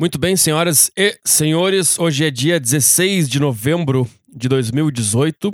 [0.00, 5.52] Muito bem, senhoras e senhores, hoje é dia 16 de novembro de 2018,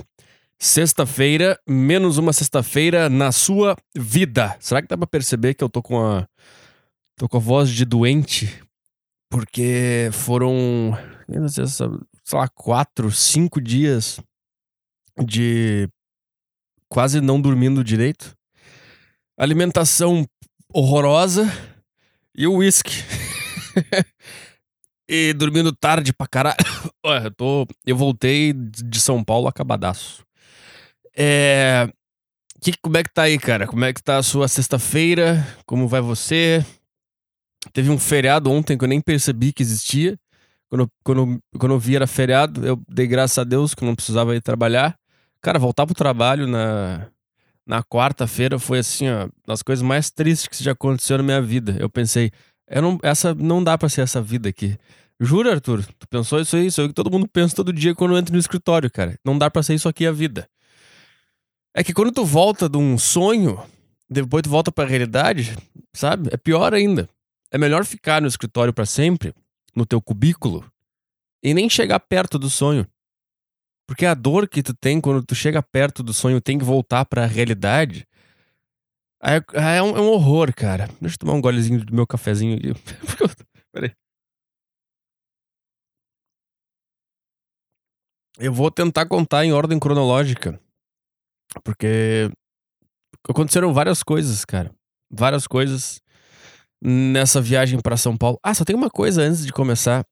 [0.57, 4.57] sexta-feira, menos uma sexta-feira na sua vida.
[4.61, 6.29] Será que dá pra perceber que eu tô com a
[7.17, 8.63] tô com a voz de doente?
[9.29, 11.89] Porque foram, não sei, sei
[12.33, 14.21] lá, quatro, cinco dias
[15.27, 15.89] de
[16.89, 18.33] quase não dormindo direito.
[19.37, 20.25] Alimentação
[20.73, 21.53] horrorosa
[22.33, 22.93] e o uísque.
[25.09, 26.57] e dormindo tarde pra caralho.
[27.25, 30.25] eu, tô, eu voltei de São Paulo acabadaço.
[31.17, 31.89] É.
[32.61, 33.67] Que, como é que tá aí, cara?
[33.67, 35.47] Como é que tá a sua sexta-feira?
[35.67, 36.65] Como vai você?
[37.73, 40.19] Teve um feriado ontem que eu nem percebi que existia.
[40.69, 44.35] Quando, quando, quando eu vi era feriado, eu dei graças a Deus que não precisava
[44.35, 44.99] ir trabalhar.
[45.41, 47.07] Cara, voltar pro trabalho na,
[47.65, 51.77] na quarta-feira foi assim, ó, das coisas mais tristes que já aconteceu na minha vida.
[51.79, 52.33] Eu pensei,
[52.75, 54.77] não, essa não dá para ser essa vida aqui.
[55.21, 55.85] Jura, Arthur?
[55.99, 56.67] Tu pensou isso aí?
[56.67, 59.19] Isso aí que todo mundo pensa todo dia quando entra no escritório, cara.
[59.25, 60.49] Não dá para ser isso aqui a vida.
[61.75, 63.63] É que quando tu volta de um sonho,
[64.09, 65.57] depois tu volta pra realidade,
[65.95, 66.29] sabe?
[66.33, 67.09] É pior ainda.
[67.51, 69.35] É melhor ficar no escritório para sempre,
[69.75, 70.65] no teu cubículo,
[71.43, 72.87] e nem chegar perto do sonho.
[73.87, 77.05] Porque a dor que tu tem quando tu chega perto do sonho tem que voltar
[77.05, 78.06] para a realidade
[79.23, 79.37] é,
[79.77, 80.87] é, um, é um horror, cara.
[81.01, 82.73] Deixa eu tomar um golezinho do meu cafezinho aqui.
[83.73, 83.93] Peraí.
[88.39, 90.61] Eu vou tentar contar em ordem cronológica.
[91.65, 92.31] Porque
[93.29, 94.75] aconteceram várias coisas, cara.
[95.11, 96.01] Várias coisas
[96.83, 98.39] nessa viagem para São Paulo.
[98.43, 100.05] Ah, só tem uma coisa antes de começar.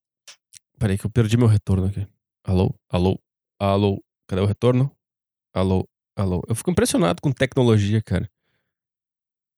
[0.78, 2.06] Peraí, que eu perdi meu retorno aqui.
[2.44, 2.74] Alô?
[2.90, 3.18] Alô?
[3.60, 4.02] Alô?
[4.28, 4.90] Cadê o retorno?
[5.54, 5.86] Alô?
[6.16, 6.42] Alô?
[6.48, 8.28] Eu fico impressionado com tecnologia, cara.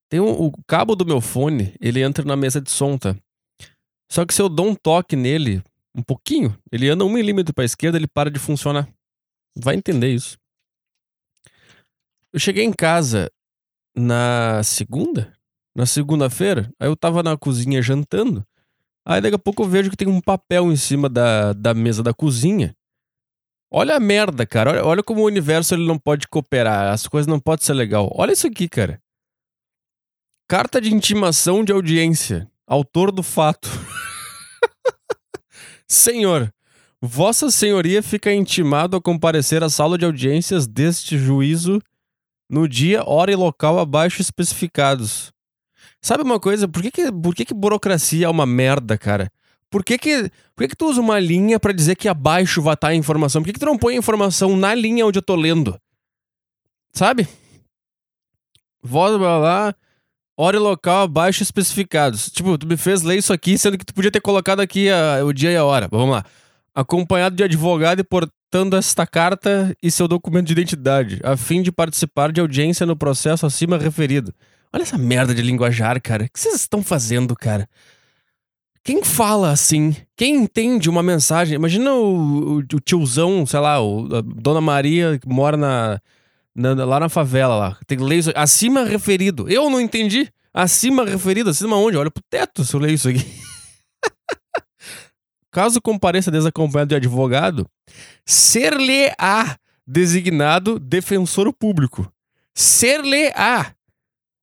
[0.09, 3.17] Tem um, o cabo do meu fone, ele entra na mesa de som, tá?
[4.11, 5.63] Só que se eu dou um toque nele,
[5.95, 8.89] um pouquinho, ele anda um milímetro pra esquerda, ele para de funcionar.
[9.57, 10.39] Vai entender isso.
[12.33, 13.31] Eu cheguei em casa
[13.97, 15.33] na segunda?
[15.75, 18.47] Na segunda-feira, aí eu tava na cozinha jantando.
[19.05, 22.03] Aí daqui a pouco eu vejo que tem um papel em cima da, da mesa
[22.03, 22.75] da cozinha.
[23.71, 24.71] Olha a merda, cara.
[24.71, 26.93] Olha, olha como o universo ele não pode cooperar.
[26.93, 28.11] As coisas não podem ser legal.
[28.15, 29.01] Olha isso aqui, cara.
[30.49, 32.49] Carta de intimação de audiência.
[32.69, 33.69] Autor do fato.
[35.89, 36.55] Senhor,
[37.03, 41.83] Vossa Senhoria fica intimado a comparecer à sala de audiências deste juízo
[42.49, 45.33] no dia, hora e local abaixo especificados.
[46.01, 46.69] Sabe uma coisa?
[46.69, 49.29] Por que, que, por que, que burocracia é uma merda, cara?
[49.69, 52.75] Por que que, por que, que tu usa uma linha para dizer que abaixo vai
[52.75, 53.43] estar a informação?
[53.43, 55.77] Por que, que tu não põe a informação na linha onde eu tô lendo?
[56.93, 57.27] Sabe?
[58.81, 59.75] Voz, blá, blá,
[60.37, 62.31] hora e local abaixo especificados.
[62.31, 65.25] Tipo, tu me fez ler isso aqui, sendo que tu podia ter colocado aqui a,
[65.25, 65.89] o dia e a hora.
[65.91, 66.25] Vamos lá.
[66.75, 71.73] Acompanhado de advogado e portando esta carta e seu documento de identidade, a fim de
[71.73, 74.35] participar de audiência no processo acima referido.
[74.73, 76.25] Olha essa merda de linguajar, cara.
[76.25, 77.67] O que vocês estão fazendo, cara?
[78.85, 79.97] Quem fala assim?
[80.15, 81.57] Quem entende uma mensagem?
[81.57, 86.01] Imagina o, o, o tiozão, sei lá, o, a Dona Maria que mora na,
[86.57, 87.79] na, lá na favela, lá.
[87.87, 89.49] Tem leis acima referido.
[89.49, 90.33] Eu não entendi.
[90.53, 91.99] Acima referido, acima onde?
[91.99, 93.21] Olha pro teto se eu ler isso aqui.
[95.53, 97.67] Caso compareça desacompanhado de advogado,
[98.25, 99.57] ser-lhe-á
[99.87, 102.11] designado defensor público.
[102.55, 103.73] Ser-lhe-á.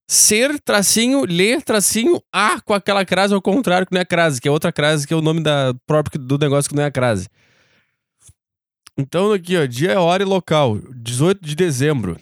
[0.07, 4.47] Ser, tracinho, ler, tracinho, a com aquela crase ao contrário que não é crase, que
[4.47, 6.91] é outra crase, que é o nome da próprio do negócio que não é a
[6.91, 7.27] crase.
[8.97, 12.19] Então, aqui, ó, dia, hora e local, 18 de dezembro.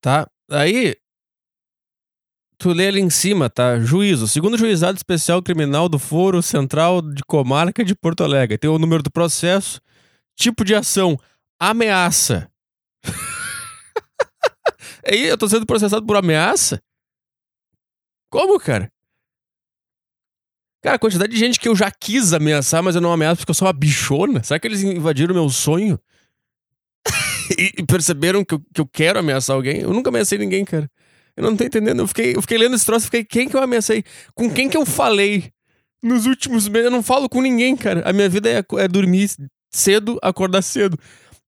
[0.00, 0.26] Tá?
[0.50, 0.96] Aí,
[2.56, 3.78] tu lê ali em cima, tá?
[3.78, 4.26] Juízo.
[4.26, 8.56] Segundo Juizado Especial Criminal do Foro Central de Comarca de Porto Alegre.
[8.56, 9.80] Tem o número do processo,
[10.34, 11.20] tipo de ação,
[11.60, 12.50] ameaça.
[15.06, 16.82] Aí, eu tô sendo processado por ameaça?
[18.30, 18.90] Como, cara?
[20.82, 23.50] Cara, a quantidade de gente que eu já quis ameaçar, mas eu não ameaço porque
[23.50, 24.42] eu sou uma bichona.
[24.42, 25.98] Será que eles invadiram meu sonho?
[27.58, 29.80] e perceberam que eu, que eu quero ameaçar alguém?
[29.80, 30.88] Eu nunca ameacei ninguém, cara.
[31.36, 32.00] Eu não tô entendendo.
[32.00, 34.04] Eu fiquei, eu fiquei lendo esse troço fiquei, quem que eu ameacei?
[34.34, 35.50] Com quem que eu falei?
[36.02, 38.02] Nos últimos meses, eu não falo com ninguém, cara.
[38.08, 39.30] A minha vida é, é dormir
[39.70, 40.98] cedo, acordar cedo.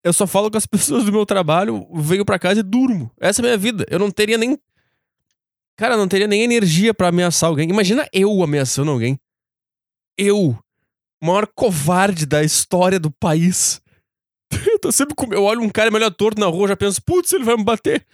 [0.04, 3.10] Eu só falo com as pessoas do meu trabalho, venho para casa e durmo.
[3.20, 3.84] Essa é a minha vida.
[3.90, 4.56] Eu não teria nem
[5.76, 7.68] Cara, não teria nem energia para ameaçar alguém.
[7.68, 9.18] Imagina eu ameaçando alguém.
[10.18, 10.58] Eu,
[11.20, 13.80] o maior covarde da história do país.
[14.52, 15.32] eu tô sempre com...
[15.32, 18.06] Eu olho um cara melhor torto na rua, já penso, putz, ele vai me bater.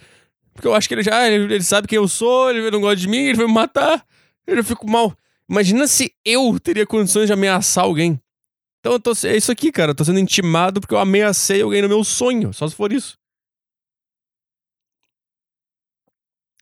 [0.54, 2.96] Porque eu acho que ele já ele, ele sabe quem eu sou, ele não gosta
[2.96, 4.04] de mim, ele vai me matar.
[4.46, 5.16] Eu já fico mal.
[5.49, 8.20] Imagina se eu teria condições de ameaçar alguém.
[8.81, 9.93] Então tô, é isso aqui, cara.
[9.93, 12.52] Eu tô sendo intimado porque eu ameacei alguém no meu sonho.
[12.52, 13.16] Só se for isso.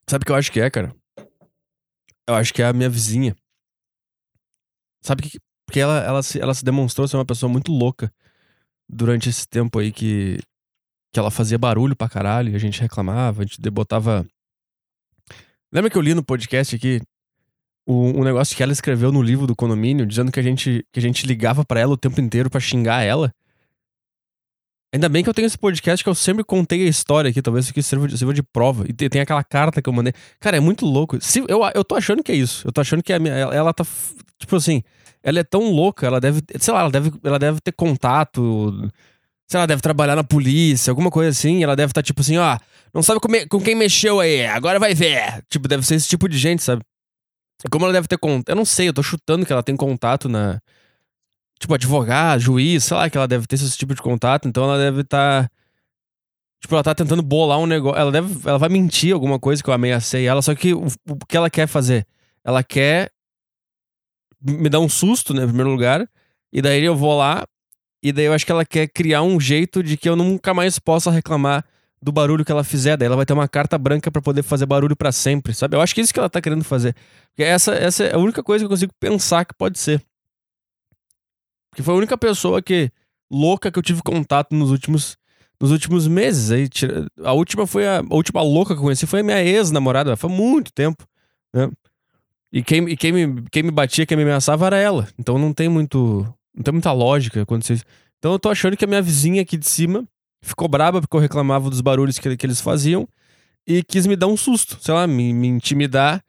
[0.08, 0.94] Sabe o que eu acho que é, cara?
[2.26, 3.34] Eu acho que é a minha vizinha.
[5.02, 5.38] Sabe que.
[5.66, 8.12] Porque ela, ela, se, ela se demonstrou ser uma pessoa muito louca
[8.88, 10.40] durante esse tempo aí que,
[11.12, 14.26] que ela fazia barulho pra caralho e a gente reclamava, a gente botava.
[15.72, 17.00] Lembra que eu li no podcast aqui
[17.86, 20.98] um, um negócio que ela escreveu no livro do condomínio, dizendo que a gente, que
[20.98, 23.32] a gente ligava para ela o tempo inteiro para xingar ela?
[24.92, 27.64] Ainda bem que eu tenho esse podcast que eu sempre contei a história aqui, talvez
[27.64, 28.84] isso aqui sirva de, sirva de prova.
[28.88, 30.12] E tem aquela carta que eu mandei.
[30.40, 31.20] Cara, é muito louco.
[31.20, 32.66] Se, eu, eu tô achando que é isso.
[32.66, 33.86] Eu tô achando que a minha, ela, ela tá.
[34.38, 34.82] Tipo assim,
[35.22, 36.42] ela é tão louca, ela deve.
[36.58, 38.90] Sei lá, ela deve, ela deve ter contato.
[39.46, 41.62] Sei lá, deve trabalhar na polícia, alguma coisa assim.
[41.62, 42.58] Ela deve estar tá, tipo assim, ó.
[42.92, 45.44] Não sabe com, com quem mexeu aí, agora vai ver.
[45.48, 46.82] Tipo, deve ser esse tipo de gente, sabe?
[47.70, 48.48] Como ela deve ter contato.
[48.48, 50.60] Eu não sei, eu tô chutando que ela tem contato na
[51.60, 54.78] tipo, advogado, juiz, sei lá, que ela deve ter esse tipo de contato, então ela
[54.78, 55.44] deve estar.
[55.44, 55.50] Tá,
[56.60, 58.00] tipo, ela tá tentando bolar um negócio.
[58.00, 58.48] Ela deve.
[58.48, 61.50] Ela vai mentir alguma coisa que eu ameacei ela, só que o, o que ela
[61.50, 62.06] quer fazer?
[62.42, 63.12] Ela quer
[64.42, 66.08] me dar um susto, né, em primeiro lugar,
[66.50, 67.44] e daí eu vou lá,
[68.02, 70.78] e daí eu acho que ela quer criar um jeito de que eu nunca mais
[70.78, 71.62] possa reclamar
[72.02, 72.96] do barulho que ela fizer.
[72.96, 75.76] Daí ela vai ter uma carta branca para poder fazer barulho para sempre, sabe?
[75.76, 76.96] Eu acho que é isso que ela tá querendo fazer.
[77.28, 80.02] Porque essa, essa é a única coisa que eu consigo pensar que pode ser.
[81.70, 82.90] Porque foi a única pessoa que
[83.30, 85.16] louca que eu tive contato nos últimos
[85.60, 86.50] nos últimos meses.
[86.50, 86.68] Aí,
[87.22, 90.30] a última foi a, a última louca que eu conheci foi a minha ex-namorada, foi
[90.30, 91.04] muito tempo,
[91.54, 91.70] né?
[92.52, 95.06] E quem, e quem, me, quem me batia, quem me ameaçava era ela.
[95.18, 96.26] Então não tem muito.
[96.54, 97.84] Não tem muita lógica quando vocês.
[98.18, 100.04] Então eu tô achando que a minha vizinha aqui de cima
[100.42, 103.06] ficou braba porque eu reclamava dos barulhos que, que eles faziam
[103.66, 106.22] e quis me dar um susto, sei lá, me, me intimidar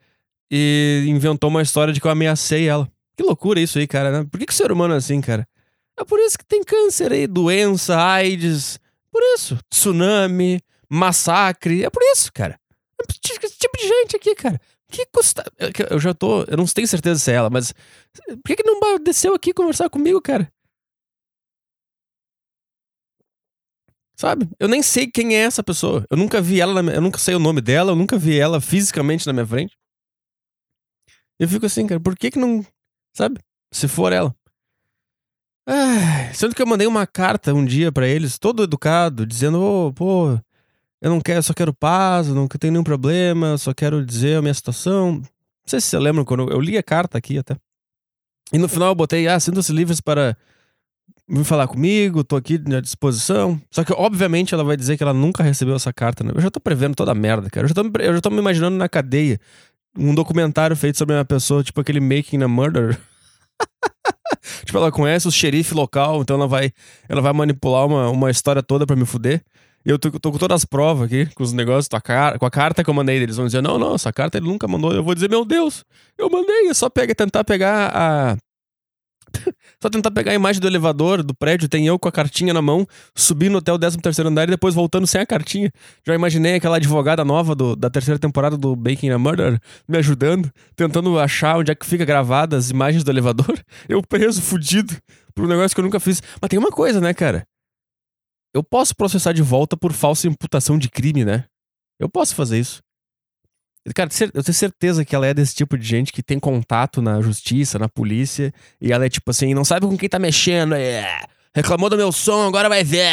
[0.50, 2.88] e inventou uma história de que eu ameacei ela.
[3.16, 4.28] Que loucura isso aí, cara, né?
[4.30, 5.46] Por que, que o ser humano é assim, cara?
[5.98, 8.78] É por isso que tem câncer aí, doença, AIDS.
[9.10, 9.58] Por isso.
[9.70, 11.84] Tsunami, massacre.
[11.84, 12.58] É por isso, cara.
[13.08, 14.60] Esse tipo de gente aqui, cara.
[14.88, 15.44] Que custa.
[15.90, 16.42] Eu já tô.
[16.44, 17.72] Eu não tenho certeza se é ela, mas.
[18.26, 20.50] Por que, que não desceu aqui conversar comigo, cara?
[24.16, 24.48] Sabe?
[24.60, 26.06] Eu nem sei quem é essa pessoa.
[26.10, 26.94] Eu nunca vi ela, minha...
[26.94, 29.76] eu nunca sei o nome dela, eu nunca vi ela fisicamente na minha frente.
[31.40, 32.64] Eu fico assim, cara, por que que não.
[33.12, 33.38] Sabe?
[33.70, 34.34] Se for ela.
[36.34, 40.38] sendo que eu mandei uma carta um dia para eles, todo educado, dizendo: oh, pô,
[41.00, 44.54] eu não quero, só quero paz, não tenho nenhum problema, só quero dizer a minha
[44.54, 45.14] situação.
[45.14, 45.22] Não
[45.66, 47.56] sei se você lembra quando eu li a carta aqui até.
[48.52, 50.36] E no final eu botei: ah, sinta-se livres para
[51.28, 53.60] vir falar comigo, tô aqui à disposição.
[53.70, 56.32] Só que, obviamente, ela vai dizer que ela nunca recebeu essa carta, né?
[56.34, 57.64] Eu já tô prevendo toda a merda, cara.
[57.64, 59.40] Eu já tô, eu já tô me imaginando na cadeia.
[59.96, 62.98] Um documentário feito sobre uma pessoa, tipo aquele Making a Murder.
[64.64, 66.72] tipo, ela conhece o xerife local, então ela vai,
[67.08, 69.42] ela vai manipular uma, uma história toda para me fuder.
[69.84, 72.38] E eu tô, tô, com todas as provas aqui, com os negócios, com a, car
[72.38, 73.16] com a carta que eu mandei.
[73.16, 74.92] Eles vão dizer: não, não, essa carta ele nunca mandou.
[74.92, 75.84] Eu vou dizer: meu Deus,
[76.16, 76.68] eu mandei.
[76.68, 78.36] É só pega, tentar pegar a,
[79.80, 82.62] só tentar pegar a imagem do elevador, do prédio, tem eu com a cartinha na
[82.62, 85.70] mão, subindo até o 13 terceiro andar e depois voltando sem a cartinha.
[86.06, 89.58] Já imaginei aquela advogada nova do, da terceira temporada do Baking a Murder
[89.88, 93.58] me ajudando, tentando achar onde é que fica gravada as imagens do elevador.
[93.88, 94.96] Eu preso, fudido,
[95.34, 96.22] por um negócio que eu nunca fiz.
[96.40, 97.46] Mas tem uma coisa, né, cara?
[98.54, 101.44] Eu posso processar de volta por falsa imputação de crime, né?
[101.98, 102.82] Eu posso fazer isso.
[103.94, 107.20] Cara, eu tenho certeza que ela é desse tipo de gente que tem contato na
[107.20, 111.24] justiça, na polícia, e ela é tipo assim, não sabe com quem tá mexendo, é,
[111.54, 113.08] reclamou do meu som, agora vai ver.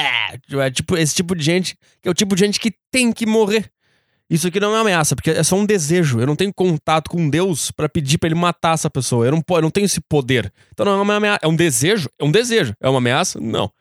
[0.52, 3.26] É tipo esse tipo de gente, que é o tipo de gente que tem que
[3.26, 3.72] morrer.
[4.30, 6.20] Isso aqui não é uma ameaça, porque é só um desejo.
[6.20, 9.26] Eu não tenho contato com Deus para pedir para ele matar essa pessoa.
[9.26, 10.54] Eu não, eu não tenho esse poder.
[10.72, 11.40] Então não é uma ameaça.
[11.42, 12.08] É um desejo?
[12.20, 12.76] É um desejo.
[12.80, 13.40] É uma ameaça?
[13.40, 13.72] Não.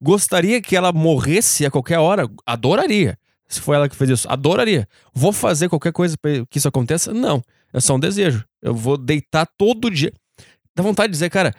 [0.00, 2.28] Gostaria que ela morresse a qualquer hora?
[2.46, 3.18] Adoraria.
[3.48, 4.88] Se foi ela que fez isso, adoraria.
[5.14, 7.14] Vou fazer qualquer coisa para que isso aconteça?
[7.14, 7.42] Não.
[7.72, 8.44] É só um desejo.
[8.60, 10.12] Eu vou deitar todo dia.
[10.74, 11.54] Dá vontade de dizer, cara,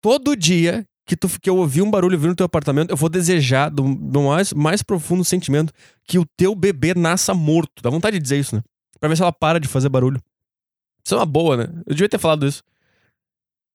[0.00, 3.08] todo dia que, tu, que eu ouvir um barulho vindo no teu apartamento, eu vou
[3.08, 5.72] desejar do, do mais, mais profundo sentimento
[6.04, 7.82] que o teu bebê nasça morto.
[7.82, 8.62] Dá vontade de dizer isso, né?
[9.00, 10.20] Pra ver se ela para de fazer barulho.
[11.04, 11.64] Isso é uma boa, né?
[11.86, 12.62] Eu devia ter falado isso.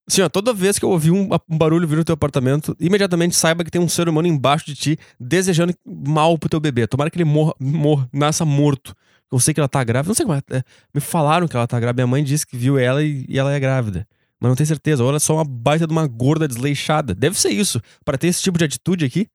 [0.10, 3.36] Assim, ó, toda vez que eu ouvir um, um, barulho vir no teu apartamento, imediatamente
[3.36, 6.88] saiba que tem um ser humano embaixo de ti desejando mal pro teu bebê.
[6.88, 8.96] Tomara que ele morra, morra nasça morto.
[9.30, 10.08] Eu sei que ela tá grávida.
[10.08, 10.58] Não sei como é.
[10.58, 12.04] é me falaram que ela tá grávida.
[12.04, 14.08] Minha mãe disse que viu ela e, e ela é grávida.
[14.40, 15.04] Mas não tenho certeza.
[15.04, 17.14] Ou ela é só uma baita de uma gorda desleixada.
[17.14, 17.82] Deve ser isso.
[18.06, 19.28] para ter esse tipo de atitude aqui.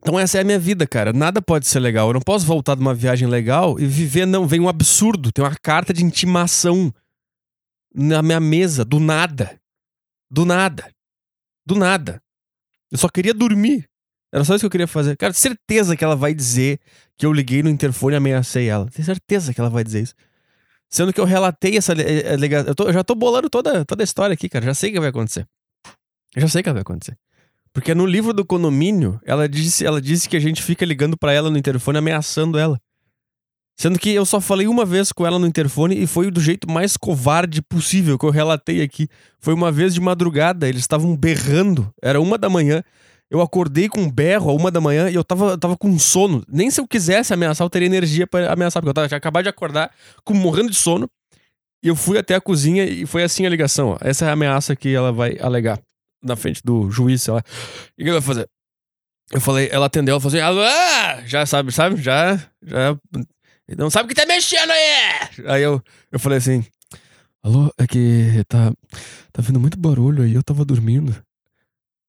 [0.00, 1.12] Então essa é a minha vida, cara.
[1.12, 2.08] Nada pode ser legal.
[2.08, 4.46] Eu não posso voltar de uma viagem legal e viver, não.
[4.46, 5.30] Vem um absurdo.
[5.30, 6.92] Tem uma carta de intimação
[7.94, 9.58] na minha mesa, do nada.
[10.30, 10.90] Do nada.
[11.64, 12.22] Do nada.
[12.90, 13.88] Eu só queria dormir.
[14.32, 15.16] Era só isso que eu queria fazer.
[15.16, 16.80] Cara, certeza que ela vai dizer
[17.16, 18.88] que eu liguei no interfone e ameacei ela.
[18.90, 20.14] Tenho certeza que ela vai dizer isso.
[20.88, 22.74] Sendo que eu relatei essa ligação.
[22.78, 24.64] Eu, eu, já tô bolando toda, toda a história aqui, cara.
[24.64, 25.46] Já sei o que vai acontecer.
[26.34, 27.16] Eu já sei o que vai acontecer.
[27.72, 31.32] Porque no livro do condomínio, ela disse, ela disse que a gente fica ligando para
[31.32, 32.78] ela no interfone ameaçando ela.
[33.76, 36.70] Sendo que eu só falei uma vez com ela no interfone e foi do jeito
[36.70, 39.08] mais covarde possível que eu relatei aqui.
[39.40, 42.82] Foi uma vez de madrugada, eles estavam berrando, era uma da manhã.
[43.30, 46.44] Eu acordei com um berro a uma da manhã e eu tava, tava com sono.
[46.46, 49.48] Nem se eu quisesse ameaçar, eu teria energia para ameaçar, porque eu tava, acabado de
[49.48, 49.90] acordar,
[50.22, 51.08] com, morrendo de sono.
[51.82, 53.88] E eu fui até a cozinha e foi assim a ligação.
[53.88, 53.98] Ó.
[54.02, 55.80] Essa é a ameaça que ela vai alegar
[56.22, 57.42] na frente do juiz, sei lá.
[57.98, 58.48] E o que ela vai fazer?
[59.32, 60.62] Eu falei, ela atendeu, ela falou assim, alô,
[61.24, 62.00] já sabe, sabe?
[62.02, 62.94] Já, já.
[63.76, 65.46] Não sabe o que tá mexendo aí!
[65.46, 66.64] Aí eu, eu falei assim,
[67.42, 68.72] alô, é que tá,
[69.32, 71.14] tá vindo muito barulho aí, eu tava dormindo.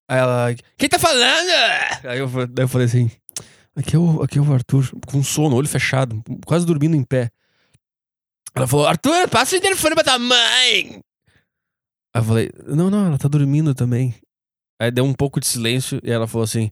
[0.08, 1.50] Aí ela, quem tá falando?
[2.04, 3.10] Aí eu, eu falei assim,
[3.76, 7.32] aqui é, o, aqui é o Arthur, com sono, olho fechado, quase dormindo em pé.
[8.56, 11.02] Ela falou, Arthur, passa o telefone pra tua mãe!
[12.16, 14.14] Aí eu falei, não, não, ela tá dormindo também.
[14.80, 16.70] Aí deu um pouco de silêncio e ela falou assim: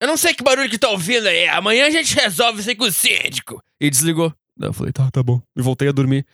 [0.00, 2.76] Eu não sei que barulho que tá ouvindo aí, amanhã a gente resolve isso aí
[2.76, 3.62] com o síndico.
[3.80, 4.32] E desligou.
[4.60, 5.42] Aí eu falei, tá, tá bom.
[5.56, 6.24] E voltei a dormir.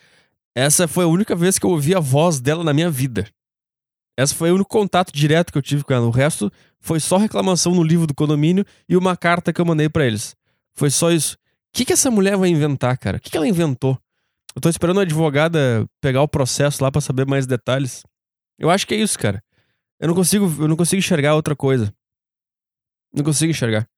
[0.55, 3.27] Essa foi a única vez que eu ouvi a voz dela na minha vida.
[4.17, 6.07] Essa foi o único contato direto que eu tive com ela.
[6.07, 9.89] O resto foi só reclamação no livro do condomínio e uma carta que eu mandei
[9.89, 10.37] para eles.
[10.75, 11.35] Foi só isso.
[11.35, 11.39] O
[11.73, 13.17] que, que essa mulher vai inventar, cara?
[13.17, 13.99] O que, que ela inventou?
[14.55, 18.05] Eu tô esperando a advogada pegar o processo lá para saber mais detalhes.
[18.57, 19.43] Eu acho que é isso, cara.
[19.99, 21.93] Eu não consigo, eu não consigo enxergar outra coisa.
[23.15, 23.89] Não consigo enxergar.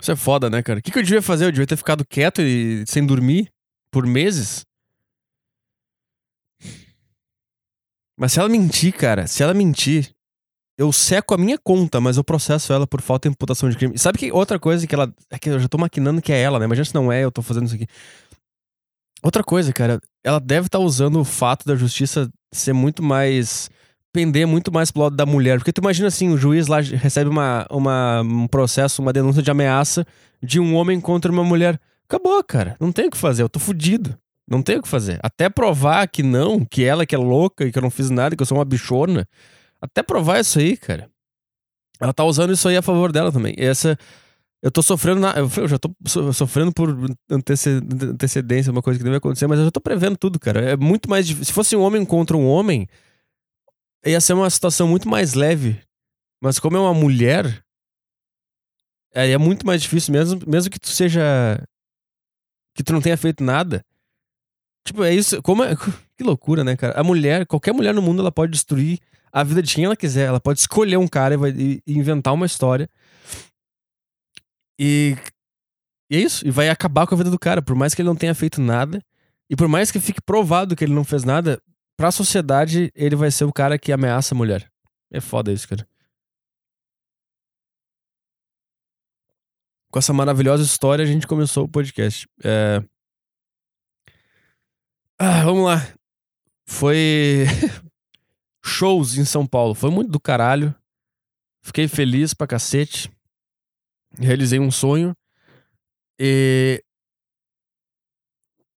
[0.00, 0.78] Isso é foda, né, cara?
[0.78, 1.46] O que, que eu devia fazer?
[1.46, 3.50] Eu devia ter ficado quieto e sem dormir
[3.90, 4.64] por meses?
[8.16, 10.12] Mas se ela mentir, cara, se ela mentir,
[10.76, 13.98] eu seco a minha conta, mas eu processo ela por falta de imputação de crime.
[13.98, 15.12] Sabe que outra coisa que ela.
[15.30, 16.64] É que eu já tô maquinando que é ela, né?
[16.64, 17.86] Imagina se não é, eu tô fazendo isso aqui.
[19.22, 23.68] Outra coisa, cara, ela deve estar tá usando o fato da justiça ser muito mais.
[24.18, 25.58] Pender muito mais pro lado da mulher.
[25.58, 29.48] Porque tu imagina assim, o juiz lá recebe uma, uma, um processo, uma denúncia de
[29.48, 30.04] ameaça
[30.42, 31.78] de um homem contra uma mulher.
[32.08, 32.76] Acabou, cara.
[32.80, 34.18] Não tem o que fazer, eu tô fudido.
[34.50, 35.20] Não tem o que fazer.
[35.22, 38.34] Até provar que não, que ela que é louca e que eu não fiz nada,
[38.34, 39.24] que eu sou uma bichona.
[39.80, 41.08] Até provar isso aí, cara.
[42.00, 43.54] Ela tá usando isso aí a favor dela também.
[43.56, 43.96] Essa.
[44.60, 45.94] Eu tô sofrendo na, Eu já tô
[46.32, 46.92] sofrendo por
[47.30, 50.72] antecedência, uma coisa que deve acontecer, mas eu já tô prevendo tudo, cara.
[50.72, 51.46] É muito mais difícil.
[51.46, 52.88] Se fosse um homem contra um homem,
[54.04, 55.80] ia ser uma situação muito mais leve.
[56.40, 57.64] Mas como é uma mulher,
[59.14, 61.62] aí é muito mais difícil, mesmo, mesmo que tu seja.
[62.74, 63.84] que tu não tenha feito nada.
[64.86, 65.42] Tipo, é isso.
[65.42, 65.74] Como é,
[66.16, 66.98] que loucura, né, cara?
[66.98, 68.98] A mulher, qualquer mulher no mundo, ela pode destruir
[69.32, 70.26] a vida de quem ela quiser.
[70.26, 72.88] Ela pode escolher um cara e, vai, e, inventar uma história.
[74.78, 75.16] E,
[76.10, 76.46] e é isso.
[76.46, 77.60] E vai acabar com a vida do cara.
[77.60, 79.02] Por mais que ele não tenha feito nada.
[79.50, 81.60] E por mais que fique provado que ele não fez nada,
[81.98, 84.70] pra sociedade, ele vai ser o cara que ameaça a mulher.
[85.10, 85.86] É foda isso, cara.
[89.90, 92.28] Com essa maravilhosa história, a gente começou o podcast.
[92.44, 92.80] É...
[95.18, 95.78] Ah, vamos lá.
[96.66, 97.44] Foi.
[98.64, 99.74] shows em São Paulo.
[99.74, 100.72] Foi muito do caralho.
[101.62, 103.10] Fiquei feliz pra cacete.
[104.16, 105.16] Realizei um sonho.
[106.20, 106.84] E.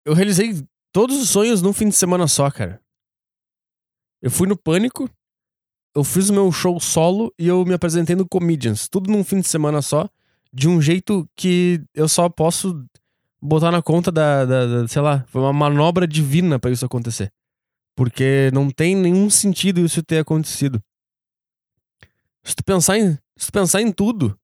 [0.04, 2.82] Eu realizei todos os sonhos num fim de semana só, cara.
[4.22, 5.10] Eu fui no Pânico.
[5.94, 8.88] Eu fiz o meu show solo e eu me apresentei no Comedians.
[8.88, 10.08] Tudo num fim de semana só.
[10.54, 12.86] De um jeito que eu só posso
[13.42, 17.32] botar na conta da, da, da sei lá, foi uma manobra divina para isso acontecer.
[17.96, 20.82] Porque não tem nenhum sentido isso ter acontecido.
[22.44, 24.38] Se tu pensar em, se tu pensar em tudo,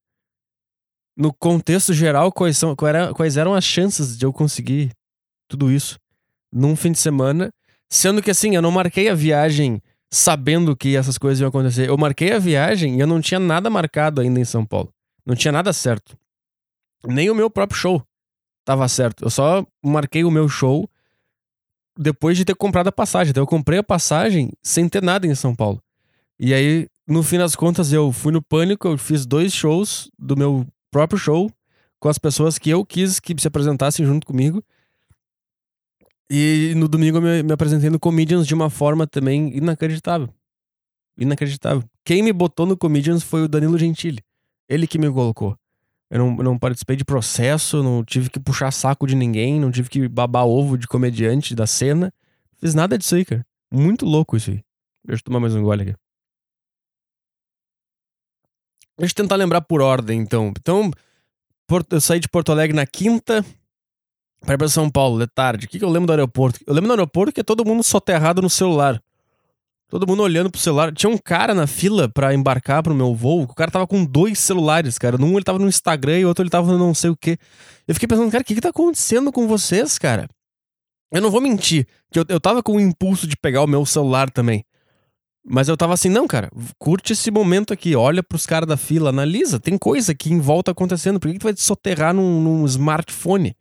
[1.16, 4.92] no contexto geral, quais, são, quais eram as chances de eu conseguir
[5.48, 6.00] tudo isso
[6.52, 7.52] num fim de semana?
[7.89, 11.89] Sendo que assim, eu não marquei a viagem sabendo que essas coisas iam acontecer.
[11.89, 14.94] Eu marquei a viagem e eu não tinha nada marcado ainda em São Paulo.
[15.25, 16.17] Não tinha nada certo.
[17.06, 18.03] Nem o meu próprio show
[18.65, 19.24] tava certo.
[19.24, 20.89] Eu só marquei o meu show
[21.98, 23.32] depois de ter comprado a passagem.
[23.32, 25.82] Então eu comprei a passagem sem ter nada em São Paulo.
[26.39, 30.38] E aí, no fim das contas, eu fui no Pânico, eu fiz dois shows do
[30.38, 31.51] meu próprio show
[32.00, 34.63] com as pessoas que eu quis que se apresentassem junto comigo.
[36.30, 40.30] E no domingo eu me, me apresentei no Comedians de uma forma também inacreditável.
[41.18, 41.84] Inacreditável.
[42.04, 44.22] Quem me botou no Comedians foi o Danilo Gentili.
[44.70, 45.58] Ele que me colocou.
[46.10, 49.90] Eu não, não participei de processo, não tive que puxar saco de ninguém, não tive
[49.90, 52.14] que babar ovo de comediante da cena.
[52.60, 53.46] Fiz nada disso aí, cara.
[53.72, 54.64] Muito louco isso aí.
[55.06, 55.96] Deixa eu tomar mais um gole aqui.
[58.98, 60.54] Deixa eu tentar lembrar por ordem, então.
[60.58, 60.92] Então,
[61.92, 63.46] eu saí de Porto Alegre na quinta
[64.56, 65.66] ir pra São Paulo, de tarde.
[65.66, 66.60] O que, que eu lembro do aeroporto?
[66.66, 69.01] Eu lembro do aeroporto que é todo mundo soterrado no celular.
[69.89, 70.94] Todo mundo olhando pro celular.
[70.94, 73.44] Tinha um cara na fila para embarcar pro meu voo.
[73.44, 75.16] O cara tava com dois celulares, cara.
[75.22, 77.38] Um ele tava no Instagram e o outro ele tava no não sei o quê.
[77.88, 80.27] Eu fiquei pensando, cara, o que que tá acontecendo com vocês, cara?
[81.12, 83.86] Eu não vou mentir, que eu, eu tava com o impulso de pegar o meu
[83.86, 84.66] celular também.
[85.50, 89.10] Mas eu tava assim, não, cara, curte esse momento aqui, olha pros caras da fila,
[89.12, 92.42] analisa, tem coisa aqui em volta acontecendo, por que, que tu vai te soterrar num,
[92.42, 93.56] num smartphone?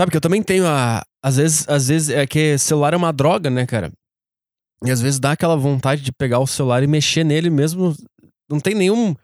[0.00, 1.02] Sabe que eu também tenho a.
[1.22, 3.92] Às vezes, às vezes é que celular é uma droga, né, cara?
[4.82, 7.94] E às vezes dá aquela vontade de pegar o celular e mexer nele mesmo.
[8.48, 9.14] Não tem nenhum.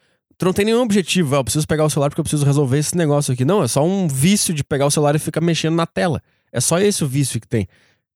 [0.42, 1.34] Não tem nenhum objetivo.
[1.34, 3.42] Ah, eu preciso pegar o celular porque eu preciso resolver esse negócio aqui.
[3.42, 6.22] Não, é só um vício de pegar o celular e ficar mexendo na tela.
[6.52, 7.66] É só esse o vício que tem.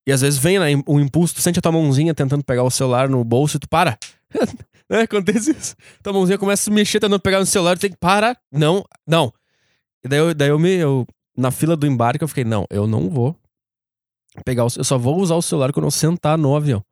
[0.07, 2.71] E às vezes vem né, o impulso, tu sente a tua mãozinha tentando pegar o
[2.71, 3.99] celular no bolso e tu para.
[4.91, 5.75] é, acontece isso.
[6.03, 8.37] Tua mãozinha começa a se mexer tentando pegar no celular, tu tem que parar.
[8.53, 9.33] Não, não.
[10.05, 10.75] E daí eu, daí eu me.
[10.75, 11.07] Eu,
[11.41, 13.37] na fila do embarque, eu fiquei, não, eu não vou
[14.45, 16.85] pegar o, Eu só vou usar o celular quando eu sentar no avião.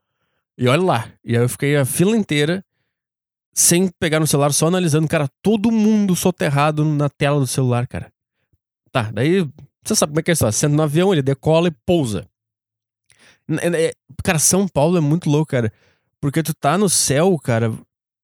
[0.56, 1.12] E olha lá.
[1.24, 2.64] E aí eu fiquei a fila inteira
[3.54, 8.12] sem pegar no celular, só analisando, cara, todo mundo soterrado na tela do celular, cara.
[8.92, 9.48] Tá, daí
[9.84, 10.52] você sabe como é que é isso.
[10.52, 12.28] Senta no avião, ele decola e pousa.
[13.48, 15.72] É, cara, São Paulo é muito louco, cara.
[16.20, 17.72] Porque tu tá no céu, cara.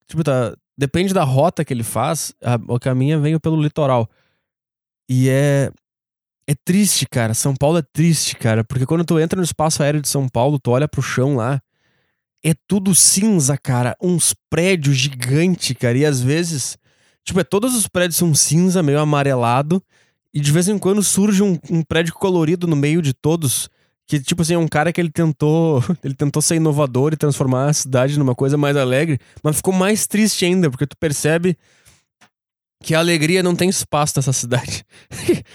[0.07, 0.55] Tipo, tá.
[0.77, 2.35] Depende da rota que ele faz.
[2.43, 4.09] A, o caminho vem pelo litoral.
[5.09, 5.71] E é.
[6.47, 7.35] É triste, cara.
[7.35, 8.63] São Paulo é triste, cara.
[8.65, 11.61] Porque quando tu entra no espaço aéreo de São Paulo, tu olha pro chão lá
[12.45, 13.97] é tudo cinza, cara.
[14.01, 15.97] Uns prédios gigantes, cara.
[15.97, 16.77] E às vezes,
[17.25, 19.83] tipo, é, todos os prédios são cinza, meio amarelado.
[20.33, 23.71] E de vez em quando surge um, um prédio colorido no meio de todos.
[24.07, 25.83] Que, tipo assim, é um cara que ele tentou.
[26.05, 29.19] Ele tentou ser inovador e transformar a cidade numa coisa mais alegre.
[29.43, 31.57] Mas ficou mais triste ainda, porque tu percebe
[32.85, 34.85] que a alegria não tem espaço nessa cidade.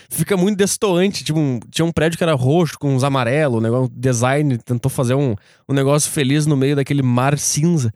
[0.10, 1.24] Fica muito destoante.
[1.24, 5.14] Tipo, um, tinha um prédio que era roxo com uns amarelos, o design tentou fazer
[5.14, 5.36] um,
[5.68, 7.94] um negócio feliz no meio daquele mar cinza.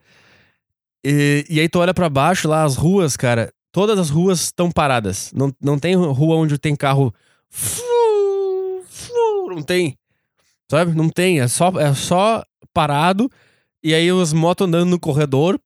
[1.04, 4.70] E, e aí tu olha para baixo lá, as ruas, cara, todas as ruas estão
[4.70, 5.32] paradas.
[5.34, 7.12] Não, não tem rua onde tem carro.
[9.48, 9.98] Não tem.
[10.70, 10.94] Sabe?
[10.94, 11.40] Não tem.
[11.40, 12.42] É só, é só
[12.72, 13.28] parado.
[13.82, 15.60] E aí os motos andando no corredor.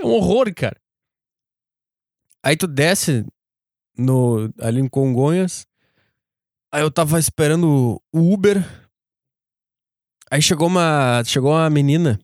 [0.00, 0.76] É um horror, cara.
[2.42, 3.24] Aí tu desce
[3.96, 5.66] no, ali em Congonhas.
[6.72, 8.64] Aí eu tava esperando o Uber.
[10.30, 12.20] Aí chegou uma, chegou uma menina.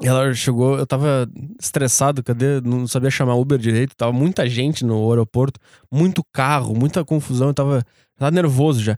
[0.00, 1.28] Ela chegou, eu tava
[1.60, 2.60] estressado, cadê?
[2.60, 5.58] Não sabia chamar Uber direito, tava muita gente no aeroporto,
[5.90, 7.84] muito carro, muita confusão, eu tava,
[8.16, 8.96] tava nervoso já.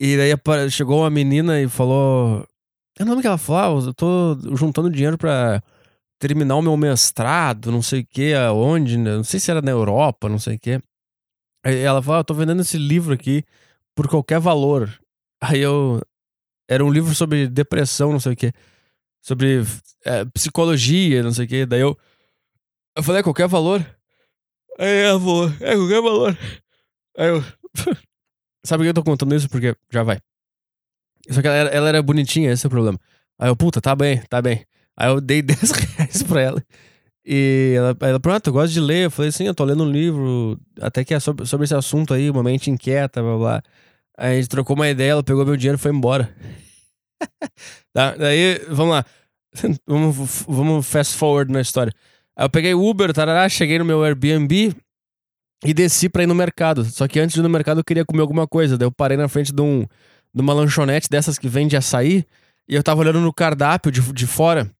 [0.00, 2.46] E daí chegou uma menina e falou.
[2.98, 3.82] É o nome que ela falou?
[3.82, 5.62] Ah, eu tô juntando dinheiro pra
[6.20, 9.16] terminar o meu mestrado, não sei o que, aonde, né?
[9.16, 10.78] não sei se era na Europa, não sei o que.
[11.64, 13.42] Ela falou, ah, tô vendendo esse livro aqui
[13.94, 14.92] por qualquer valor.
[15.40, 16.00] Aí eu...
[16.68, 18.52] Era um livro sobre depressão, não sei o que.
[19.22, 19.62] Sobre
[20.04, 21.66] é, psicologia, não sei o que.
[21.66, 21.98] Daí eu...
[22.94, 23.80] Eu falei, é qualquer valor?
[24.78, 26.38] Aí ela falou, é qualquer valor.
[27.16, 27.42] Aí eu...
[28.64, 29.48] Sabe por que eu tô contando isso?
[29.48, 30.20] Porque já vai.
[31.30, 32.98] Só que ela era, ela era bonitinha, esse é o problema.
[33.38, 34.66] Aí eu, puta, tá bem, tá bem.
[35.00, 36.62] Aí eu dei 10 reais pra ela.
[37.24, 39.06] E ela, ela pronto, eu gosto de ler.
[39.06, 42.12] Eu falei assim, eu tô lendo um livro, até que é sobre, sobre esse assunto
[42.12, 43.62] aí, uma mente inquieta, blá blá.
[44.18, 46.28] Aí a gente trocou uma ideia, ela pegou meu dinheiro e foi embora.
[47.94, 49.04] tá, daí, vamos lá.
[49.86, 51.92] vamos, vamos fast forward na história.
[52.36, 54.74] Aí eu peguei Uber, tarará, cheguei no meu Airbnb
[55.64, 56.84] e desci pra ir no mercado.
[56.84, 58.76] Só que antes de ir no mercado eu queria comer alguma coisa.
[58.76, 59.86] Daí eu parei na frente de, um,
[60.34, 62.26] de uma lanchonete dessas que vende açaí.
[62.68, 64.70] E eu tava olhando no cardápio de, de fora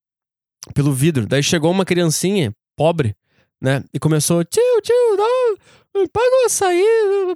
[0.74, 1.26] pelo vidro.
[1.26, 3.14] Daí chegou uma criancinha, pobre,
[3.60, 3.82] né?
[3.92, 5.16] E começou, tio, tio,
[5.92, 6.84] não, paga o açaí,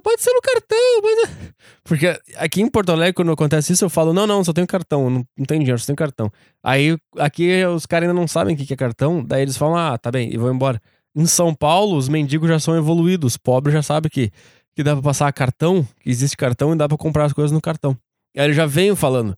[0.01, 1.01] pode ser no cartão.
[1.01, 1.55] Pode...
[1.83, 5.09] Porque aqui em Porto Alegre, quando acontece isso, eu falo, não, não, só tenho cartão,
[5.09, 6.31] não, não tenho dinheiro, só tenho cartão.
[6.63, 9.97] Aí aqui os caras ainda não sabem o que é cartão, daí eles falam, ah,
[9.97, 10.81] tá bem, e vão embora.
[11.13, 14.31] Em São Paulo, os mendigos já são evoluídos, os pobres já sabem que,
[14.75, 17.61] que dá pra passar cartão, que existe cartão e dá pra comprar as coisas no
[17.61, 17.97] cartão.
[18.35, 19.37] Aí eles já vêm falando,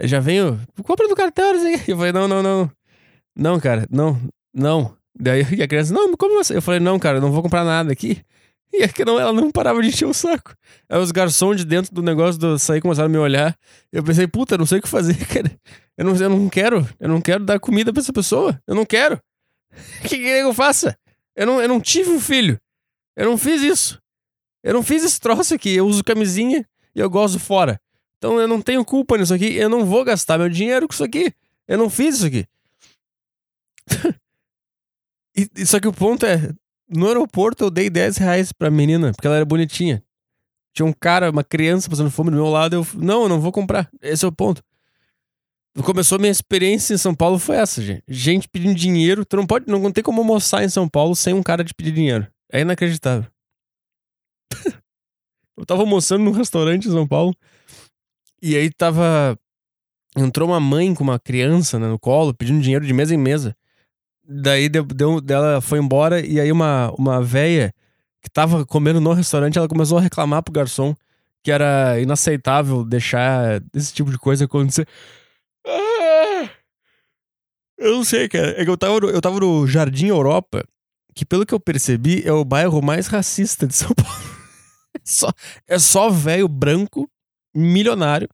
[0.00, 1.74] já venho, compra do cartão, assim.
[1.88, 2.70] Eu falei, não, não, não.
[3.36, 4.18] Não, cara, não,
[4.54, 4.96] não.
[5.18, 6.56] Daí a criança, não, como você?
[6.56, 8.22] Eu falei, não, cara, não vou comprar nada aqui.
[8.72, 10.52] E é que não, ela não parava de encher o saco.
[10.88, 13.56] Aí os garçons de dentro do negócio do açaí começaram a me olhar.
[13.92, 15.50] Eu pensei, puta, não sei o que fazer, cara.
[15.96, 18.60] Eu não, eu não quero, eu não quero dar comida pra essa pessoa.
[18.66, 19.20] Eu não quero.
[19.72, 20.98] O que que eu faça?
[21.36, 22.60] Eu não, eu não tive um filho.
[23.16, 24.02] Eu não fiz isso.
[24.64, 25.74] Eu não fiz esse troço aqui.
[25.74, 27.80] Eu uso camisinha e eu gosto fora.
[28.18, 29.54] Então eu não tenho culpa nisso aqui.
[29.54, 31.32] Eu não vou gastar meu dinheiro com isso aqui.
[31.68, 32.46] Eu não fiz isso aqui.
[35.36, 36.52] e, só que o ponto é:
[36.88, 40.02] no aeroporto eu dei 10 reais pra menina, porque ela era bonitinha.
[40.72, 42.76] Tinha um cara, uma criança passando fome do meu lado.
[42.76, 43.88] Eu, não, eu não vou comprar.
[44.02, 44.62] Esse é o ponto.
[45.82, 48.02] Começou minha experiência em São Paulo foi essa, gente.
[48.06, 49.24] Gente pedindo dinheiro.
[49.24, 51.92] Tu não pode, não tem como almoçar em São Paulo sem um cara de pedir
[51.92, 52.26] dinheiro.
[52.52, 53.30] É inacreditável.
[55.56, 57.34] eu tava almoçando num restaurante em São Paulo.
[58.42, 59.38] E aí tava.
[60.14, 63.56] Entrou uma mãe com uma criança né, no colo, pedindo dinheiro de mesa em mesa.
[64.28, 67.72] Daí deu, deu, ela foi embora e aí uma, uma véia
[68.20, 70.94] que tava comendo no restaurante, ela começou a reclamar pro garçom
[71.46, 74.84] que era inaceitável deixar esse tipo de coisa acontecer.
[75.64, 76.50] Ah!
[77.78, 78.60] Eu não sei, cara.
[78.60, 80.64] É que eu tava, no, eu tava no Jardim Europa,
[81.14, 84.12] que pelo que eu percebi é o bairro mais racista de São Paulo.
[84.96, 85.32] É só,
[85.68, 87.08] é só velho branco,
[87.54, 88.28] milionário.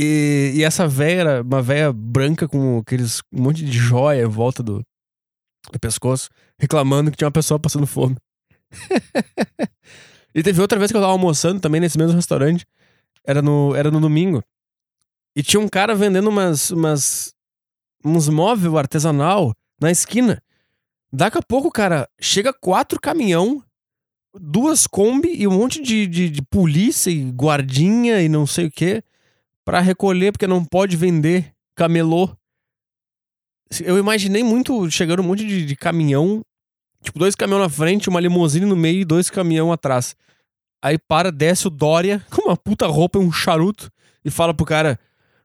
[0.00, 4.28] E, e essa véia era uma véia branca com aqueles um monte de joia em
[4.28, 4.80] volta do,
[5.72, 8.16] do pescoço, reclamando que tinha uma pessoa passando fome.
[10.32, 12.64] e teve outra vez que eu tava almoçando também nesse mesmo restaurante.
[13.24, 14.40] Era no, era no domingo.
[15.34, 17.34] E tinha um cara vendendo umas, umas
[18.04, 20.40] uns móveis artesanal na esquina.
[21.12, 23.64] Daqui a pouco, cara, chega quatro caminhão,
[24.32, 28.70] duas Kombi e um monte de, de, de polícia e guardinha e não sei o
[28.70, 29.02] que
[29.68, 32.34] para recolher, porque não pode vender camelô.
[33.84, 36.40] Eu imaginei muito chegando um monte de, de caminhão,
[37.02, 40.16] tipo dois caminhões na frente, uma limusine no meio e dois caminhão atrás.
[40.82, 43.92] Aí para, desce o Dória com uma puta roupa e um charuto
[44.24, 44.98] e fala pro cara: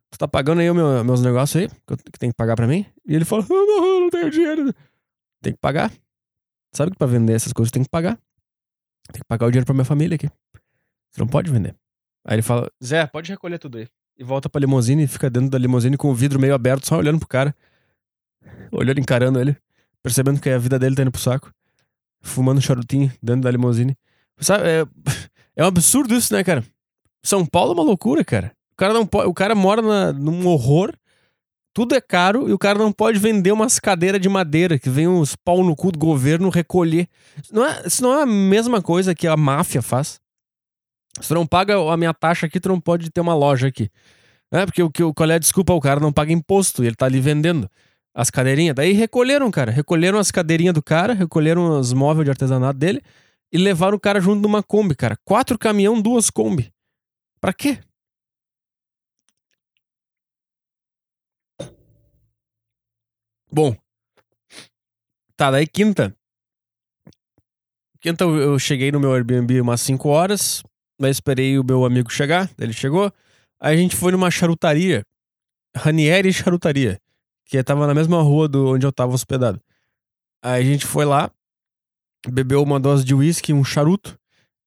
[0.09, 1.67] Tu tá pagando aí meu, meus negócios aí?
[1.85, 2.85] Que, tem que pagar pra mim?
[3.05, 4.73] E ele fala: Não, não, não tenho dinheiro.
[5.41, 5.91] Tem que pagar.
[6.73, 8.17] Sabe que pra vender essas coisas tem que pagar.
[9.11, 10.29] Tem que pagar o dinheiro pra minha família aqui.
[11.11, 11.75] Você não pode vender.
[12.25, 13.89] Aí ele fala: Zé, pode recolher tudo aí.
[14.17, 16.97] E volta pra limusine e fica dentro da limusine com o vidro meio aberto, só
[16.97, 17.55] olhando pro cara.
[18.71, 19.55] Olhando, encarando ele.
[20.01, 21.51] Percebendo que a vida dele tá indo pro saco.
[22.21, 23.97] Fumando um charutinho dentro da limusine.
[24.39, 24.85] Sabe, é,
[25.55, 26.63] é um absurdo isso, né, cara?
[27.23, 28.51] São Paulo é uma loucura, cara.
[28.73, 30.93] O cara não pode, o cara mora na, num horror,
[31.73, 35.07] tudo é caro e o cara não pode vender umas cadeiras de madeira que vem
[35.07, 37.07] uns pau no cu do governo recolher.
[37.41, 40.19] Isso não é, isso não é a mesma coisa que a máfia faz.
[41.21, 43.89] Se tu não paga a minha taxa aqui, tu não pode ter uma loja aqui.
[44.51, 45.73] É, porque o que qual é a desculpa?
[45.73, 47.69] O cara não paga imposto ele tá ali vendendo
[48.13, 48.75] as cadeirinhas.
[48.75, 49.71] Daí recolheram, cara.
[49.71, 53.01] Recolheram as cadeirinhas do cara, recolheram os móveis de artesanato dele
[53.51, 55.17] e levaram o cara junto numa Kombi, cara.
[55.25, 56.71] Quatro caminhão, duas Kombi.
[57.41, 57.79] Pra quê?
[63.51, 63.75] Bom.
[65.35, 66.15] Tá, daí quinta.
[67.99, 70.63] Quinta eu cheguei no meu Airbnb umas 5 horas.
[71.03, 72.49] Daí esperei o meu amigo chegar.
[72.57, 73.11] Ele chegou.
[73.59, 75.05] Aí a gente foi numa charutaria.
[75.75, 76.97] Ranieri Charutaria.
[77.45, 79.61] Que tava na mesma rua do onde eu tava hospedado.
[80.41, 81.29] Aí a gente foi lá.
[82.25, 84.17] Bebeu uma dose de uísque, um charuto.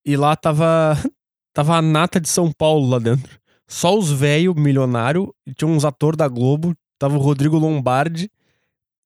[0.04, 0.94] E lá tava.
[1.54, 3.40] Tava a nata de São Paulo lá dentro.
[3.66, 5.34] Só os velhos milionário.
[5.56, 6.76] Tinha uns atores da Globo.
[6.98, 8.30] Tava o Rodrigo Lombardi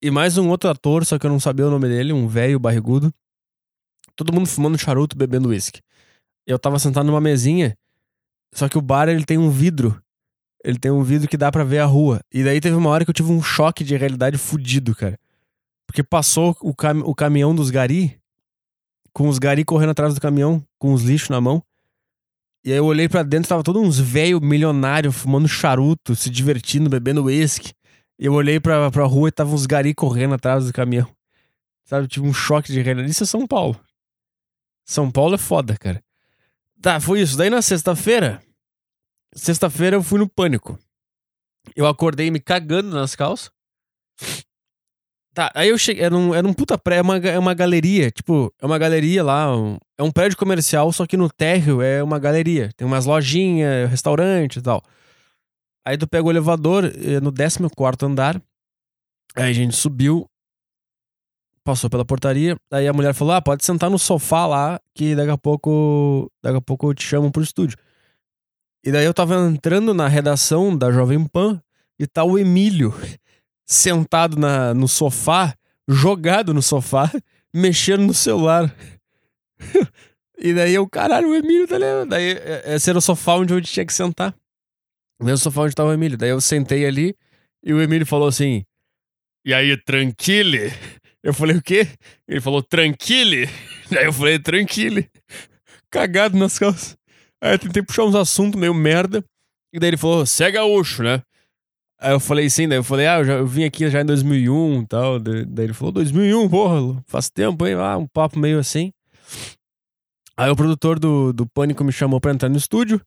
[0.02, 2.58] e mais um outro ator, só que eu não sabia o nome dele, um velho
[2.58, 3.12] barrigudo.
[4.16, 5.82] Todo mundo fumando charuto, bebendo uísque.
[6.46, 7.76] Eu tava sentado numa mesinha,
[8.52, 10.00] só que o bar ele tem um vidro.
[10.64, 12.20] Ele tem um vidro que dá para ver a rua.
[12.32, 15.18] E daí teve uma hora que eu tive um choque de realidade fudido, cara.
[15.86, 18.20] Porque passou o, cam o caminhão dos gari,
[19.12, 21.62] com os gari correndo atrás do caminhão, com os lixos na mão.
[22.64, 26.90] E aí eu olhei para dentro, tava todos uns velho milionário fumando charuto, se divertindo,
[26.90, 27.72] bebendo uísque.
[28.18, 31.08] Eu olhei pra, pra rua e tava uns gari correndo atrás do caminhão.
[31.86, 33.10] Sabe, tipo um choque de realidade.
[33.10, 33.80] Isso é São Paulo.
[34.84, 36.02] São Paulo é foda, cara.
[36.80, 37.36] Tá, foi isso.
[37.36, 38.42] Daí na sexta-feira,
[39.34, 40.78] sexta-feira eu fui no pânico.
[41.76, 43.50] Eu acordei me cagando nas calças.
[45.34, 46.02] Tá, aí eu cheguei.
[46.02, 48.10] Era um, era um puta prédio, é uma, é uma galeria.
[48.10, 49.54] Tipo, é uma galeria lá.
[49.54, 52.70] Um, é um prédio comercial, só que no térreo é uma galeria.
[52.76, 54.82] Tem umas lojinhas, restaurante e tal.
[55.86, 58.42] Aí tu pega o elevador eh, no 14 andar.
[59.34, 60.26] Aí a gente subiu,
[61.64, 62.56] passou pela portaria.
[62.70, 66.30] Aí a mulher falou: Ah, pode sentar no sofá lá, que daqui a pouco.
[66.42, 67.78] Daqui a pouco eu te chamo pro estúdio.
[68.84, 71.60] E daí eu tava entrando na redação da Jovem Pan
[71.98, 72.94] e tá o Emílio
[73.68, 75.54] sentado na, no sofá,
[75.86, 77.10] jogado no sofá,
[77.52, 78.74] mexendo no celular.
[80.38, 82.08] e daí eu, caralho, o Emílio tá lendo.
[82.08, 84.34] Daí é, esse era o sofá onde eu tinha que sentar.
[85.22, 86.16] Mesmo sofá onde tava o Emílio.
[86.16, 87.14] Daí eu sentei ali
[87.62, 88.64] e o Emílio falou assim:
[89.44, 90.72] E aí, tranquile?
[91.22, 91.86] Eu falei, o quê?
[92.26, 93.48] Ele falou, tranquile?
[93.90, 95.10] Daí eu falei, tranquile.
[95.90, 96.96] Cagado nas calças.
[97.42, 99.24] Aí eu tentei puxar uns assuntos meio merda.
[99.72, 101.22] E daí ele falou, você é gaúcho, né?
[101.98, 104.04] Aí eu falei sim, daí eu falei, ah, eu, já, eu vim aqui já em
[104.04, 105.18] 2001 e tal.
[105.18, 107.74] Daí ele falou, 2001, porra, faz tempo, hein?
[107.74, 108.92] Ah, um papo meio assim.
[110.36, 113.00] Aí o produtor do, do Pânico me chamou pra entrar no estúdio,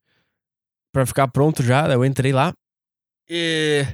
[0.91, 1.87] pra ficar pronto já.
[1.87, 2.53] Daí eu entrei lá.
[3.29, 3.85] E.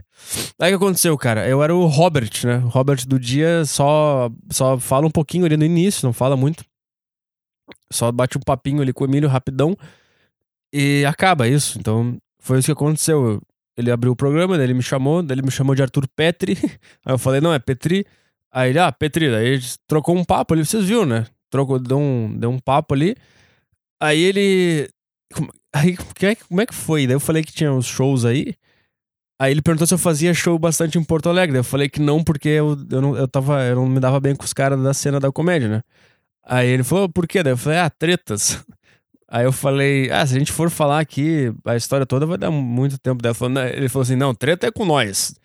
[0.60, 1.48] Aí o que aconteceu, cara?
[1.48, 2.58] Eu era o Robert, né?
[2.58, 6.64] O Robert do dia só, só fala um pouquinho ali no início, não fala muito.
[7.92, 9.78] Só bate um papinho ali com o Emílio rapidão.
[10.74, 11.80] E acaba isso.
[11.80, 13.42] Então, foi isso que aconteceu.
[13.78, 16.58] Ele abriu o programa, daí ele me chamou, daí ele me chamou de Arthur Petri.
[17.06, 18.06] Aí eu falei, não, é Petri.
[18.52, 21.26] Aí ele, ah, Petri, daí ele trocou um papo ali, vocês viram, né?
[21.50, 23.16] Trocou, deu um, deu um papo ali.
[24.00, 24.90] Aí ele.
[25.74, 27.08] Aí, é, como é que foi?
[27.08, 28.56] Daí eu falei que tinha uns shows aí.
[29.42, 31.58] Aí ele perguntou se eu fazia show bastante em Porto Alegre.
[31.58, 34.36] Eu falei que não, porque eu, eu, não, eu, tava, eu não me dava bem
[34.36, 35.82] com os caras da cena da comédia, né?
[36.44, 37.42] Aí ele falou, por quê?
[37.42, 38.62] Daí eu falei, ah, tretas.
[39.32, 42.50] Aí eu falei, ah, se a gente for falar aqui a história toda, vai dar
[42.50, 43.22] muito tempo.
[43.22, 43.32] Daí
[43.74, 45.36] ele falou assim, não, treta é com nós.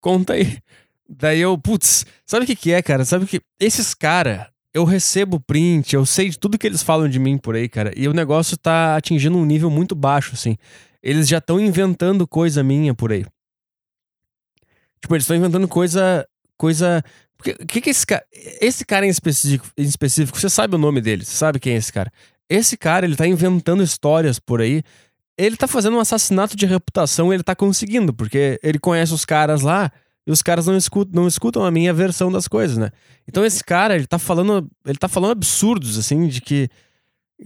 [0.00, 0.58] Conta aí.
[1.08, 3.04] Daí eu, putz, sabe o que que é, cara?
[3.04, 7.18] Sabe que esses caras, eu recebo print, eu sei de tudo que eles falam de
[7.18, 7.92] mim por aí, cara.
[7.94, 10.56] E o negócio tá atingindo um nível muito baixo, assim.
[11.02, 13.24] Eles já estão inventando coisa minha por aí.
[15.06, 16.26] Tipo, eles estão inventando coisa.
[16.58, 17.04] coisa.
[17.38, 18.24] O que, que, que esse cara.
[18.60, 21.76] Esse cara em específico, em específico, você sabe o nome dele, você sabe quem é
[21.76, 22.10] esse cara.
[22.50, 24.82] Esse cara, ele tá inventando histórias por aí.
[25.38, 29.24] Ele tá fazendo um assassinato de reputação e ele tá conseguindo, porque ele conhece os
[29.24, 29.92] caras lá
[30.26, 32.90] e os caras não escutam, não escutam a minha versão das coisas, né?
[33.28, 36.68] Então esse cara, ele tá falando, ele tá falando absurdos, assim, de que.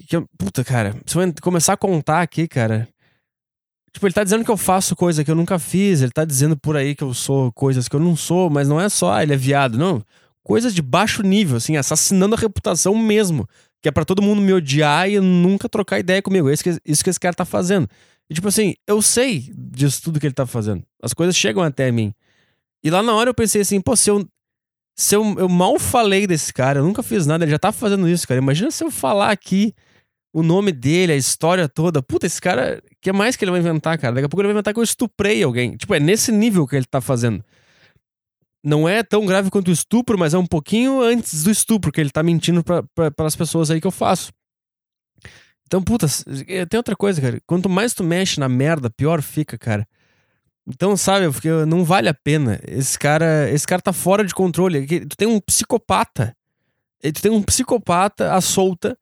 [0.08, 2.88] que puta, cara, se eu começar a contar aqui, cara,
[3.92, 6.56] Tipo, ele tá dizendo que eu faço coisa que eu nunca fiz, ele tá dizendo
[6.56, 9.22] por aí que eu sou coisas que eu não sou, mas não é só, ah,
[9.22, 10.02] ele é viado, não.
[10.42, 13.46] Coisas de baixo nível, assim, assassinando a reputação mesmo.
[13.82, 16.48] Que é para todo mundo me odiar e nunca trocar ideia comigo.
[16.48, 17.88] É isso que, isso que esse cara tá fazendo.
[18.28, 20.84] E tipo assim, eu sei disso tudo que ele tá fazendo.
[21.02, 22.12] As coisas chegam até mim.
[22.82, 24.26] E lá na hora eu pensei assim, pô, se eu.
[24.96, 28.06] Se eu, eu mal falei desse cara, eu nunca fiz nada, ele já tá fazendo
[28.06, 28.38] isso, cara.
[28.38, 29.74] Imagina se eu falar aqui
[30.32, 32.02] o nome dele, a história toda.
[32.02, 32.82] Puta, esse cara.
[33.00, 34.14] Que mais que ele vai inventar, cara?
[34.14, 35.76] Daqui a pouco ele vai inventar que eu estuprei alguém.
[35.76, 37.44] Tipo, é nesse nível que ele tá fazendo.
[38.62, 42.00] Não é tão grave quanto o estupro, mas é um pouquinho antes do estupro, que
[42.00, 44.30] ele tá mentindo para as pessoas aí que eu faço.
[45.66, 46.06] Então, puta,
[46.68, 47.40] tem outra coisa, cara.
[47.46, 49.86] Quanto mais tu mexe na merda, pior fica, cara.
[50.66, 52.60] Então, sabe, porque não vale a pena.
[52.68, 54.86] Esse cara, esse cara tá fora de controle.
[54.86, 56.36] Tu tem um psicopata.
[57.02, 58.98] Tu tem um psicopata à solta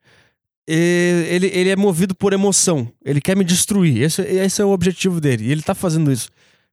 [0.71, 2.93] ele, ele é movido por emoção.
[3.03, 4.03] Ele quer me destruir.
[4.03, 5.47] Esse, esse é o objetivo dele.
[5.47, 6.29] E ele tá fazendo isso.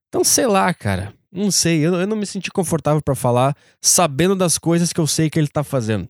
[0.08, 1.14] Então, sei lá, cara.
[1.32, 1.78] Não sei.
[1.78, 5.38] Eu, eu não me senti confortável para falar, sabendo das coisas que eu sei que
[5.38, 6.08] ele tá fazendo.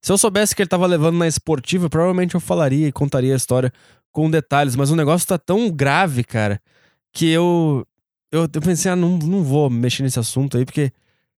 [0.00, 3.36] Se eu soubesse que ele tava levando na esportiva, provavelmente eu falaria e contaria a
[3.36, 3.70] história
[4.10, 4.74] com detalhes.
[4.74, 6.58] Mas o negócio tá tão grave, cara,
[7.12, 7.86] que eu.
[8.32, 10.92] Eu, eu pensei, ah, não, não vou mexer nesse assunto aí, porque.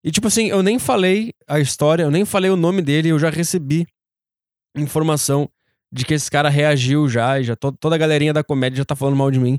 [0.05, 3.19] E tipo assim, eu nem falei a história, eu nem falei o nome dele, eu
[3.19, 3.87] já recebi
[4.77, 5.51] informação
[5.93, 8.85] de que esse cara reagiu já, e já to, toda a galerinha da comédia já
[8.85, 9.59] tá falando mal de mim,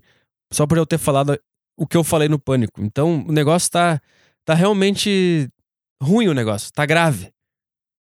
[0.52, 1.40] só por eu ter falado
[1.78, 2.82] o que eu falei no pânico.
[2.84, 4.02] Então, o negócio tá,
[4.46, 5.50] tá realmente
[6.02, 7.32] ruim o negócio, tá grave.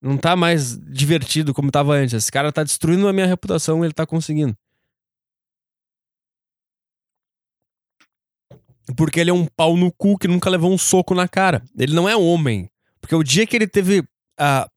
[0.01, 2.15] Não tá mais divertido como tava antes.
[2.15, 4.57] Esse cara tá destruindo a minha reputação, ele tá conseguindo.
[8.97, 11.65] Porque ele é um pau no cu que nunca levou um soco na cara.
[11.77, 12.71] Ele não é homem.
[13.01, 14.71] Porque o dia que ele teve uh,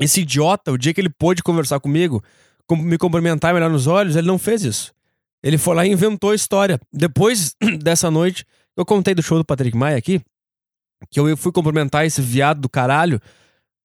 [0.00, 2.22] esse idiota, o dia que ele pôde conversar comigo,
[2.70, 4.92] me cumprimentar olhar nos olhos, ele não fez isso.
[5.42, 6.80] Ele foi lá e inventou a história.
[6.92, 8.46] Depois dessa noite,
[8.76, 10.20] eu contei do show do Patrick Maia aqui,
[11.10, 13.20] que eu fui cumprimentar esse viado do caralho.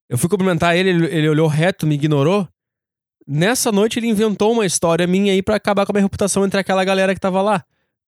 [0.10, 2.48] Eu fui cumprimentar ele, ele, olhou reto, me ignorou.
[3.28, 6.60] Nessa noite ele inventou uma história minha aí para acabar com a minha reputação entre
[6.60, 7.64] aquela galera que tava lá.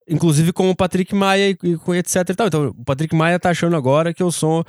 [0.10, 2.48] Inclusive com o Patrick Maia e, e etc e tal.
[2.48, 4.64] Então, o Patrick Maia tá achando agora que eu sou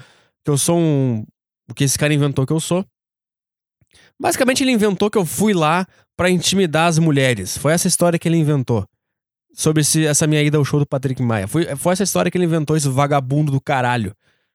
[0.44, 1.24] que eu sou um
[1.70, 2.84] o que esse cara inventou que eu sou.
[4.22, 5.84] Basicamente, ele inventou que eu fui lá
[6.16, 7.58] para intimidar as mulheres.
[7.58, 8.86] Foi essa história que ele inventou.
[9.52, 11.48] Sobre esse, essa minha ida ao show do Patrick Maia.
[11.48, 14.14] Foi, foi essa história que ele inventou, esse vagabundo do caralho.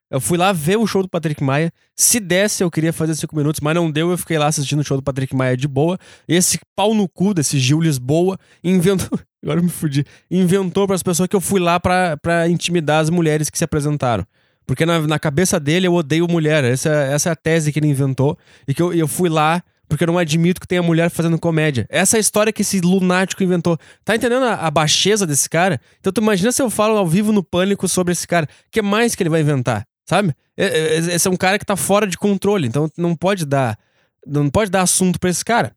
[0.09, 1.69] Eu fui lá ver o show do Patrick Maia.
[1.97, 4.09] Se desse, eu queria fazer cinco minutos, mas não deu.
[4.09, 5.99] Eu fiquei lá assistindo o show do Patrick Maia de boa.
[6.29, 9.19] Esse pau no cu desse Gil Lisboa inventou.
[9.43, 10.05] Agora eu me fudi.
[10.31, 14.25] Inventou para as pessoas que eu fui lá para intimidar as mulheres que se apresentaram.
[14.67, 16.63] Porque na, na cabeça dele eu odeio mulher.
[16.63, 18.37] Essa, essa é a tese que ele inventou.
[18.67, 21.87] E que eu, eu fui lá porque eu não admito que tenha mulher fazendo comédia.
[21.89, 23.77] Essa é a história que esse lunático inventou.
[24.03, 25.79] Tá entendendo a, a baixeza desse cara?
[25.99, 28.45] Então tu imagina se eu falo ao vivo no pânico sobre esse cara.
[28.45, 29.87] O que mais que ele vai inventar?
[30.05, 30.33] Sabe?
[30.57, 33.77] Esse é um cara que tá fora de controle, então não pode dar.
[34.25, 35.73] Não pode dar assunto pra esse cara.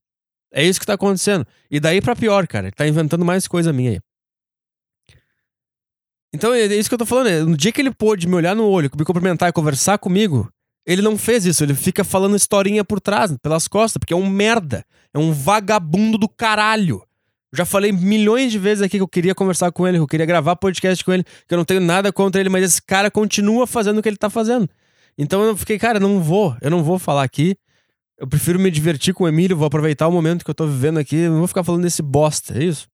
[0.52, 1.46] É isso que tá acontecendo.
[1.70, 2.66] E daí pra pior, cara.
[2.66, 4.00] Ele tá inventando mais coisa minha aí.
[6.32, 7.26] Então é isso que eu tô falando.
[7.26, 7.40] Né?
[7.40, 10.48] No dia que ele pôde me olhar no olho, me cumprimentar e conversar comigo,
[10.86, 14.28] ele não fez isso, ele fica falando historinha por trás, pelas costas, porque é um
[14.28, 14.84] merda.
[15.12, 17.02] É um vagabundo do caralho.
[17.52, 20.26] Já falei milhões de vezes aqui que eu queria conversar com ele, que eu queria
[20.26, 23.66] gravar podcast com ele, que eu não tenho nada contra ele, mas esse cara continua
[23.66, 24.68] fazendo o que ele tá fazendo.
[25.18, 27.56] Então eu fiquei, cara, não vou, eu não vou falar aqui.
[28.16, 30.98] Eu prefiro me divertir com o Emílio, vou aproveitar o momento que eu tô vivendo
[30.98, 32.89] aqui, não vou ficar falando desse bosta, é isso?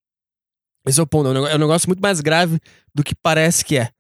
[0.87, 2.61] Esse é o ponto, é um negócio muito mais grave
[2.94, 3.90] do que parece que é.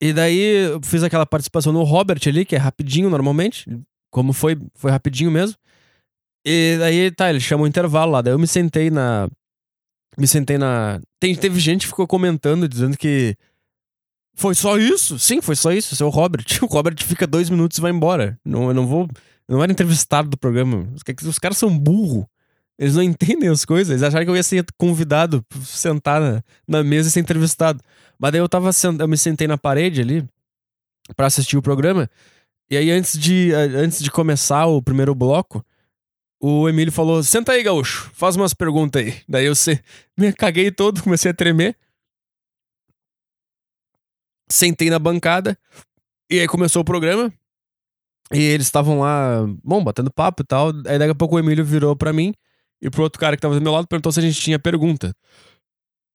[0.00, 3.66] E daí eu fiz aquela participação no Robert ali, que é rapidinho normalmente,
[4.10, 5.56] como foi, foi rapidinho mesmo.
[6.44, 8.22] E daí, tá, ele chama o intervalo lá.
[8.22, 9.28] Daí eu me sentei na.
[10.16, 11.00] Me sentei na.
[11.20, 13.36] Tem, teve gente que ficou comentando, dizendo que.
[14.34, 15.18] Foi só isso?
[15.18, 15.94] Sim, foi só isso.
[15.94, 16.46] Esse é Robert.
[16.62, 18.38] O Robert fica dois minutos e vai embora.
[18.44, 19.08] Não, eu não vou.
[19.48, 20.88] Eu não era entrevistado do programa.
[20.94, 22.28] Os, os caras são burro.
[22.78, 23.90] Eles não entendem as coisas.
[23.90, 27.82] Eles acharam que eu ia ser convidado, sentar na, na mesa e ser entrevistado.
[28.18, 30.26] Mas daí eu tava eu me sentei na parede ali
[31.16, 32.08] para assistir o programa.
[32.70, 35.64] E aí, antes de, antes de começar o primeiro bloco,
[36.40, 39.22] o Emílio falou: Senta aí, gaúcho, faz umas perguntas aí.
[39.28, 39.82] Daí eu se,
[40.16, 41.76] me caguei todo, comecei a tremer.
[44.50, 45.58] Sentei na bancada.
[46.30, 47.32] E aí começou o programa.
[48.32, 50.68] E eles estavam lá, bom, batendo papo e tal.
[50.86, 52.34] Aí daqui a pouco o Emílio virou para mim
[52.80, 55.14] e pro outro cara que tava do meu lado perguntou se a gente tinha pergunta.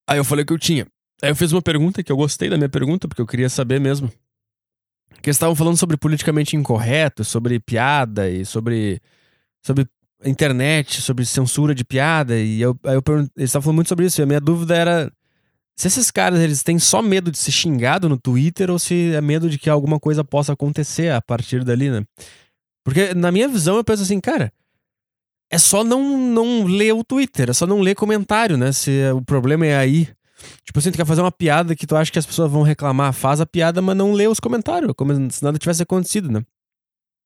[0.07, 0.87] Aí eu falei que eu tinha.
[1.21, 3.79] Aí eu fiz uma pergunta que eu gostei da minha pergunta, porque eu queria saber
[3.79, 4.09] mesmo.
[5.21, 8.99] Que eles estavam falando sobre politicamente incorreto, sobre piada e sobre.
[9.65, 9.87] sobre
[10.25, 12.37] internet, sobre censura de piada.
[12.37, 14.21] E eu, aí eu perguntei, eles estavam falando muito sobre isso.
[14.21, 15.11] E a minha dúvida era
[15.75, 19.21] se esses caras eles têm só medo de ser xingado no Twitter ou se é
[19.21, 22.03] medo de que alguma coisa possa acontecer a partir dali, né?
[22.83, 24.51] Porque na minha visão eu penso assim, cara,
[25.53, 28.71] é só não, não ler o Twitter, é só não ler comentário, né?
[28.71, 30.09] Se o problema é aí.
[30.65, 33.13] Tipo assim, tu quer fazer uma piada que tu acha que as pessoas vão reclamar,
[33.13, 36.43] faz a piada, mas não lê os comentários, como se nada tivesse acontecido, né?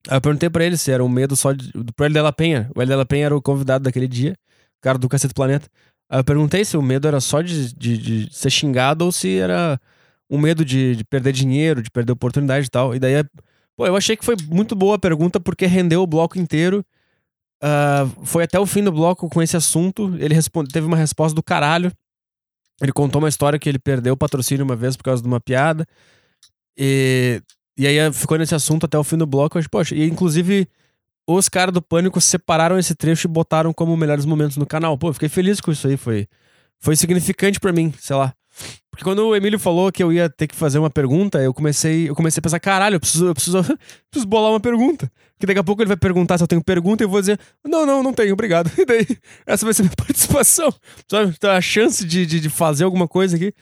[0.09, 2.69] Aí eu perguntei pra ele se era um medo só de, pro L Della Penha.
[2.75, 5.69] O L Della Penha era o convidado daquele dia, o cara do Cacete Planeta.
[6.09, 9.37] Aí eu perguntei se o medo era só de, de, de ser xingado ou se
[9.37, 9.79] era
[10.29, 12.93] um medo de, de, perder dinheiro, de perder oportunidade e tal.
[12.93, 13.23] E daí,
[13.77, 16.85] pô, eu achei que foi muito boa a pergunta porque rendeu o bloco inteiro.
[17.63, 20.15] Uh, foi até o fim do bloco com esse assunto.
[20.19, 21.91] Ele responde, teve uma resposta do caralho.
[22.81, 25.39] Ele contou uma história que ele perdeu o patrocínio uma vez por causa de uma
[25.39, 25.85] piada.
[26.77, 27.41] E,
[27.77, 29.57] e aí ficou nesse assunto até o fim do bloco.
[29.57, 30.67] Eu acho, poxa, e inclusive
[31.27, 34.97] os caras do Pânico separaram esse trecho e botaram como melhores momentos no canal.
[34.97, 35.97] Pô, fiquei feliz com isso aí.
[35.97, 36.27] Foi,
[36.79, 38.33] foi significante para mim, sei lá.
[38.89, 42.09] Porque quando o Emílio falou que eu ia ter que fazer uma pergunta, eu comecei,
[42.09, 43.61] eu comecei a pensar, caralho, eu preciso, eu preciso,
[44.09, 45.11] preciso bolar uma pergunta.
[45.39, 47.39] Que daqui a pouco ele vai perguntar se eu tenho pergunta e eu vou dizer,
[47.63, 48.71] não, não, não tenho, obrigado.
[48.77, 49.05] E daí,
[49.45, 50.73] essa vai ser minha participação.
[51.07, 51.33] Sabe?
[51.37, 53.53] Então, a chance de, de, de fazer alguma coisa aqui.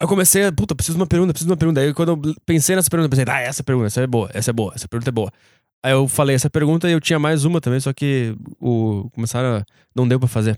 [0.00, 1.80] Eu comecei a, puta, preciso de uma pergunta, preciso de uma pergunta.
[1.80, 4.50] Aí quando eu pensei nessa pergunta, eu pensei, ah, essa pergunta, essa é boa, essa
[4.50, 5.32] é boa, essa pergunta é boa.
[5.82, 9.56] Aí eu falei essa pergunta e eu tinha mais uma também, só que o começaram
[9.56, 9.64] a,
[9.94, 10.56] não deu para fazer.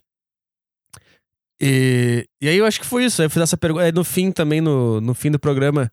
[1.60, 3.22] E, e aí eu acho que foi isso.
[3.22, 3.90] Eu fiz essa pergunta.
[3.92, 5.90] No fim também, no, no fim do programa,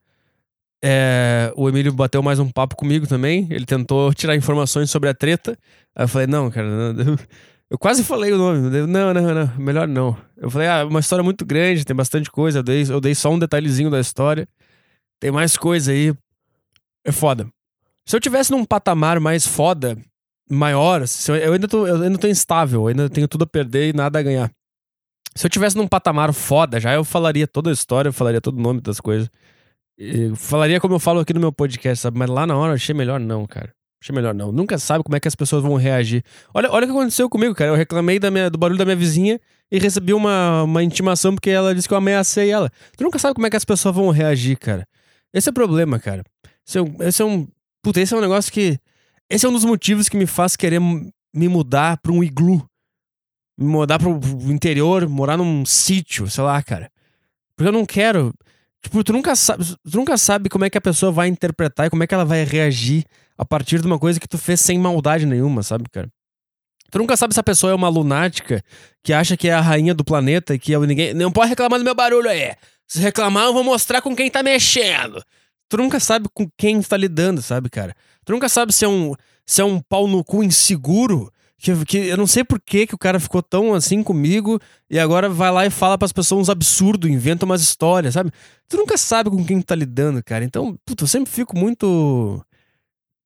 [0.84, 3.48] é, o Emílio bateu mais um papo comigo também.
[3.52, 5.58] Ele tentou tirar informações sobre a treta.
[5.96, 7.16] Aí eu falei, não, cara, não,
[7.70, 8.70] eu quase falei o nome.
[8.88, 10.18] Não, não, não, melhor não.
[10.38, 12.60] Eu falei, ah, uma história muito grande, tem bastante coisa.
[12.60, 14.48] Eu dei, eu dei só um detalhezinho da história.
[15.20, 16.14] Tem mais coisa aí.
[17.06, 17.48] É foda.
[18.06, 19.96] Se eu tivesse num patamar mais foda,
[20.50, 23.90] maior, eu, eu, ainda tô, eu ainda tô instável, eu ainda tenho tudo a perder
[23.90, 24.52] e nada a ganhar.
[25.36, 28.58] Se eu tivesse num patamar foda, já eu falaria toda a história, eu falaria todo
[28.58, 29.30] o nome das coisas.
[29.98, 32.18] E falaria como eu falo aqui no meu podcast, sabe?
[32.18, 33.74] Mas lá na hora eu achei melhor não, cara.
[34.02, 34.52] Achei melhor não.
[34.52, 36.24] Nunca sabe como é que as pessoas vão reagir.
[36.54, 37.72] Olha, olha o que aconteceu comigo, cara.
[37.72, 39.40] Eu reclamei da minha, do barulho da minha vizinha
[39.70, 42.72] e recebi uma, uma intimação porque ela disse que eu ameacei ela.
[42.98, 44.88] Tu nunca sabe como é que as pessoas vão reagir, cara.
[45.34, 46.24] Esse é o problema, cara.
[46.66, 46.96] Esse é um.
[47.02, 47.46] Esse é um
[47.84, 48.80] puta, esse é um negócio que.
[49.30, 52.66] Esse é um dos motivos que me faz querer me mudar pra um iglu
[53.60, 54.18] me mudar pro
[54.50, 56.90] interior, morar num sítio, sei lá, cara.
[57.56, 58.34] Porque eu não quero.
[58.82, 61.90] Tipo, tu nunca, sabe, tu nunca sabe como é que a pessoa vai interpretar e
[61.90, 63.04] como é que ela vai reagir
[63.38, 66.10] a partir de uma coisa que tu fez sem maldade nenhuma, sabe, cara?
[66.90, 68.64] Tu nunca sabe se a pessoa é uma lunática
[69.04, 71.14] que acha que é a rainha do planeta e que eu, ninguém.
[71.14, 72.56] Não pode reclamar do meu barulho aí.
[72.88, 75.22] Se reclamar, eu vou mostrar com quem tá mexendo.
[75.68, 77.94] Tu nunca sabe com quem tu tá lidando, sabe, cara?
[78.26, 79.14] Tu nunca sabe se é um,
[79.46, 82.96] se é um pau no cu inseguro Que, que eu não sei por que, que
[82.96, 84.58] o cara ficou tão assim comigo
[84.90, 88.32] e agora vai lá e fala pras pessoas uns absurdos, inventa umas histórias, sabe?
[88.70, 90.46] Tu nunca sabe com quem tu tá lidando, cara.
[90.46, 92.42] Então, puta, eu sempre fico muito.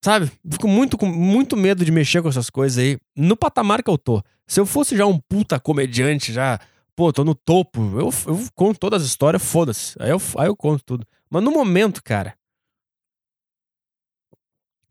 [0.04, 0.32] Sabe?
[0.52, 2.98] Fico muito com muito medo de mexer com essas coisas aí.
[3.16, 4.24] No patamar que eu tô.
[4.48, 6.60] Se eu fosse já um puta comediante, já,
[6.96, 9.96] pô, tô no topo, eu, eu conto todas as histórias, foda-se.
[10.00, 11.06] Aí eu, aí eu conto tudo.
[11.30, 12.36] Mas no momento, cara.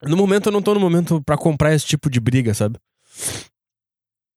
[0.05, 2.78] No momento eu não tô no momento para comprar esse tipo de briga, sabe?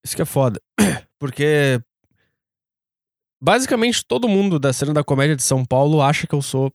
[0.04, 0.62] Isso que é foda.
[1.20, 1.82] Porque.
[3.42, 6.72] Basicamente todo mundo da cena da comédia de São Paulo acha que eu sou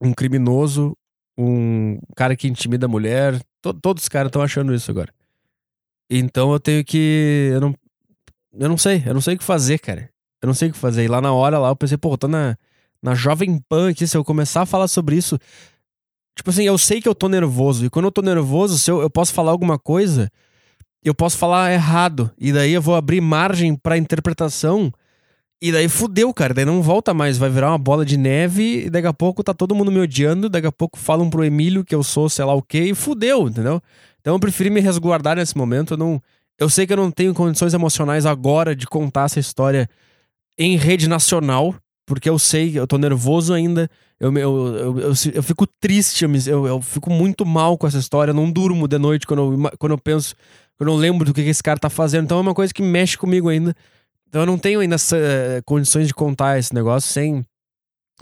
[0.00, 0.96] um criminoso,
[1.38, 3.40] um cara que intimida a mulher.
[3.60, 5.12] todos os caras estão achando isso agora.
[6.10, 7.50] Então eu tenho que.
[7.52, 7.74] Eu não,
[8.54, 10.10] eu não sei, eu não sei o que fazer, cara.
[10.42, 11.04] Eu não sei o que fazer.
[11.04, 12.56] E lá na hora, lá, eu pensei, pô, eu tô na,
[13.02, 15.38] na Jovem Pan aqui, se eu começar a falar sobre isso.
[16.36, 17.86] Tipo assim, eu sei que eu tô nervoso.
[17.86, 20.30] E quando eu tô nervoso, se eu, eu posso falar alguma coisa
[21.08, 22.30] eu posso falar errado.
[22.38, 24.92] E daí eu vou abrir margem pra interpretação.
[25.60, 26.52] E daí fudeu, cara.
[26.52, 27.38] Daí não volta mais.
[27.38, 28.86] Vai virar uma bola de neve.
[28.86, 30.48] E daqui a pouco tá todo mundo me odiando.
[30.48, 32.84] Daqui a pouco falam pro Emílio que eu sou sei lá o quê.
[32.84, 33.80] E fudeu, entendeu?
[34.20, 35.94] Então eu preferi me resguardar nesse momento.
[35.94, 36.20] Eu, não,
[36.58, 39.88] eu sei que eu não tenho condições emocionais agora de contar essa história
[40.58, 41.74] em rede nacional.
[42.04, 43.88] Porque eu sei, eu tô nervoso ainda.
[44.18, 48.30] Eu, eu, eu, eu, eu fico triste, eu, eu fico muito mal com essa história.
[48.30, 50.34] Eu não durmo de noite quando eu, quando eu penso
[50.78, 52.24] eu não lembro do que esse cara tá fazendo.
[52.24, 53.74] Então é uma coisa que mexe comigo ainda.
[54.28, 57.44] Então eu não tenho ainda uh, condições de contar esse negócio sem,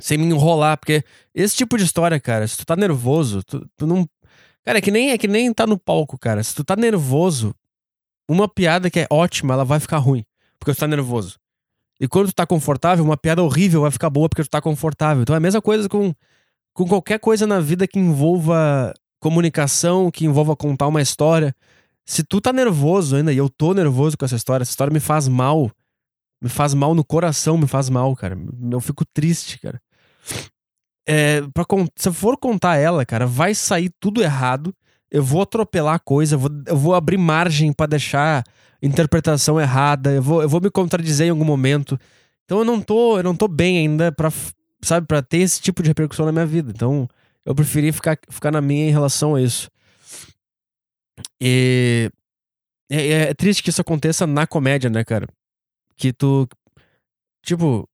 [0.01, 0.79] sem me enrolar.
[0.79, 1.03] Porque
[1.35, 4.09] esse tipo de história, cara, se tu tá nervoso, tu, tu não.
[4.65, 6.43] Cara, é que, nem, é que nem tá no palco, cara.
[6.43, 7.55] Se tu tá nervoso,
[8.29, 10.25] uma piada que é ótima, ela vai ficar ruim.
[10.59, 11.39] Porque tu tá nervoso.
[12.01, 15.23] E quando tu tá confortável, uma piada horrível vai ficar boa porque tu tá confortável.
[15.23, 16.15] Então é a mesma coisa com,
[16.73, 21.55] com qualquer coisa na vida que envolva comunicação, que envolva contar uma história.
[22.07, 25.01] Se tu tá nervoso ainda, e eu tô nervoso com essa história, essa história me
[25.01, 25.71] faz mal.
[26.43, 28.37] Me faz mal no coração, me faz mal, cara.
[28.71, 29.81] Eu fico triste, cara.
[31.07, 31.65] É, pra,
[31.97, 34.75] se eu for contar ela, cara, vai sair tudo errado.
[35.11, 38.45] Eu vou atropelar a coisa, eu vou, eu vou abrir margem para deixar
[38.83, 41.99] interpretação errada, eu vou, eu vou me contradizer em algum momento.
[42.45, 44.31] Então eu não tô, eu não tô bem ainda pra,
[44.83, 46.71] sabe, pra ter esse tipo de repercussão na minha vida.
[46.75, 47.09] Então
[47.45, 49.71] eu preferi ficar, ficar na minha em relação a isso.
[51.47, 52.11] E
[52.91, 55.29] é, é, triste que isso aconteça na comédia, né, cara?
[55.95, 56.49] Que tu.
[57.45, 57.87] Tipo,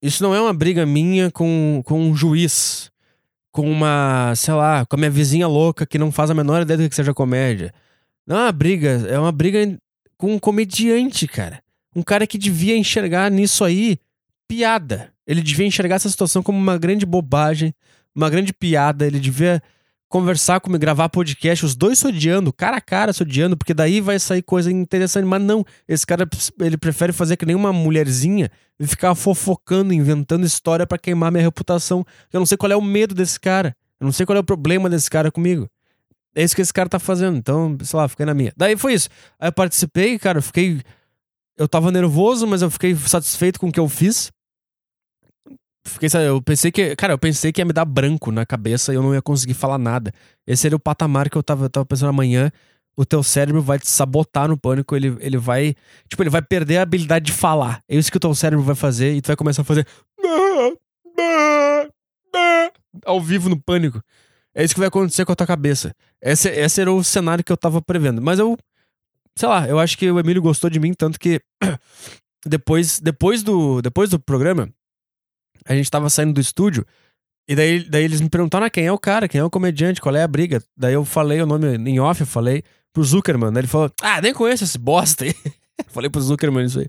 [0.00, 2.90] isso não é uma briga minha com, com um juiz,
[3.52, 6.78] com uma, sei lá, com a minha vizinha louca que não faz a menor ideia
[6.78, 7.70] do que seja comédia.
[8.26, 9.78] Não é uma briga, é uma briga
[10.16, 11.62] com um comediante, cara.
[11.94, 13.98] Um cara que devia enxergar nisso aí
[14.48, 15.12] piada.
[15.26, 17.74] Ele devia enxergar essa situação como uma grande bobagem,
[18.14, 19.06] uma grande piada.
[19.06, 19.62] Ele devia
[20.08, 24.00] conversar comigo, gravar podcast, os dois se odiando, cara a cara se odiando, porque daí
[24.00, 25.24] vai sair coisa interessante.
[25.24, 26.28] Mas não, esse cara
[26.60, 31.42] ele prefere fazer que nem uma mulherzinha e ficar fofocando, inventando história para queimar minha
[31.42, 32.04] reputação.
[32.32, 33.76] Eu não sei qual é o medo desse cara.
[34.00, 35.68] Eu não sei qual é o problema desse cara comigo.
[36.34, 37.38] É isso que esse cara tá fazendo.
[37.38, 38.52] Então, sei lá, fiquei na minha.
[38.56, 39.08] Daí foi isso.
[39.40, 40.82] Aí eu participei, cara, eu fiquei.
[41.56, 44.30] Eu tava nervoso, mas eu fiquei satisfeito com o que eu fiz.
[45.86, 48.96] Fiquei, eu pensei que, cara, eu pensei que ia me dar branco na cabeça e
[48.96, 50.12] eu não ia conseguir falar nada.
[50.46, 52.50] Esse era o patamar que eu tava, eu tava pensando amanhã.
[52.96, 55.74] O teu cérebro vai te sabotar no pânico, ele, ele vai.
[56.08, 57.82] Tipo, ele vai perder a habilidade de falar.
[57.88, 59.86] É isso que o teu cérebro vai fazer e tu vai começar a fazer.
[63.04, 64.02] Ao vivo no pânico.
[64.54, 65.94] É isso que vai acontecer com a tua cabeça.
[66.20, 68.20] Esse, esse era o cenário que eu tava prevendo.
[68.20, 68.56] Mas eu.
[69.38, 71.40] Sei lá, eu acho que o Emílio gostou de mim, tanto que.
[72.48, 74.68] Depois, depois, do, depois do programa,
[75.68, 76.84] a gente tava saindo do estúdio.
[77.48, 80.00] E daí, daí eles me perguntaram ah, quem é o cara, quem é o comediante,
[80.00, 80.62] qual é a briga.
[80.76, 82.62] Daí eu falei o nome em off, eu falei
[82.92, 83.52] pro Zuckerman.
[83.52, 85.34] Daí ele falou: Ah, nem conheço esse bosta aí.
[85.88, 86.88] falei pro Zuckerman isso aí.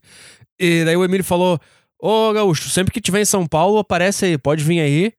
[0.60, 1.60] E daí o Emílio falou:
[2.00, 5.14] Ô Gaúcho, sempre que tiver em São Paulo, aparece aí, pode vir aí.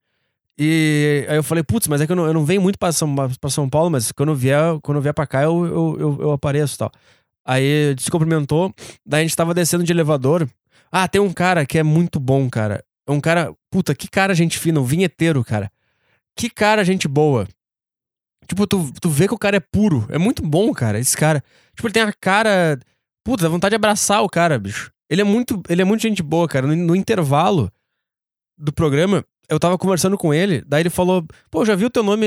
[0.60, 2.90] E aí eu falei, putz, mas é que eu não, eu não venho muito pra
[2.90, 5.96] São, pra São Paulo, mas quando eu vier, quando eu vier pra cá, eu, eu,
[6.00, 6.90] eu, eu apareço e tal.
[7.46, 8.74] Aí se cumprimentou,
[9.06, 10.48] daí a gente tava descendo de elevador.
[10.90, 12.82] Ah, tem um cara que é muito bom, cara.
[13.08, 13.54] É um cara.
[13.70, 15.70] Puta, que cara gente fina, um vinheteiro, cara.
[16.36, 17.48] Que cara gente boa.
[18.46, 20.06] Tipo, tu, tu vê que o cara é puro.
[20.10, 21.42] É muito bom, cara, esse cara.
[21.74, 22.78] Tipo, ele tem a cara.
[23.24, 24.92] Puta, dá vontade de abraçar o cara, bicho.
[25.10, 26.66] Ele é muito, ele é muito gente boa, cara.
[26.66, 27.72] No, no intervalo
[28.56, 32.02] do programa, eu tava conversando com ele, daí ele falou: Pô, já vi o teu
[32.02, 32.26] nome.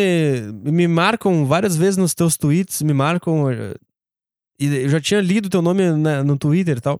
[0.63, 3.51] Me marcam várias vezes nos teus tweets, me marcam.
[3.51, 3.75] Eh,
[4.59, 6.99] e eu já tinha lido teu nome né, no Twitter e tal.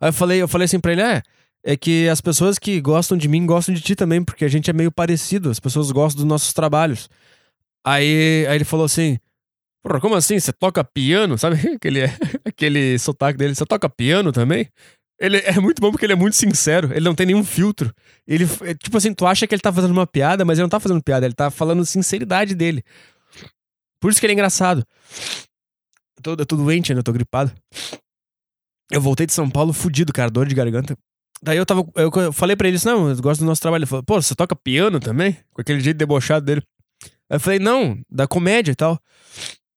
[0.00, 1.22] Aí eu falei, eu falei assim pra ele: É
[1.64, 4.68] é que as pessoas que gostam de mim gostam de ti também, porque a gente
[4.68, 7.08] é meio parecido, as pessoas gostam dos nossos trabalhos.
[7.84, 9.18] Aí, aí ele falou assim:
[9.82, 10.38] Porra, como assim?
[10.38, 11.36] Você toca piano?
[11.36, 12.00] Sabe aquele,
[12.44, 13.54] aquele sotaque dele?
[13.54, 14.68] Você toca piano também?
[15.18, 17.94] Ele é muito bom porque ele é muito sincero, ele não tem nenhum filtro.
[18.26, 20.68] Ele, é, tipo assim, tu acha que ele tá fazendo uma piada, mas ele não
[20.68, 22.82] tá fazendo piada, ele tá falando sinceridade dele.
[24.00, 24.84] Por isso que ele é engraçado.
[26.16, 27.52] Eu tô, eu tô doente ainda, eu tô gripado.
[28.90, 30.96] Eu voltei de São Paulo fudido, cara, dor de garganta.
[31.42, 31.84] Daí eu tava.
[31.96, 33.82] Eu falei pra ele não, eu gosto do nosso trabalho.
[33.82, 35.36] Ele falou, pô, você toca piano também?
[35.52, 36.62] Com aquele jeito debochado dele.
[37.28, 39.00] Aí eu falei, não, da comédia e tal.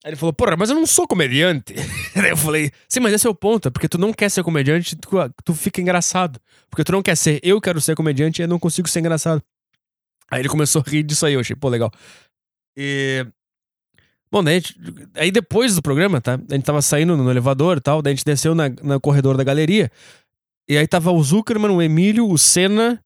[0.03, 1.74] Aí ele falou, porra, mas eu não sou comediante.
[2.16, 4.43] Aí eu falei, sim, mas esse é o ponto, é porque tu não quer ser
[4.43, 5.09] comediante, tu,
[5.43, 6.39] tu fica engraçado.
[6.70, 9.41] Porque tu não quer ser, eu quero ser comediante e eu não consigo ser engraçado.
[10.30, 11.91] Aí ele começou a rir disso aí, eu achei, pô, legal.
[12.78, 13.26] E.
[14.32, 14.76] Bom, daí gente,
[15.16, 16.36] aí depois do programa, tá?
[16.36, 19.38] A gente tava saindo no elevador e tal, daí a gente desceu na, no corredor
[19.38, 19.89] da galeria.
[20.68, 22.99] E aí tava o Zuckerman, o Emílio, o Senna,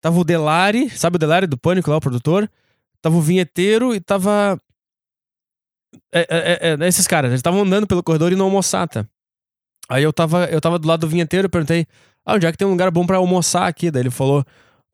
[0.00, 2.50] tava o Delari, sabe o Delari do Pânico lá, o produtor?
[3.02, 4.58] Tava o vinheteiro e tava
[6.12, 9.06] é, é, é, é, esses caras, eles estavam andando pelo corredor e não almoçar, tá?
[9.88, 11.86] Aí eu tava, eu tava do lado do vinheteiro e perguntei,
[12.24, 13.90] ah, onde é que tem um lugar bom para almoçar aqui?
[13.90, 14.44] Daí ele falou,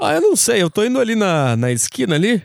[0.00, 2.42] ah, eu não sei, eu tô indo ali na, na esquina ali,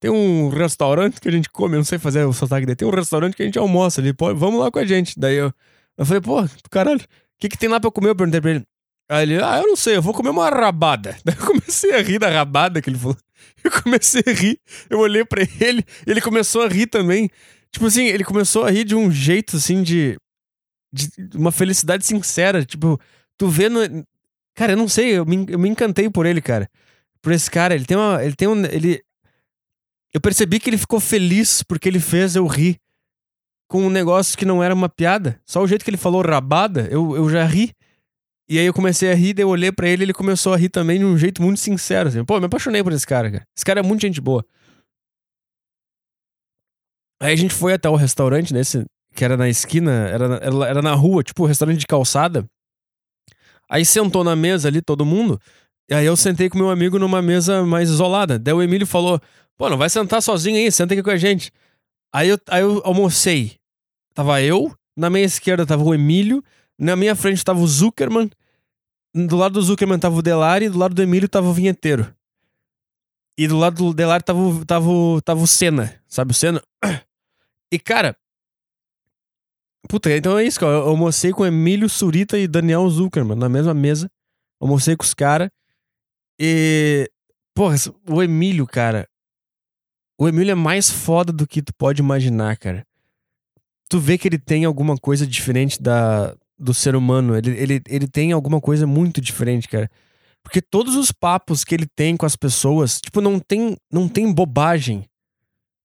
[0.00, 2.88] tem um restaurante que a gente come, eu não sei fazer o sotaque dele, tem
[2.88, 5.18] um restaurante que a gente almoça ali, pô, vamos lá com a gente.
[5.18, 5.52] Daí eu,
[5.96, 6.36] eu falei, pô,
[6.70, 7.04] caralho, o
[7.40, 8.10] que que tem lá pra comer?
[8.10, 8.64] Eu perguntei pra ele.
[9.08, 11.16] Aí ele, ah, eu não sei, eu vou comer uma rabada.
[11.24, 13.16] Daí eu comecei a rir da rabada que ele falou.
[13.62, 17.28] Eu comecei a rir, eu olhei para ele, ele começou a rir também.
[17.72, 20.16] Tipo assim, ele começou a rir de um jeito, assim, de.
[20.92, 22.64] de uma felicidade sincera.
[22.64, 23.00] Tipo,
[23.36, 23.80] tu vê no.
[24.54, 26.70] Cara, eu não sei, eu me, eu me encantei por ele, cara.
[27.20, 27.74] Por esse cara.
[27.74, 28.22] Ele tem uma.
[28.24, 28.64] Ele tem um.
[28.64, 29.02] Ele.
[30.14, 32.80] Eu percebi que ele ficou feliz porque ele fez eu rir
[33.68, 35.40] com um negócio que não era uma piada.
[35.44, 37.74] Só o jeito que ele falou rabada, eu, eu já ri.
[38.48, 40.70] E aí eu comecei a rir, daí eu olhei pra ele ele começou a rir
[40.70, 42.08] também de um jeito muito sincero.
[42.08, 42.24] Assim.
[42.24, 43.44] Pô, me apaixonei por esse cara, cara.
[43.56, 44.44] Esse cara é muito gente boa.
[47.20, 50.82] Aí a gente foi até o restaurante nesse, que era na esquina, era, era, era
[50.82, 52.48] na rua, tipo, restaurante de calçada.
[53.68, 55.38] Aí sentou na mesa ali todo mundo.
[55.90, 58.38] E aí eu sentei com meu amigo numa mesa mais isolada.
[58.38, 59.20] Daí o Emílio falou:
[59.56, 61.50] pô, não vai sentar sozinho aí, senta aqui com a gente.
[62.14, 63.56] Aí eu, aí eu almocei.
[64.14, 66.42] Tava eu, na minha esquerda tava o Emílio,
[66.78, 68.30] na minha frente tava o Zuckerman,
[69.14, 72.14] do lado do Zuckerman tava o Delari, e do lado do Emílio tava o vinheteiro.
[73.36, 74.88] E do lado do Delari tava, tava,
[75.24, 76.62] tava o Senna, sabe o Senna?
[77.70, 78.16] E, cara.
[79.88, 80.72] Puta, então é isso, cara.
[80.72, 84.10] Eu almocei com Emílio Surita e Daniel Zuckerman na mesma mesa.
[84.60, 85.50] Almocei com os caras.
[86.40, 87.10] E.
[87.54, 87.76] Porra,
[88.08, 89.08] o Emílio, cara.
[90.18, 92.86] O Emílio é mais foda do que tu pode imaginar, cara.
[93.88, 97.36] Tu vê que ele tem alguma coisa diferente da, do ser humano.
[97.36, 99.90] Ele, ele, ele tem alguma coisa muito diferente, cara.
[100.42, 104.32] Porque todos os papos que ele tem com as pessoas, tipo, não tem, não tem
[104.32, 105.04] bobagem.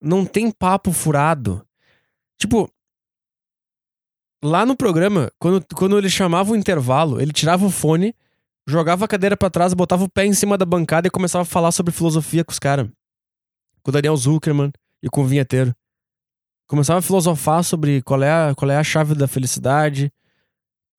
[0.02, 1.66] Não tem papo furado.
[2.40, 2.70] Tipo,
[4.44, 8.16] lá no programa, quando, quando ele chamava o intervalo, ele tirava o fone,
[8.68, 11.46] jogava a cadeira para trás, botava o pé em cima da bancada e começava a
[11.46, 12.90] falar sobre filosofia com os caras.
[13.82, 14.72] Com o Daniel Zuckerman
[15.02, 15.74] e com o vinheteiro.
[16.68, 20.12] Começava a filosofar sobre qual é a, qual é a chave da felicidade,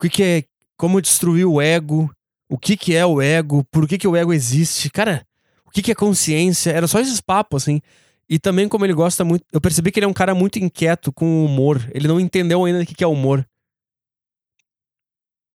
[0.09, 0.45] que, que é,
[0.77, 2.11] como destruir o ego,
[2.49, 4.91] o que, que é o ego, por que, que o ego existe.
[4.91, 5.27] Cara,
[5.65, 6.71] o que, que é consciência?
[6.71, 7.81] Era só esses papos, assim.
[8.29, 9.45] E também, como ele gosta muito.
[9.53, 11.87] Eu percebi que ele é um cara muito inquieto com o humor.
[11.93, 13.47] Ele não entendeu ainda o que é humor.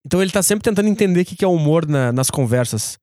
[0.05, 2.97] Então ele tá sempre tentando entender o que é humor na, nas conversas.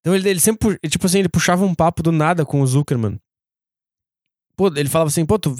[0.00, 3.20] Então ele, ele sempre, tipo assim, ele puxava um papo do nada com o Zuckerman.
[4.56, 5.56] Pô, ele falava assim, pô, tu,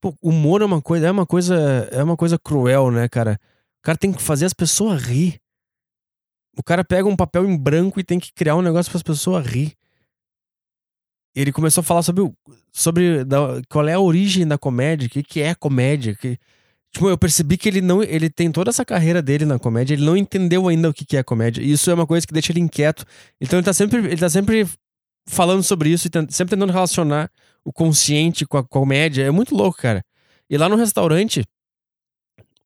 [0.00, 3.38] pô, humor é uma coisa, é uma coisa, é uma coisa cruel, né, cara?
[3.88, 5.40] Cara tem que fazer as pessoas rir.
[6.58, 9.02] O cara pega um papel em branco e tem que criar um negócio para as
[9.02, 9.78] pessoas rir
[11.40, 12.28] ele começou a falar sobre,
[12.72, 16.14] sobre da, qual é a origem da comédia, o que, que é comédia.
[16.14, 16.36] Que,
[16.92, 18.02] tipo, eu percebi que ele não.
[18.02, 21.16] Ele tem toda essa carreira dele na comédia, ele não entendeu ainda o que, que
[21.16, 21.62] é comédia.
[21.62, 23.04] E isso é uma coisa que deixa ele inquieto.
[23.40, 24.68] Então ele tá sempre, ele tá sempre
[25.28, 27.30] falando sobre isso e sempre tentando relacionar
[27.64, 29.22] o consciente com a comédia.
[29.22, 30.04] É muito louco, cara.
[30.50, 31.44] E lá no restaurante,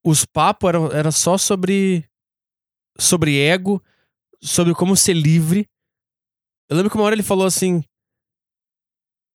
[0.04, 2.04] os papos eram era só sobre.
[2.98, 3.82] sobre ego,
[4.40, 5.68] sobre como ser livre.
[6.68, 7.84] Eu lembro que uma hora ele falou assim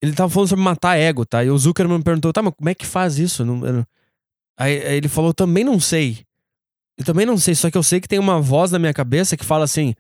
[0.02, 1.44] ele tava falando sobre matar ego, tá?
[1.44, 3.44] E o Zuckerman perguntou, tá, mas como é que faz isso?
[3.44, 3.86] Não, não...
[4.58, 6.26] Aí, aí, ele falou, também não sei.
[6.98, 9.38] Eu também não sei, só que eu sei que tem uma voz na minha cabeça
[9.38, 9.94] que fala assim: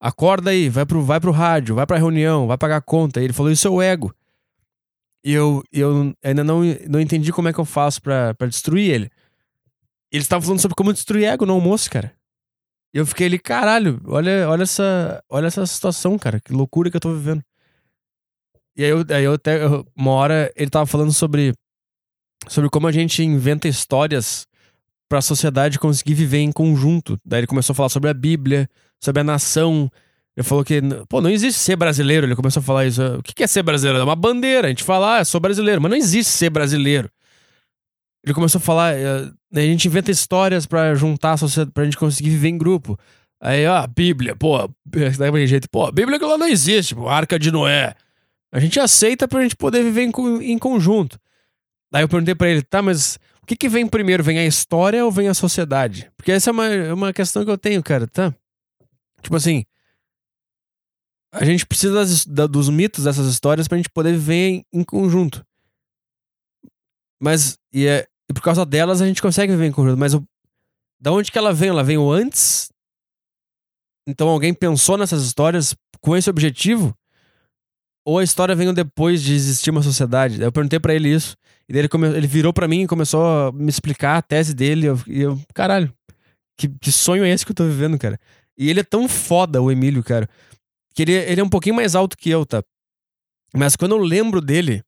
[0.00, 3.20] acorda aí, vai pro, vai pro rádio, vai pra reunião, vai pagar conta.
[3.20, 4.14] E ele falou, isso é o ego.
[5.22, 9.10] E eu, eu ainda não, não entendi como é que eu faço pra destruir ele.
[10.10, 12.12] Eles estavam falando sobre como destruir ego no almoço, cara.
[12.94, 16.40] E eu fiquei ali, caralho, olha, olha, essa, olha essa situação, cara.
[16.40, 17.42] Que loucura que eu tô vivendo.
[18.76, 19.60] E aí eu, aí eu até.
[19.94, 21.52] Uma hora ele tava falando sobre
[22.46, 24.46] sobre como a gente inventa histórias
[25.08, 27.18] para a sociedade conseguir viver em conjunto.
[27.24, 28.68] Daí ele começou a falar sobre a Bíblia,
[29.00, 29.90] sobre a nação.
[30.36, 32.26] Ele falou que, pô, não existe ser brasileiro.
[32.26, 33.02] Ele começou a falar isso.
[33.18, 33.98] O que é ser brasileiro?
[33.98, 34.68] É uma bandeira.
[34.68, 37.10] A gente fala, ah, sou brasileiro, mas não existe ser brasileiro.
[38.24, 41.96] Ele começou a falar, eh, a gente inventa histórias para juntar a sociedade, pra gente
[41.96, 42.98] conseguir viver em grupo.
[43.40, 47.08] Aí, ó, a Bíblia, pô, daquele jeito, pô, a Bíblia que lá não existe, pô,
[47.08, 47.94] Arca de Noé.
[48.50, 51.18] A gente aceita pra gente poder viver em, em conjunto.
[51.90, 54.22] Daí eu perguntei para ele, tá, mas o que, que vem primeiro?
[54.22, 56.10] Vem a história ou vem a sociedade?
[56.16, 58.34] Porque essa é uma, é uma questão que eu tenho, cara, tá?
[59.22, 59.64] Tipo assim,
[61.32, 64.84] a gente precisa das, da, dos mitos dessas histórias pra gente poder viver em, em
[64.84, 65.44] conjunto.
[67.20, 69.98] Mas, e, é, e por causa delas a gente consegue viver em conjunto.
[69.98, 70.24] Mas o,
[71.00, 71.68] da onde que ela vem?
[71.68, 72.70] Ela veio antes?
[74.06, 76.96] Então alguém pensou nessas histórias com esse objetivo?
[78.04, 80.40] Ou a história veio depois de existir uma sociedade?
[80.40, 81.36] Eu perguntei para ele isso.
[81.68, 82.08] E daí ele, come...
[82.08, 84.86] ele virou para mim e começou a me explicar a tese dele.
[84.86, 85.92] E eu, e eu caralho,
[86.56, 88.18] que, que sonho é esse que eu tô vivendo, cara?
[88.56, 90.28] E ele é tão foda, o Emílio, cara.
[90.94, 92.64] Que ele, ele é um pouquinho mais alto que eu, tá?
[93.54, 94.82] Mas quando eu lembro dele,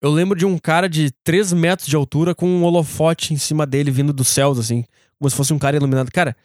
[0.00, 3.66] eu lembro de um cara de 3 metros de altura com um holofote em cima
[3.66, 4.84] dele vindo dos céus, assim.
[5.18, 6.10] Como se fosse um cara iluminado.
[6.12, 6.36] Cara,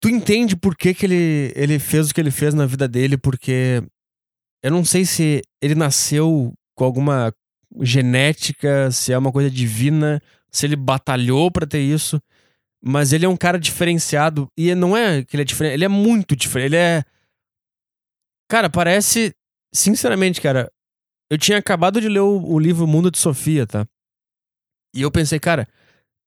[0.00, 3.16] tu entende por que, que ele, ele fez o que ele fez na vida dele,
[3.16, 3.82] porque
[4.62, 7.32] eu não sei se ele nasceu com alguma
[7.80, 12.20] genética, se é uma coisa divina, se ele batalhou para ter isso.
[12.82, 14.46] Mas ele é um cara diferenciado.
[14.58, 16.66] E não é que ele é diferente, ele é muito diferente.
[16.66, 17.02] Ele é.
[18.48, 19.34] Cara, parece.
[19.72, 20.70] Sinceramente, cara,
[21.30, 23.86] eu tinha acabado de ler o, o livro Mundo de Sofia, tá?
[24.94, 25.66] E eu pensei, cara,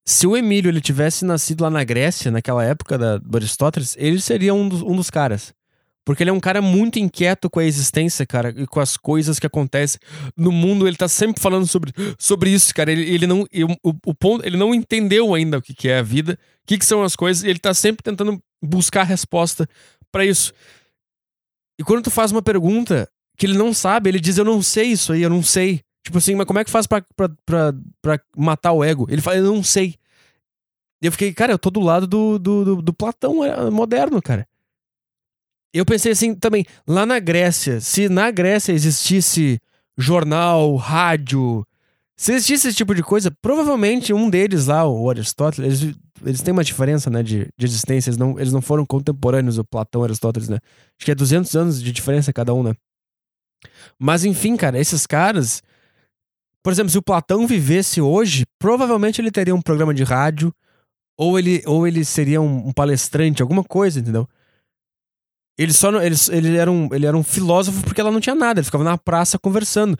[0.06, 4.20] se o Emílio ele tivesse nascido lá na Grécia, naquela época da, do Aristóteles, ele
[4.20, 5.54] seria um dos, um dos caras.
[6.08, 9.38] Porque ele é um cara muito inquieto com a existência, cara, e com as coisas
[9.38, 10.00] que acontecem
[10.34, 10.88] no mundo.
[10.88, 12.90] Ele tá sempre falando sobre, sobre isso, cara.
[12.90, 13.42] Ele, ele não.
[13.82, 16.78] o, o ponto, ele não entendeu ainda o que, que é a vida, o que,
[16.78, 19.68] que são as coisas, ele tá sempre tentando buscar resposta
[20.10, 20.54] para isso.
[21.78, 23.06] E quando tu faz uma pergunta
[23.38, 25.80] que ele não sabe, ele diz: Eu não sei isso aí, eu não sei.
[26.04, 29.06] Tipo assim, mas como é que faz pra, pra, pra, pra matar o ego?
[29.08, 29.94] Ele fala: Eu não sei.
[31.00, 34.20] E eu fiquei, cara, eu tô do lado do, do, do, do Platão é, moderno,
[34.20, 34.46] cara
[35.72, 39.60] eu pensei assim também, lá na Grécia, se na Grécia existisse
[39.96, 41.66] jornal, rádio,
[42.16, 46.52] se existisse esse tipo de coisa, provavelmente um deles lá, o Aristóteles, eles, eles têm
[46.52, 50.04] uma diferença, né, de, de existência, eles não, eles não foram contemporâneos, o Platão e
[50.04, 50.58] Aristóteles, né?
[50.98, 52.74] Acho que é 200 anos de diferença cada um, né?
[53.98, 55.62] Mas enfim, cara, esses caras,
[56.62, 60.52] por exemplo, se o Platão vivesse hoje, provavelmente ele teria um programa de rádio,
[61.16, 64.28] ou ele, ou ele seria um, um palestrante, alguma coisa, entendeu?
[65.58, 68.60] Ele só ele, ele, era um, ele era um filósofo porque ela não tinha nada,
[68.60, 69.98] ele ficava na praça conversando.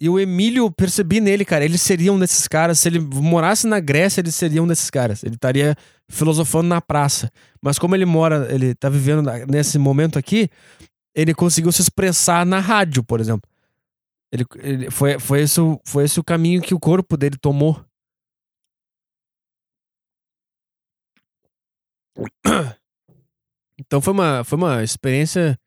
[0.00, 2.80] E o Emílio, percebi nele, cara, ele seria um desses caras.
[2.80, 5.22] Se ele morasse na Grécia, ele seria um desses caras.
[5.22, 5.76] Ele estaria
[6.08, 7.30] filosofando na praça.
[7.62, 10.50] Mas como ele mora, ele tá vivendo nesse momento aqui,
[11.14, 13.48] ele conseguiu se expressar na rádio, por exemplo.
[14.30, 17.84] Ele, ele foi, foi, esse, foi esse o caminho que o corpo dele tomou.
[23.78, 25.58] Então foi uma, foi uma experiência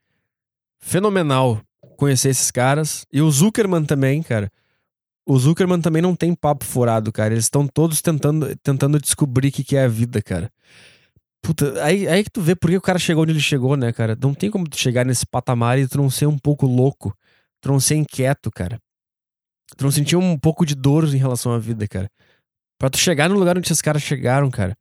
[0.80, 1.62] fenomenal
[1.98, 3.06] conhecer esses caras.
[3.12, 4.52] E o Zuckerman também, cara.
[5.26, 7.34] O Zuckerman também não tem papo furado, cara.
[7.34, 10.52] Eles estão todos tentando, tentando descobrir o que, que é a vida, cara.
[11.46, 13.94] Puta, aí, aí que tu vê por que o cara chegou onde ele chegou, né,
[13.94, 14.18] cara?
[14.20, 17.16] Não tem como tu chegar nesse patamar e tu não ser um pouco louco.
[17.62, 18.80] Tu não ser inquieto, cara.
[19.78, 22.10] Tu não sentir um pouco de dor em relação à vida, cara.
[22.80, 24.76] Pra tu chegar no lugar onde esses caras chegaram, cara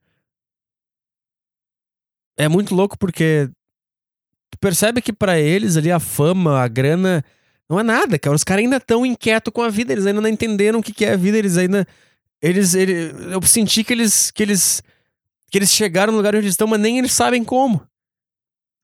[2.36, 3.48] é muito louco porque
[4.50, 7.24] tu percebe que para eles ali a fama, a grana,
[7.68, 8.34] não é nada, cara.
[8.34, 11.12] Os caras ainda estão inquietos com a vida, eles ainda não entenderam o que, é
[11.12, 11.86] a vida, eles ainda.
[12.42, 13.12] Eles, eles.
[13.30, 14.30] Eu senti que eles.
[14.30, 14.82] que eles.
[15.54, 17.86] Que eles chegaram no lugar onde estão, mas nem eles sabem como.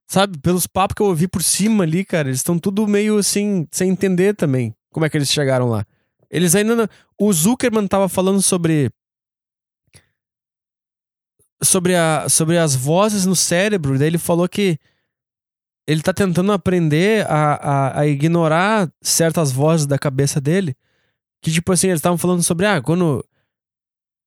[0.09, 0.39] Sabe?
[0.39, 3.91] Pelos papos que eu ouvi por cima ali, cara, eles estão tudo meio assim, sem
[3.91, 5.85] entender também como é que eles chegaram lá.
[6.31, 6.89] Eles ainda não...
[7.19, 8.89] O Zuckerman tava falando sobre
[11.61, 13.99] sobre, a, sobre as vozes no cérebro.
[13.99, 14.79] Daí ele falou que
[15.89, 20.77] ele tá tentando aprender a, a, a ignorar certas vozes da cabeça dele.
[21.43, 23.27] Que, tipo assim, eles estavam falando sobre, ah, quando.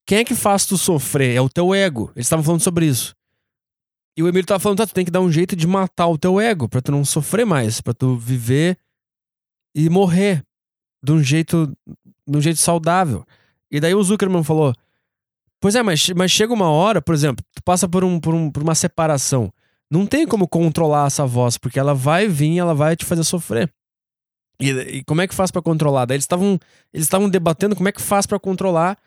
[0.06, 1.36] Quem é que faz tu sofrer?
[1.36, 2.12] É o teu ego.
[2.16, 3.16] Eles estavam falando sobre isso.
[4.18, 6.18] E o Emílio tava falando, tá, tu tem que dar um jeito de matar o
[6.18, 8.78] teu ego, pra tu não sofrer mais, pra tu viver
[9.74, 10.45] e morrer
[11.04, 11.76] de um jeito,
[12.28, 13.26] de um jeito saudável.
[13.72, 14.74] E daí o Zuckerman falou:
[15.60, 18.51] Pois é, mas, mas chega uma hora, por exemplo, tu passa por, um, por, um,
[18.51, 19.51] por uma separação.
[19.89, 23.72] Não tem como controlar essa voz, porque ela vai vir ela vai te fazer sofrer.
[24.60, 26.06] E, e como é que faz para controlar?
[26.06, 26.60] Daí eles estavam
[26.93, 28.97] eles estavam debatendo como é que faz para controlar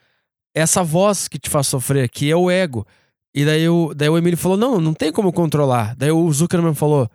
[0.56, 2.86] essa voz que te faz sofrer, que é o ego.
[3.34, 5.94] E daí o, daí o Emílio falou: não, não tem como controlar.
[5.94, 7.10] Daí o Zuckerman falou: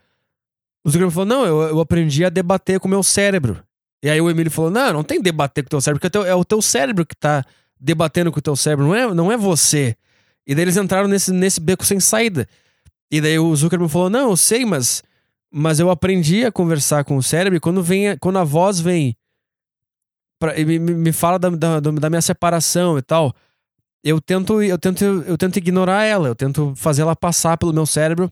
[0.86, 3.64] o Zuckerman falou: não, eu, eu aprendi a debater com o meu cérebro.
[4.04, 6.20] E aí o Emílio falou: não, não tem debater com o teu cérebro, porque é
[6.20, 7.44] o teu, é o teu cérebro que tá
[7.80, 9.96] debatendo com o teu cérebro, não é, não é você.
[10.46, 12.48] E daí eles entraram nesse, nesse beco sem saída.
[13.10, 15.02] E daí o Zuckerman falou: não, eu sei, mas,
[15.52, 19.18] mas eu aprendi a conversar com o cérebro e quando, vem, quando a voz vem
[20.42, 23.34] pra, me, me fala da, da, da minha separação e tal
[24.04, 27.86] eu tento eu tento eu tento ignorar ela, eu tento fazer ela passar pelo meu
[27.86, 28.32] cérebro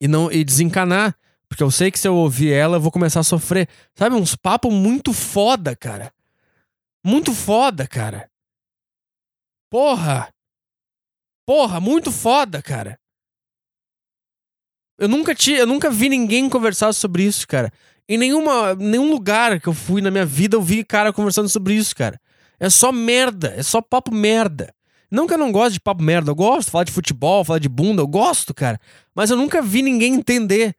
[0.00, 1.16] e não e desencanar,
[1.48, 3.68] porque eu sei que se eu ouvir ela eu vou começar a sofrer.
[3.94, 6.12] Sabe uns papos muito foda, cara.
[7.04, 8.30] Muito foda, cara.
[9.70, 10.32] Porra.
[11.46, 12.98] Porra, muito foda, cara.
[14.98, 17.72] Eu nunca tinha, eu nunca vi ninguém conversar sobre isso, cara.
[18.10, 21.74] Em nenhuma, nenhum lugar que eu fui na minha vida eu vi cara conversando sobre
[21.74, 22.20] isso, cara.
[22.58, 24.74] É só merda, é só papo merda.
[25.08, 27.68] Não que eu não gosto de papo merda, eu gosto falar de futebol, falar de
[27.68, 28.80] bunda, eu gosto, cara.
[29.14, 30.74] Mas eu nunca vi ninguém entender.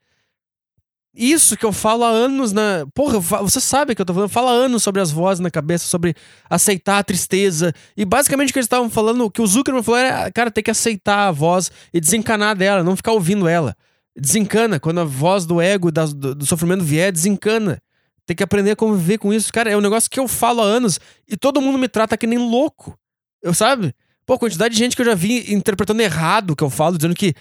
[1.15, 2.85] Isso que eu falo há anos na.
[2.93, 4.29] Porra, você sabe que eu tô falando.
[4.29, 6.13] Fala anos sobre as vozes na cabeça, sobre
[6.49, 7.73] aceitar a tristeza.
[7.95, 10.61] E basicamente o que eles estavam falando, o que o Zuckerman falou era, cara, tem
[10.61, 13.73] que aceitar a voz e desencanar dela, não ficar ouvindo ela.
[14.15, 14.79] Desencana.
[14.79, 17.81] Quando a voz do ego, do, do sofrimento vier, desencana.
[18.25, 19.51] Tem que aprender a conviver com isso.
[19.51, 22.27] Cara, é um negócio que eu falo há anos e todo mundo me trata que
[22.27, 22.97] nem louco.
[23.41, 23.93] Eu sabe?
[24.25, 26.97] Pô, a quantidade de gente que eu já vi interpretando errado o que eu falo,
[26.97, 27.33] dizendo que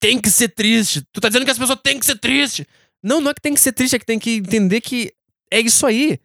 [0.00, 1.02] tem que ser triste.
[1.12, 2.66] Tu tá dizendo que as pessoas têm que ser triste.
[3.02, 5.12] Não, não é que tem que ser triste, é que tem que entender que
[5.50, 6.18] é isso aí.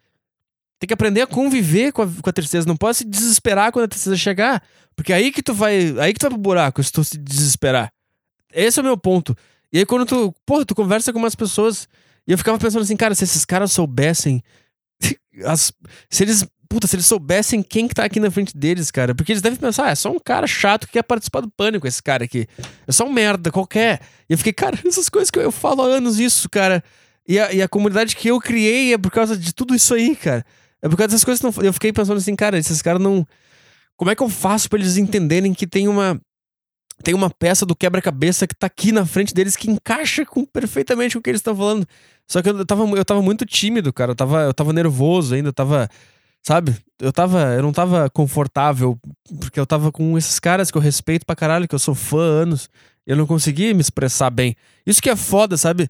[0.80, 2.66] Tem que aprender a conviver com a, com a tristeza.
[2.66, 4.64] Não pode se desesperar quando a tristeza chegar.
[4.96, 5.94] Porque é aí que tu vai.
[6.00, 7.92] Aí que tu vai pro buraco se tu se desesperar.
[8.54, 9.36] Esse é o meu ponto.
[9.72, 10.34] E aí quando tu.
[10.46, 11.88] Porra, tu conversa com umas pessoas
[12.28, 14.44] e eu ficava pensando assim, cara, se esses caras soubessem.
[15.46, 15.72] As,
[16.10, 16.46] se eles.
[16.70, 19.16] Puta, se eles soubessem quem que tá aqui na frente deles, cara.
[19.16, 21.88] Porque eles devem pensar, ah, é só um cara chato que quer participar do pânico,
[21.88, 22.48] esse cara aqui.
[22.86, 24.02] É só um merda qualquer.
[24.30, 26.84] E eu fiquei, cara, essas coisas que eu, eu falo há anos isso, cara.
[27.28, 30.16] E a, e a comunidade que eu criei é por causa de tudo isso aí,
[30.16, 30.46] cara.
[30.80, 33.26] É por causa dessas coisas que não, eu fiquei pensando assim, cara, esses caras não.
[33.98, 36.22] Como é que eu faço para eles entenderem que tem uma
[37.04, 41.16] tem uma peça do quebra-cabeça que tá aqui na frente deles que encaixa com, perfeitamente
[41.16, 41.88] com o que eles estão falando.
[42.28, 44.12] Só que eu tava, eu tava muito tímido, cara.
[44.12, 45.90] Eu tava, eu tava nervoso ainda, eu tava.
[46.44, 46.76] Sabe?
[47.00, 47.40] Eu tava.
[47.56, 48.98] Eu não tava confortável,
[49.40, 52.20] porque eu tava com esses caras que eu respeito pra caralho, que eu sou fã
[52.20, 52.70] há anos.
[53.06, 54.56] Eu não conseguia me expressar bem.
[54.86, 55.90] Isso que é foda, sabe?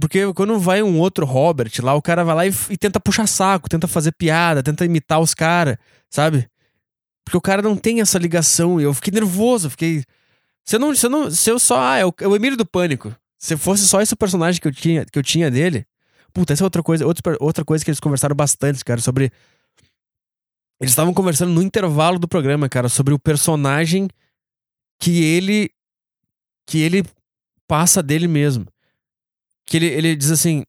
[0.00, 3.26] Porque quando vai um outro Robert lá, o cara vai lá e, e tenta puxar
[3.28, 5.76] saco, tenta fazer piada, tenta imitar os caras,
[6.10, 6.48] sabe?
[7.24, 8.80] Porque o cara não tem essa ligação.
[8.80, 10.04] E eu fiquei nervoso, fiquei.
[10.64, 11.80] Se eu, não, se eu, não, se eu só.
[11.80, 13.14] Ah, é o, é o Emílio do Pânico.
[13.38, 15.86] Se fosse só esse personagem que eu tinha, que eu tinha dele.
[16.32, 17.06] Puta, essa é outra coisa.
[17.06, 19.32] Outra, outra coisa que eles conversaram bastante, cara, sobre.
[20.80, 24.08] Eles estavam conversando no intervalo do programa, cara, sobre o personagem
[25.00, 25.70] que ele.
[26.66, 27.04] que ele
[27.66, 28.66] passa dele mesmo.
[29.66, 30.64] Que ele, ele diz assim: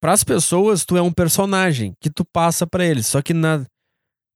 [0.00, 3.06] para as pessoas, tu é um personagem que tu passa para eles.
[3.06, 3.64] Só que na,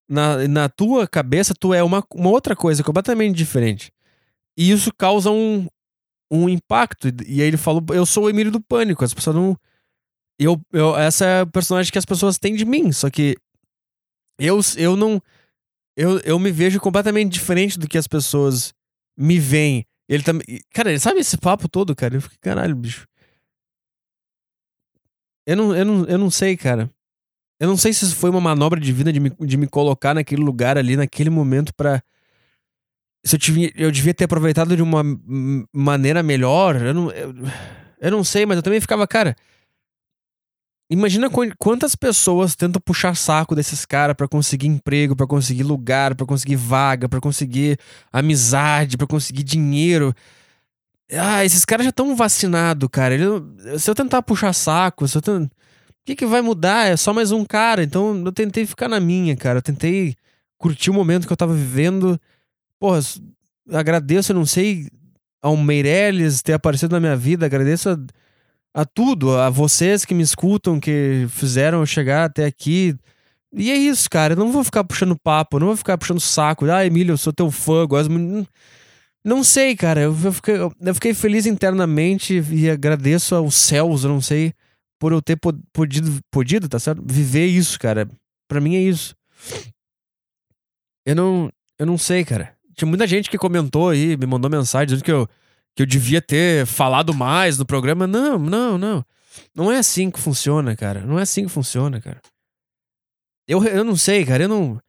[0.09, 3.93] na, na tua cabeça, tu é uma, uma outra coisa completamente diferente.
[4.57, 5.67] E isso causa um,
[6.31, 7.09] um impacto.
[7.27, 9.05] E aí ele falou: Eu sou o Emílio do Pânico.
[9.05, 9.57] As pessoas não.
[10.39, 12.93] Eu, eu, essa é a personagem que as pessoas têm de mim.
[12.93, 13.37] Só que
[14.39, 15.21] eu, eu não.
[15.97, 18.75] Eu, eu me vejo completamente diferente do que as pessoas
[19.17, 19.87] me veem.
[20.09, 20.45] Ele também.
[20.73, 22.17] Cara, ele sabe esse papo todo, cara?
[22.17, 23.07] Eu fiquei, caralho, bicho.
[25.47, 26.91] Eu não, eu não, eu não sei, cara.
[27.59, 30.15] Eu não sei se isso foi uma manobra de vida de me, de me colocar
[30.15, 32.03] naquele lugar ali, naquele momento para
[33.27, 35.03] se eu, tive, eu devia ter aproveitado de uma
[35.73, 36.77] maneira melhor.
[36.81, 37.35] Eu não, eu,
[38.01, 39.35] eu não sei, mas eu também ficava, cara.
[40.89, 41.29] Imagina
[41.59, 46.55] quantas pessoas tentam puxar saco desses caras para conseguir emprego, para conseguir lugar, para conseguir
[46.55, 47.77] vaga, para conseguir
[48.13, 50.15] amizade, para conseguir dinheiro.
[51.11, 53.15] Ah, esses caras já estão vacinados, cara.
[53.15, 53.27] Ele,
[53.81, 55.51] se eu tentar puxar saco, se eu tentar
[56.07, 56.87] que, que vai mudar?
[56.87, 57.83] É só mais um cara.
[57.83, 59.59] Então eu tentei ficar na minha, cara.
[59.59, 60.15] Eu tentei
[60.57, 62.19] curtir o momento que eu tava vivendo.
[62.79, 63.01] Porra,
[63.73, 64.89] agradeço, eu não sei,
[65.43, 67.45] ao Meirelles ter aparecido na minha vida.
[67.45, 67.99] Agradeço a,
[68.83, 72.95] a tudo, a vocês que me escutam, que fizeram eu chegar até aqui.
[73.53, 74.35] E é isso, cara.
[74.35, 76.71] Eu não vou ficar puxando papo, não vou ficar puxando saco.
[76.71, 78.13] Ah, Emílio, eu sou teu fã, gosto.
[79.25, 80.03] Não sei, cara.
[80.03, 84.55] Eu fiquei, eu fiquei feliz internamente e agradeço aos céus, eu não sei
[84.99, 85.39] por eu ter
[85.73, 87.03] podido, podido, tá certo?
[87.05, 88.09] Viver isso, cara.
[88.49, 89.15] Pra mim é isso.
[91.05, 92.55] Eu não, eu não sei, cara.
[92.75, 95.29] Tinha muita gente que comentou aí, me mandou mensagem dizendo que eu,
[95.75, 98.07] que eu devia ter falado mais no programa.
[98.07, 99.05] Não, não, não.
[99.55, 101.01] Não é assim que funciona, cara.
[101.01, 102.21] Não é assim que funciona, cara.
[103.49, 104.45] Eu, eu não sei, cara.
[104.45, 104.81] Eu não.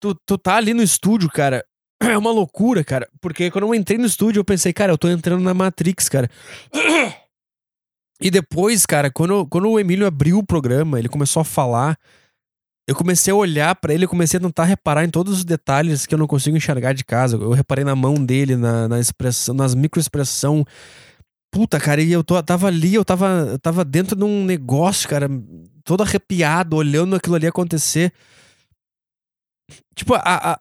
[0.00, 1.64] Tu, tu tá ali no estúdio, cara.
[2.02, 3.06] É uma loucura, cara.
[3.20, 6.30] Porque quando eu entrei no estúdio, eu pensei, cara, eu tô entrando na Matrix, cara.
[8.20, 11.98] E depois, cara, quando, quando o Emílio abriu o programa, ele começou a falar.
[12.86, 16.06] Eu comecei a olhar para ele, eu comecei a tentar reparar em todos os detalhes
[16.06, 17.36] que eu não consigo enxergar de casa.
[17.36, 20.66] Eu reparei na mão dele, na, na expressão, nas microexpressão.
[21.50, 25.08] Puta, cara, e eu tô, tava ali, eu tava, eu tava dentro de um negócio,
[25.08, 25.28] cara,
[25.84, 28.12] todo arrepiado, olhando aquilo ali acontecer.
[29.94, 30.60] Tipo, a, a,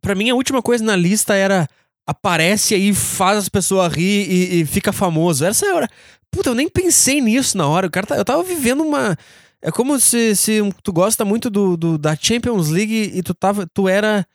[0.00, 1.68] pra mim a última coisa na lista era
[2.06, 5.44] aparece aí, faz as pessoas rir e, e fica famoso.
[5.44, 5.88] Essa hora.
[6.30, 7.86] Puta, eu nem pensei nisso na hora.
[7.86, 9.16] O cara tá, eu tava vivendo uma.
[9.60, 13.66] É como se, se tu gosta muito do, do, da Champions League e tu tava.
[13.66, 14.26] Tu era.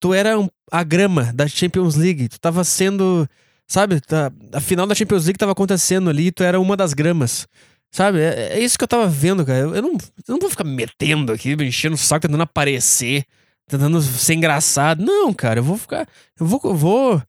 [0.00, 0.34] Tu era
[0.72, 2.28] a grama da Champions League.
[2.28, 3.28] Tu tava sendo.
[3.66, 4.00] Sabe?
[4.00, 7.46] Tá, a final da Champions League tava acontecendo ali e tu era uma das gramas.
[7.92, 8.20] Sabe?
[8.20, 9.58] É, é isso que eu tava vendo, cara.
[9.60, 13.24] Eu, eu, não, eu não vou ficar metendo aqui, enchendo o saco, tentando aparecer
[13.70, 15.04] tentando ser engraçado.
[15.04, 16.06] Não, cara, eu vou ficar.
[16.38, 16.60] Eu vou.
[16.64, 17.22] Eu vou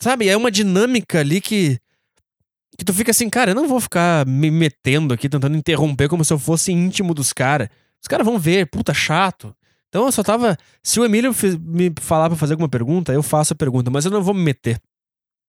[0.00, 0.28] sabe?
[0.28, 1.78] É uma dinâmica ali que.
[2.78, 6.22] Que tu fica assim, cara, eu não vou ficar me metendo aqui, tentando interromper como
[6.22, 7.68] se eu fosse íntimo dos caras.
[8.02, 9.56] Os caras vão ver, puta chato.
[9.88, 10.58] Então eu só tava.
[10.82, 14.10] Se o Emílio me falar pra fazer alguma pergunta, eu faço a pergunta, mas eu
[14.10, 14.78] não vou me meter.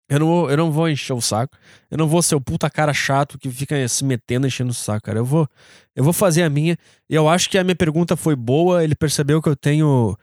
[0.10, 1.58] Eu não, vou, eu não vou encher o saco.
[1.92, 5.06] Eu não vou ser o puta cara chato que fica se metendo enchendo o saco,
[5.06, 5.20] cara.
[5.20, 5.48] Eu vou,
[5.96, 6.78] eu vou fazer a minha.
[7.10, 8.84] E eu acho que a minha pergunta foi boa.
[8.84, 10.18] Ele percebeu que eu tenho.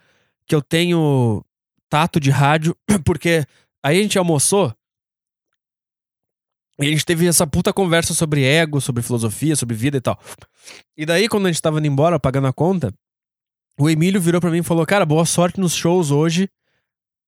[0.47, 1.45] Que eu tenho
[1.91, 2.75] tato de rádio.
[3.05, 3.45] Porque
[3.83, 4.75] aí a gente almoçou.
[6.81, 10.19] E a gente teve essa puta conversa sobre ego, sobre filosofia, sobre vida e tal.
[10.97, 12.93] E daí, quando a gente tava indo embora, pagando a conta,
[13.79, 16.49] o Emílio virou para mim e falou: Cara, boa sorte nos shows hoje.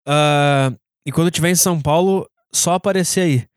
[0.09, 3.49] Uh, e quando eu estiver em São Paulo, só aparecer aí.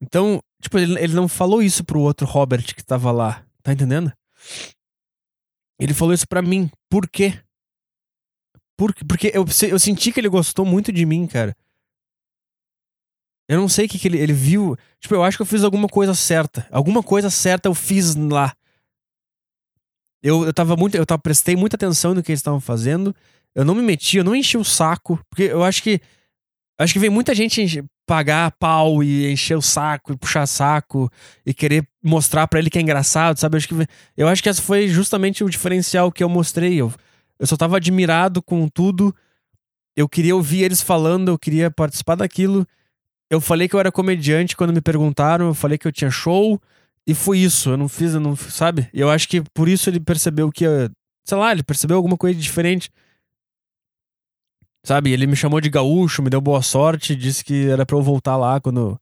[0.00, 3.44] Então, tipo, ele, ele não falou isso pro outro Robert que tava lá.
[3.62, 4.12] Tá entendendo?
[5.78, 6.70] Ele falou isso pra mim.
[6.88, 7.40] Por quê?
[8.76, 11.56] Por, porque eu, eu senti que ele gostou muito de mim, cara.
[13.48, 14.76] Eu não sei o que, que ele, ele viu.
[15.00, 16.68] Tipo, eu acho que eu fiz alguma coisa certa.
[16.70, 18.54] Alguma coisa certa eu fiz lá.
[20.22, 20.96] Eu, eu tava muito.
[20.96, 23.14] Eu tava, prestei muita atenção no que eles estavam fazendo.
[23.54, 25.18] Eu não me meti, eu não enchi o saco.
[25.30, 26.00] Porque eu acho que.
[26.78, 27.60] Acho que vem muita gente
[28.08, 31.12] pagar pau e encher o saco e puxar saco
[31.44, 33.56] e querer mostrar para ele que é engraçado, sabe?
[33.56, 33.74] Eu acho que,
[34.16, 36.80] eu acho que esse foi justamente o diferencial que eu mostrei.
[36.80, 36.90] Eu,
[37.38, 39.14] eu só tava admirado com tudo.
[39.94, 42.66] Eu queria ouvir eles falando, eu queria participar daquilo.
[43.28, 46.58] Eu falei que eu era comediante quando me perguntaram, eu falei que eu tinha show
[47.06, 47.68] e foi isso.
[47.68, 48.88] Eu não fiz, eu não, sabe?
[48.94, 50.64] E eu acho que por isso ele percebeu que,
[51.26, 52.90] sei lá, ele percebeu alguma coisa diferente.
[54.84, 55.12] Sabe?
[55.12, 58.36] Ele me chamou de gaúcho, me deu boa sorte, disse que era pra eu voltar
[58.36, 58.98] lá quando,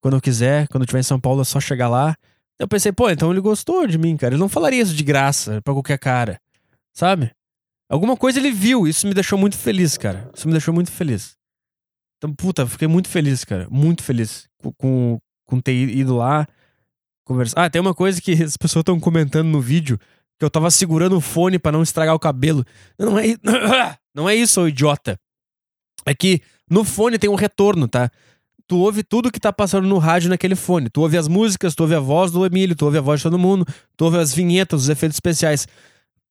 [0.00, 2.16] quando eu quiser, quando eu estiver em São Paulo é só chegar lá.
[2.58, 4.34] Eu pensei, pô, então ele gostou de mim, cara.
[4.34, 6.38] Ele não falaria isso de graça pra qualquer cara.
[6.92, 7.30] Sabe?
[7.88, 10.30] Alguma coisa ele viu, isso me deixou muito feliz, cara.
[10.34, 11.36] Isso me deixou muito feliz.
[12.18, 13.66] Então, puta, fiquei muito feliz, cara.
[13.70, 16.46] Muito feliz com, com, com ter ido lá
[17.24, 17.64] conversar.
[17.64, 19.98] Ah, tem uma coisa que as pessoas estão comentando no vídeo
[20.38, 22.64] que eu tava segurando o fone para não estragar o cabelo.
[22.98, 23.36] Não é,
[24.14, 25.18] não é isso, idiota.
[26.06, 28.10] É que no fone tem um retorno, tá?
[28.66, 30.88] Tu ouve tudo que tá passando no rádio naquele fone.
[30.88, 33.24] Tu ouve as músicas, tu ouve a voz do Emílio, tu ouve a voz de
[33.24, 35.66] todo mundo, tu ouve as vinhetas, os efeitos especiais.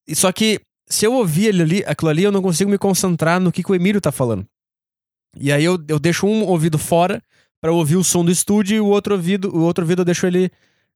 [0.07, 3.39] E só que se eu ouvir ele ali, aquilo ali, eu não consigo me concentrar
[3.39, 4.45] no que, que o Emílio tá falando.
[5.38, 7.21] E aí eu, eu deixo um ouvido fora
[7.61, 10.25] para ouvir o som do estúdio e o outro ouvido, o outro ouvido eu deixo
[10.25, 10.49] ele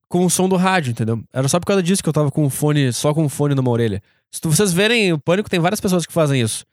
[0.07, 1.21] com o som do rádio, entendeu?
[1.31, 3.53] Era só por causa disso que eu tava com o fone, só com o fone
[3.53, 4.01] numa orelha.
[4.34, 6.65] Se vocês verem o pânico, tem várias pessoas que fazem isso.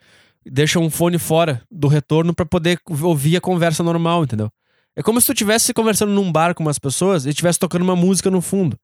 [0.44, 4.50] Deixam um fone fora do retorno para poder ouvir a conversa normal, entendeu?
[4.96, 7.94] É como se tu estivesse conversando num bar com umas pessoas e estivesse tocando uma
[7.94, 8.78] música no fundo.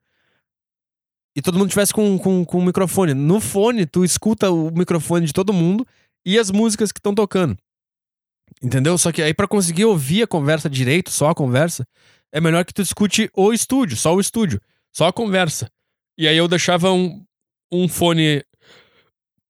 [1.34, 3.14] E todo mundo estivesse com, com, com um microfone.
[3.14, 5.86] No fone, tu escuta o microfone de todo mundo
[6.24, 7.56] e as músicas que estão tocando.
[8.62, 8.96] Entendeu?
[8.98, 11.86] Só que aí para conseguir ouvir a conversa direito, só a conversa,
[12.32, 14.60] é melhor que tu escute o estúdio, só o estúdio,
[14.92, 15.70] só a conversa.
[16.16, 17.24] E aí eu deixava um,
[17.70, 18.42] um fone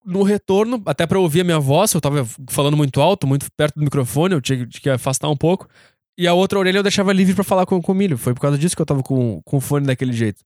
[0.06, 3.74] no retorno, até para ouvir a minha voz, eu tava falando muito alto, muito perto
[3.74, 5.68] do microfone, eu tinha, que afastar um pouco.
[6.16, 8.16] E a outra orelha eu deixava livre para falar com, com o milho.
[8.16, 10.42] Foi por causa disso que eu tava com, com o fone daquele jeito.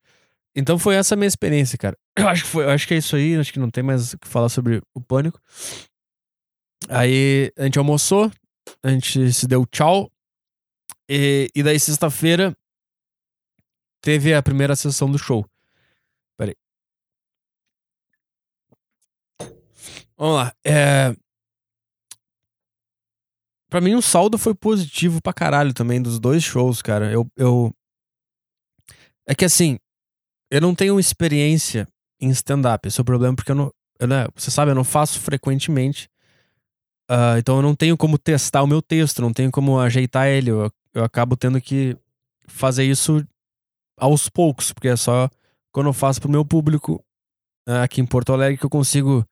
[0.56, 1.96] Então foi essa a minha experiência, cara.
[2.18, 4.18] Eu acho que, foi, acho que é isso aí, acho que não tem mais o
[4.18, 5.40] que falar sobre o pânico.
[6.88, 8.32] Aí a gente almoçou,
[8.82, 10.11] a gente se deu tchau.
[11.08, 12.56] E, e daí, sexta-feira,
[14.02, 15.44] teve a primeira sessão do show.
[20.20, 20.54] Vamos lá.
[20.62, 21.16] É...
[23.70, 27.10] Pra mim, o saldo foi positivo pra caralho também dos dois shows, cara.
[27.10, 27.26] Eu.
[27.36, 27.74] eu...
[29.26, 29.78] É que assim,
[30.50, 31.88] eu não tenho experiência
[32.20, 32.86] em stand-up.
[32.86, 33.72] Esse é o problema, porque eu não.
[33.98, 36.10] Eu, né, você sabe, eu não faço frequentemente.
[37.10, 40.50] Uh, então eu não tenho como testar o meu texto, não tenho como ajeitar ele.
[40.50, 41.96] Eu, eu acabo tendo que
[42.46, 43.26] fazer isso
[43.96, 45.30] aos poucos, porque é só
[45.72, 47.02] quando eu faço pro meu público
[47.66, 49.24] uh, aqui em Porto Alegre que eu consigo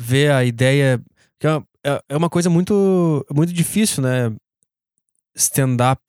[0.00, 1.00] ver a ideia.
[1.38, 4.32] Que é, é, é uma coisa muito, muito difícil, né?
[5.34, 6.00] Stand-up.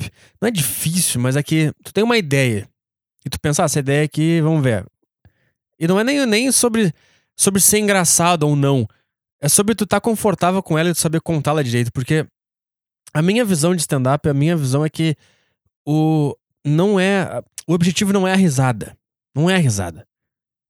[0.41, 2.67] Não é difícil, mas é que tu tem uma ideia.
[3.25, 4.85] E tu pensa, ah, essa ideia aqui, vamos ver.
[5.79, 6.93] E não é nem, nem sobre,
[7.35, 8.87] sobre ser engraçado ou não.
[9.39, 11.91] É sobre tu estar tá confortável com ela e tu saber contá-la direito.
[11.91, 12.25] Porque
[13.13, 15.15] a minha visão de stand-up, a minha visão é que
[15.85, 16.35] o
[16.65, 17.41] não é.
[17.67, 18.97] O objetivo não é a risada.
[19.35, 20.05] Não é a risada.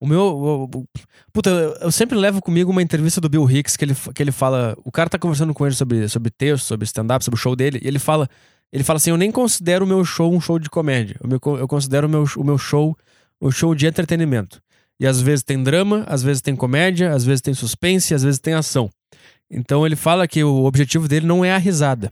[0.02, 0.22] O meu.
[0.22, 0.86] O, o,
[1.32, 1.50] puta,
[1.80, 4.76] eu sempre levo comigo uma entrevista do Bill Hicks que ele, que ele fala.
[4.84, 7.80] O cara tá conversando com ele sobre, sobre texto, sobre stand-up, sobre o show dele,
[7.84, 8.28] e ele fala.
[8.74, 11.18] Ele fala assim: Eu nem considero o meu show um show de comédia.
[11.22, 12.98] Eu, me, eu considero o meu, o meu show
[13.40, 14.60] um show de entretenimento.
[15.00, 18.40] E às vezes tem drama, às vezes tem comédia, às vezes tem suspense, às vezes
[18.40, 18.90] tem ação.
[19.50, 22.12] Então ele fala que o objetivo dele não é a risada.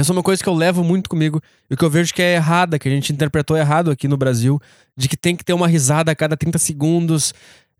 [0.00, 1.40] Essa é uma coisa que eu levo muito comigo
[1.70, 4.60] e que eu vejo que é errada, que a gente interpretou errado aqui no Brasil,
[4.96, 7.32] de que tem que ter uma risada a cada 30 segundos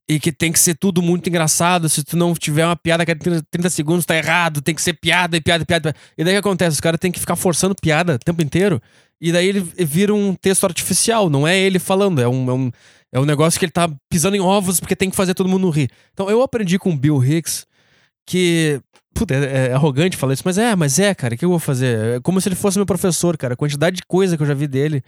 [0.08, 1.88] e que tem que ser tudo muito engraçado.
[1.88, 4.94] Se tu não tiver uma piada a cada 30 segundos, tá errado, tem que ser
[4.94, 5.94] piada e piada e piada.
[6.16, 6.74] E daí o que acontece?
[6.74, 8.80] Os caras têm que ficar forçando piada o tempo inteiro.
[9.20, 12.70] E daí ele vira um texto artificial, não é ele falando, é um, é um,
[13.12, 15.70] é um negócio que ele tá pisando em ovos porque tem que fazer todo mundo
[15.70, 15.90] rir.
[16.12, 17.66] Então eu aprendi com o Bill Hicks
[18.26, 18.80] que.
[19.16, 21.58] Puta, é, é arrogante falar isso, mas é, mas é, cara, o que eu vou
[21.58, 22.16] fazer?
[22.16, 23.54] É como se ele fosse meu professor, cara.
[23.54, 25.02] A quantidade de coisa que eu já vi dele.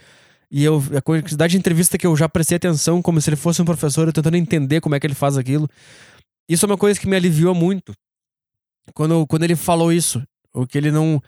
[0.51, 3.61] E eu, a quantidade de entrevista que eu já prestei atenção, como se ele fosse
[3.61, 5.69] um professor, eu tentando entender como é que ele faz aquilo.
[6.49, 7.93] Isso é uma coisa que me aliviou muito.
[8.95, 10.23] Quando, quando ele falou isso.
[10.55, 11.21] O que ele não.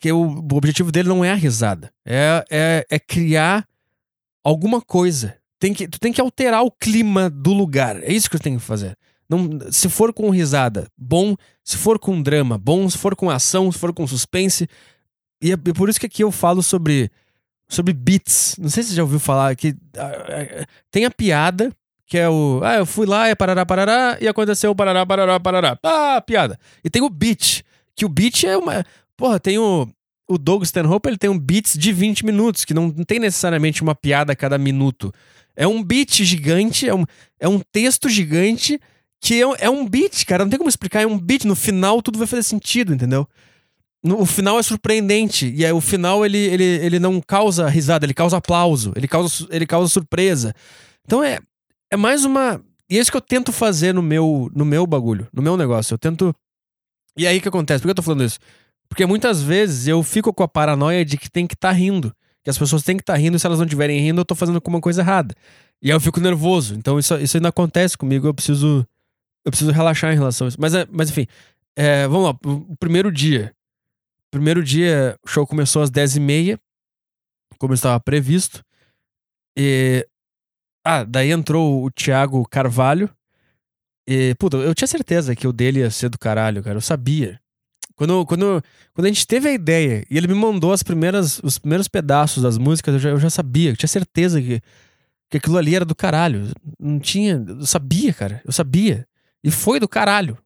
[0.00, 1.92] Que o, o objetivo dele não é a risada.
[2.04, 3.64] É, é, é criar
[4.44, 5.36] alguma coisa.
[5.60, 8.02] Tem que, tu tem que alterar o clima do lugar.
[8.02, 8.96] É isso que tu tem que fazer.
[9.28, 11.36] Não, se for com risada, bom.
[11.64, 12.88] Se for com drama, bom.
[12.88, 14.68] Se for com ação, se for com suspense.
[15.42, 17.10] E é por isso que aqui eu falo sobre,
[17.68, 18.56] sobre beats.
[18.58, 19.74] Não sei se você já ouviu falar que
[20.90, 21.72] tem a piada,
[22.06, 22.60] que é o.
[22.62, 25.78] Ah, eu fui lá, é parará, parará, e aconteceu parará, parará, parará.
[25.82, 26.58] Ah, piada.
[26.84, 27.62] E tem o beat,
[27.94, 28.84] que o beat é uma.
[29.16, 29.88] Porra, tem o
[30.28, 33.82] o Doug Stanhope ele tem um beats de 20 minutos, que não, não tem necessariamente
[33.82, 35.12] uma piada a cada minuto.
[35.54, 37.04] É um beat gigante, é um,
[37.38, 38.80] é um texto gigante
[39.20, 40.44] que é, é um beat, cara.
[40.44, 41.44] Não tem como explicar, é um beat.
[41.44, 43.26] No final tudo vai fazer sentido, entendeu?
[44.02, 45.52] No, o final é surpreendente.
[45.54, 49.46] E aí, o final ele, ele, ele não causa risada, ele causa aplauso, ele causa,
[49.50, 50.54] ele causa surpresa.
[51.04, 51.38] Então é,
[51.90, 52.60] é mais uma.
[52.88, 55.94] E é isso que eu tento fazer no meu, no meu bagulho, no meu negócio.
[55.94, 56.34] Eu tento.
[57.16, 57.80] E aí que acontece?
[57.80, 58.38] Por que eu tô falando isso?
[58.88, 62.14] Porque muitas vezes eu fico com a paranoia de que tem que estar tá rindo.
[62.44, 64.24] Que as pessoas têm que estar tá rindo e se elas não estiverem rindo, eu
[64.24, 65.34] tô fazendo alguma coisa errada.
[65.82, 66.74] E aí eu fico nervoso.
[66.74, 68.26] Então isso, isso ainda acontece comigo.
[68.26, 68.86] Eu preciso.
[69.46, 70.60] Eu preciso relaxar em relação a isso.
[70.60, 71.24] Mas, é, mas enfim,
[71.76, 72.38] é, vamos lá.
[72.44, 73.54] O primeiro dia.
[74.28, 76.58] Primeiro dia, o show começou às 10h30,
[77.56, 78.64] como estava previsto.
[79.56, 80.04] E.
[80.84, 83.08] Ah, daí entrou o Thiago Carvalho.
[84.08, 86.76] E, puta, eu tinha certeza que o dele ia ser do caralho, cara.
[86.76, 87.40] Eu sabia.
[87.94, 91.56] Quando, quando, quando a gente teve a ideia e ele me mandou as primeiras, os
[91.56, 94.60] primeiros pedaços das músicas, eu já, eu já sabia, eu tinha certeza que,
[95.30, 96.50] que aquilo ali era do caralho.
[96.78, 97.42] Não tinha.
[97.46, 98.42] Eu sabia, cara.
[98.44, 99.06] Eu sabia.
[99.46, 100.36] E foi do caralho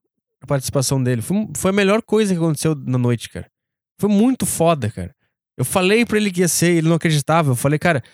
[0.43, 1.23] a participação dele.
[1.23, 3.51] Foi, foi a melhor coisa que aconteceu na noite, cara.
[3.99, 5.17] Foi muito foda, cara.
[5.57, 7.53] Eu falei pra ele que ia ser, ele não acreditava.
[7.53, 8.05] Eu falei, cara,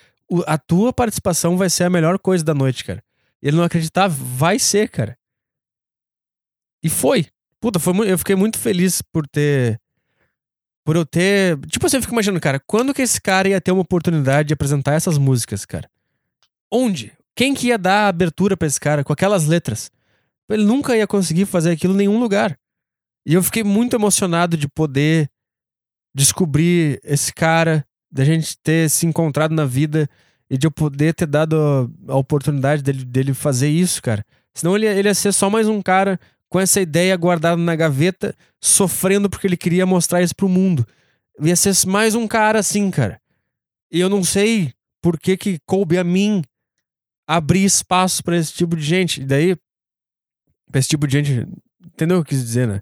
[0.46, 3.02] a tua participação vai ser a melhor coisa da noite, cara.
[3.42, 5.18] Ele não acreditava, vai ser, cara.
[6.80, 7.26] E foi.
[7.60, 9.80] Puta, foi, eu fiquei muito feliz por ter.
[10.84, 11.58] Por eu ter.
[11.66, 14.54] Tipo assim, eu fico imaginando, cara, quando que esse cara ia ter uma oportunidade de
[14.54, 15.90] apresentar essas músicas, cara?
[16.70, 17.12] Onde?
[17.34, 19.90] Quem que ia dar abertura para esse cara com aquelas letras?
[20.48, 22.58] Ele nunca ia conseguir fazer aquilo em nenhum lugar.
[23.26, 25.28] E eu fiquei muito emocionado de poder
[26.14, 30.08] descobrir esse cara, da gente ter se encontrado na vida
[30.48, 34.24] e de eu poder ter dado a, oportunidade dele, dele fazer isso, cara.
[34.54, 36.18] Senão ele, ele ia ser só mais um cara
[36.48, 40.86] com essa ideia guardada na gaveta, sofrendo porque ele queria mostrar isso pro mundo.
[41.40, 43.20] Ia ser mais um cara assim, cara.
[43.90, 44.72] E eu não sei
[45.02, 46.42] por que que coube a mim
[47.26, 49.20] abrir espaço para esse tipo de gente.
[49.20, 49.56] E daí,
[50.70, 51.48] pra esse tipo de gente,
[51.84, 52.80] entendeu o que eu quis dizer, né?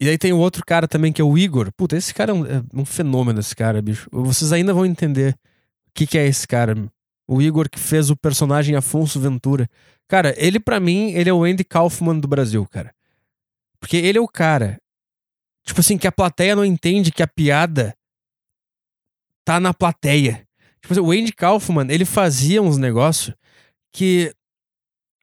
[0.00, 1.72] E daí tem o outro cara também, que é o Igor.
[1.72, 4.08] Puta, esse cara é um, é um fenômeno, esse cara, bicho.
[4.12, 5.34] Vocês ainda vão entender
[5.88, 6.74] o que, que é esse cara.
[7.26, 9.68] O Igor que fez o personagem Afonso Ventura.
[10.08, 12.94] Cara, ele para mim, ele é o Andy Kaufman do Brasil, cara.
[13.80, 14.78] Porque ele é o cara.
[15.64, 17.96] Tipo assim, que a plateia não entende que a piada
[19.44, 20.46] tá na plateia.
[20.82, 23.34] Tipo assim, o Andy Kaufman, ele fazia uns negócios
[23.90, 24.34] que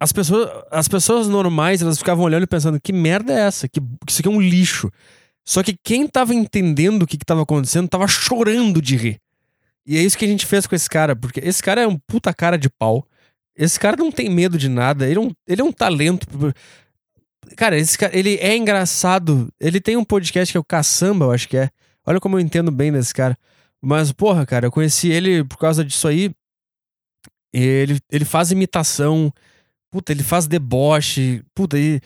[0.02, 3.70] as pessoas, as pessoas normais, elas ficavam olhando e pensando, que merda é essa?
[3.70, 3.80] Que,
[4.10, 4.92] isso aqui é um lixo.
[5.46, 9.22] Só que quem tava entendendo o que, que tava acontecendo tava chorando de rir.
[9.86, 12.00] E é isso que a gente fez com esse cara, porque esse cara é um
[12.00, 13.06] puta cara de pau.
[13.56, 16.26] Esse cara não tem medo de nada, ele é um, ele é um talento.
[17.56, 19.50] Cara, esse cara, ele é engraçado.
[19.60, 21.70] Ele tem um podcast que é o Caçamba, eu acho que é.
[22.08, 23.38] Olha como eu entendo bem desse cara.
[23.80, 26.32] Mas, porra, cara, eu conheci ele por causa disso aí.
[27.54, 29.32] Ele, ele faz imitação.
[29.92, 31.44] Puta, ele faz deboche.
[31.54, 32.02] Puta, ele,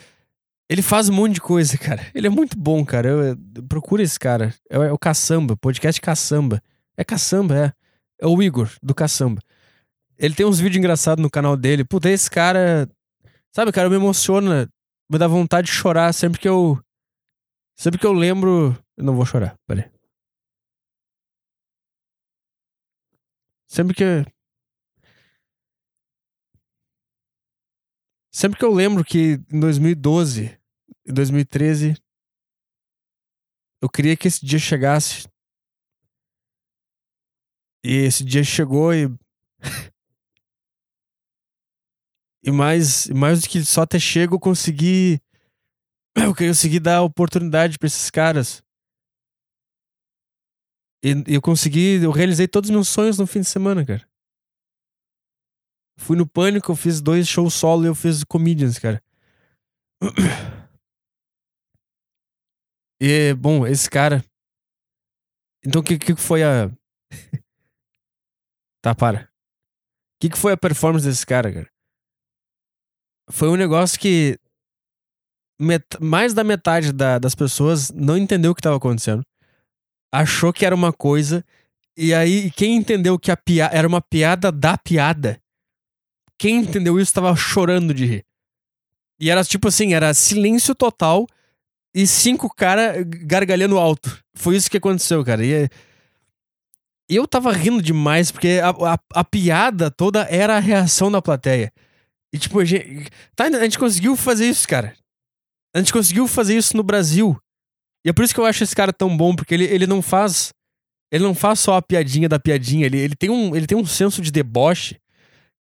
[0.68, 2.06] ele faz um monte de coisa, cara.
[2.14, 3.08] Ele é muito bom, cara.
[3.08, 3.38] Eu, eu,
[3.70, 4.54] procura esse cara.
[4.70, 6.62] É, é, o Caçamba, podcast Caçamba.
[6.98, 7.74] É Caçamba, é.
[8.20, 9.42] É o Igor, do Caçamba.
[10.18, 11.86] Ele tem uns vídeos engraçados no canal dele.
[11.86, 12.90] Puta, esse cara.
[13.54, 14.68] Sabe, cara, me emociona.
[15.10, 16.80] Me dá vontade de chorar sempre que eu.
[17.78, 18.76] Sempre que eu lembro.
[18.98, 19.86] Eu não vou chorar, peraí.
[23.68, 24.35] Sempre que.
[28.36, 30.60] Sempre que eu lembro que em 2012,
[31.08, 31.96] em 2013,
[33.82, 35.26] eu queria que esse dia chegasse.
[37.82, 39.06] E esse dia chegou e.
[42.44, 45.22] e mais, mais do que só ter chego, eu consegui.
[46.14, 48.62] Eu consegui dar oportunidade para esses caras.
[51.02, 54.06] E eu consegui, eu realizei todos os meus sonhos no fim de semana, cara.
[55.98, 59.02] Fui no Pânico, eu fiz dois shows solo e eu fiz Comedians, cara.
[63.00, 64.24] E, bom, esse cara.
[65.66, 66.72] Então, o que, que foi a.
[68.82, 69.24] tá, para.
[69.24, 71.70] O que, que foi a performance desse cara, cara?
[73.30, 74.40] Foi um negócio que.
[75.60, 75.86] Met...
[76.02, 79.26] Mais da metade da, das pessoas não entendeu o que estava acontecendo
[80.16, 81.44] achou que era uma coisa,
[81.98, 85.40] e aí quem entendeu que a piada era uma piada da piada,
[86.38, 88.26] quem entendeu isso tava chorando de rir.
[89.20, 91.26] E era tipo assim, era silêncio total
[91.94, 94.22] e cinco caras gargalhando alto.
[94.36, 95.46] Foi isso que aconteceu, cara.
[95.46, 95.70] E
[97.08, 101.72] eu tava rindo demais, porque a, a, a piada toda era a reação da plateia.
[102.34, 104.94] E tipo, a gente, tá, a gente conseguiu fazer isso, cara.
[105.74, 107.38] A gente conseguiu fazer isso no Brasil.
[108.06, 110.02] E é por isso que eu acho esse cara tão bom, porque ele, ele não
[110.02, 110.54] faz.
[111.12, 113.86] Ele não faz só a piadinha da piadinha, ele, ele, tem um, ele tem um
[113.86, 115.00] senso de deboche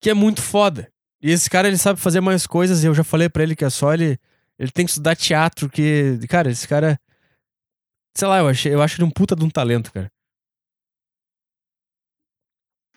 [0.04, 0.92] que é muito foda.
[1.22, 3.64] E esse cara, ele sabe fazer mais coisas, e eu já falei para ele que
[3.64, 4.20] é só ele.
[4.60, 6.20] Ele tem que estudar teatro, que.
[6.28, 7.00] Cara, esse cara.
[8.14, 10.12] Sei lá, eu, achei, eu acho ele um puta de um talento, cara.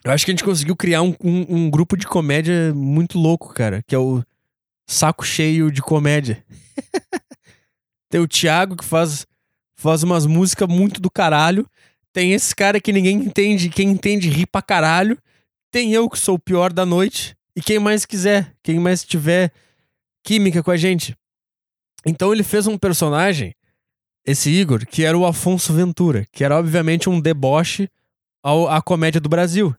[0.04, 3.54] Eu acho que a gente conseguiu criar um, um, um grupo de comédia muito louco,
[3.54, 4.22] cara, que é o
[4.86, 6.44] Saco Cheio de Comédia.
[8.10, 9.26] Tem o Thiago que faz
[9.76, 11.68] faz umas músicas muito do caralho.
[12.12, 15.16] Tem esse cara que ninguém entende, quem entende ri pra caralho.
[15.70, 17.36] Tem eu que sou o pior da noite.
[17.54, 19.50] E quem mais quiser, quem mais tiver
[20.22, 21.16] química com a gente.
[22.04, 23.54] Então ele fez um personagem,
[24.24, 27.88] esse Igor, que era o Afonso Ventura, que era obviamente um deboche
[28.42, 29.74] ao, à comédia do Brasil.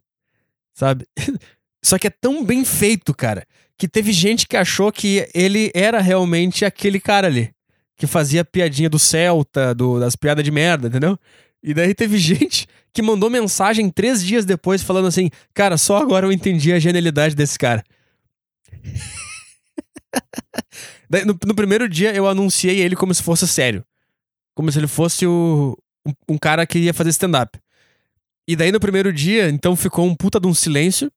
[0.74, 1.06] Sabe?
[1.84, 3.46] Só que é tão bem feito, cara,
[3.78, 7.54] que teve gente que achou que ele era realmente aquele cara ali
[7.98, 11.18] que fazia piadinha do Celta, do, das piadas de merda, entendeu?
[11.64, 16.26] E daí teve gente que mandou mensagem três dias depois falando assim: Cara, só agora
[16.26, 17.84] eu entendi a genialidade desse cara.
[21.10, 23.84] daí, no, no, primeiro dia eu anunciei ele como se fosse sério.
[24.56, 27.60] Como se ele fosse o, um, um cara que ia fazer stand-up.
[28.48, 31.12] E daí no primeiro dia, então ficou um puta de um silêncio.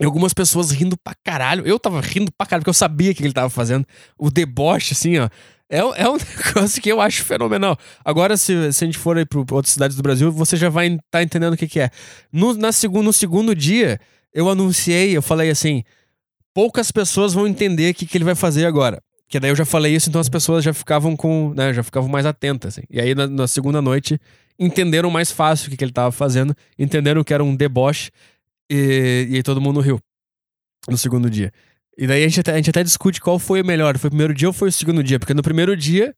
[0.00, 1.66] E algumas pessoas rindo pra caralho.
[1.66, 3.86] Eu tava rindo pra caralho, porque eu sabia o que ele tava fazendo.
[4.18, 5.28] O deboche, assim, ó.
[5.70, 6.16] É, é um
[6.46, 7.78] negócio que eu acho fenomenal.
[8.04, 10.88] Agora, se, se a gente for aí para outras cidades do Brasil, você já vai
[10.88, 11.90] estar tá entendendo o que, que é.
[12.32, 14.00] No, na segundo, no segundo dia,
[14.34, 15.84] eu anunciei, eu falei assim:
[16.52, 19.00] poucas pessoas vão entender o que, que ele vai fazer agora.
[19.28, 21.54] Que daí eu já falei isso, então as pessoas já ficavam com.
[21.54, 22.76] Né, já ficavam mais atentas.
[22.76, 22.86] Assim.
[22.90, 24.20] E aí, na, na, segunda noite,
[24.58, 28.10] entenderam mais fácil o que, que ele estava fazendo, entenderam que era um deboche,
[28.68, 30.00] e, e aí todo mundo riu.
[30.88, 31.52] No segundo dia.
[32.00, 33.98] E daí a gente, até, a gente até discute qual foi o melhor.
[33.98, 35.18] Foi o primeiro dia ou foi o segundo dia?
[35.18, 36.14] Porque no primeiro dia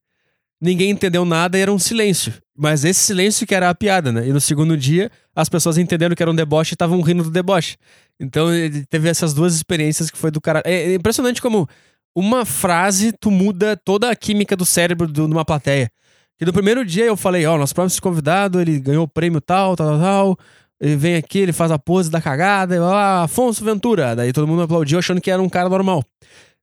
[0.61, 2.33] ninguém entendeu nada e era um silêncio.
[2.57, 4.25] Mas esse silêncio que era a piada, né?
[4.25, 7.29] E no segundo dia as pessoas entenderam que era um deboche e estavam rindo do
[7.29, 7.75] deboche.
[8.17, 8.47] Então
[8.89, 10.63] teve essas duas experiências que foi do cara.
[10.65, 11.67] É impressionante como
[12.15, 15.91] uma frase tu muda toda a química do cérebro de uma plateia.
[16.39, 19.41] E no primeiro dia eu falei, ó, oh, nosso próximo convidado, ele ganhou o prêmio
[19.41, 20.37] tal, tal, tal, tal.
[20.83, 24.17] Ele vem aqui, ele faz a pose da cagada, e, ah, Afonso Ventura.
[24.17, 26.03] Daí todo mundo aplaudiu achando que era um cara normal.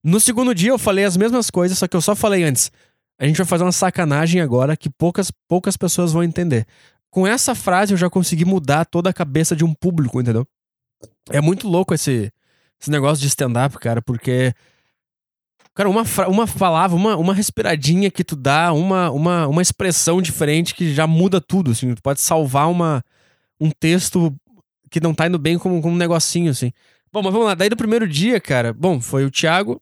[0.04, 2.70] No segundo dia eu falei as mesmas coisas, só que eu só falei antes.
[3.18, 6.66] A gente vai fazer uma sacanagem agora que poucas, poucas pessoas vão entender.
[7.10, 10.46] com essa frase eu já consegui mudar toda a cabeça de um público, entendeu?
[11.30, 12.30] É muito louco esse,
[12.78, 14.52] esse negócio de stand-up, cara, porque.
[15.74, 20.74] Cara, uma, uma palavra, uma, uma respiradinha que tu dá, uma, uma, uma expressão diferente
[20.74, 21.94] que já muda tudo, assim.
[21.94, 23.02] Tu pode salvar uma,
[23.60, 24.34] um texto
[24.90, 26.72] que não tá indo bem com, com um negocinho, assim.
[27.12, 27.54] Bom, mas vamos lá.
[27.54, 29.80] Daí do primeiro dia, cara, bom, foi o Thiago,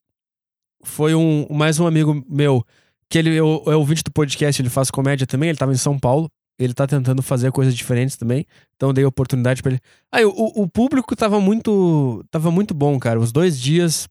[0.82, 2.64] foi um mais um amigo meu,
[3.09, 6.30] que ele é ouvinte do podcast, ele faz comédia também, ele tava em São Paulo.
[6.59, 8.44] Ele tá tentando fazer coisas diferentes também.
[8.74, 9.80] Então dei oportunidade para ele.
[10.10, 12.24] Aí o, o público tava muito.
[12.32, 13.20] Tava muito bom, cara.
[13.20, 14.09] Os dois dias.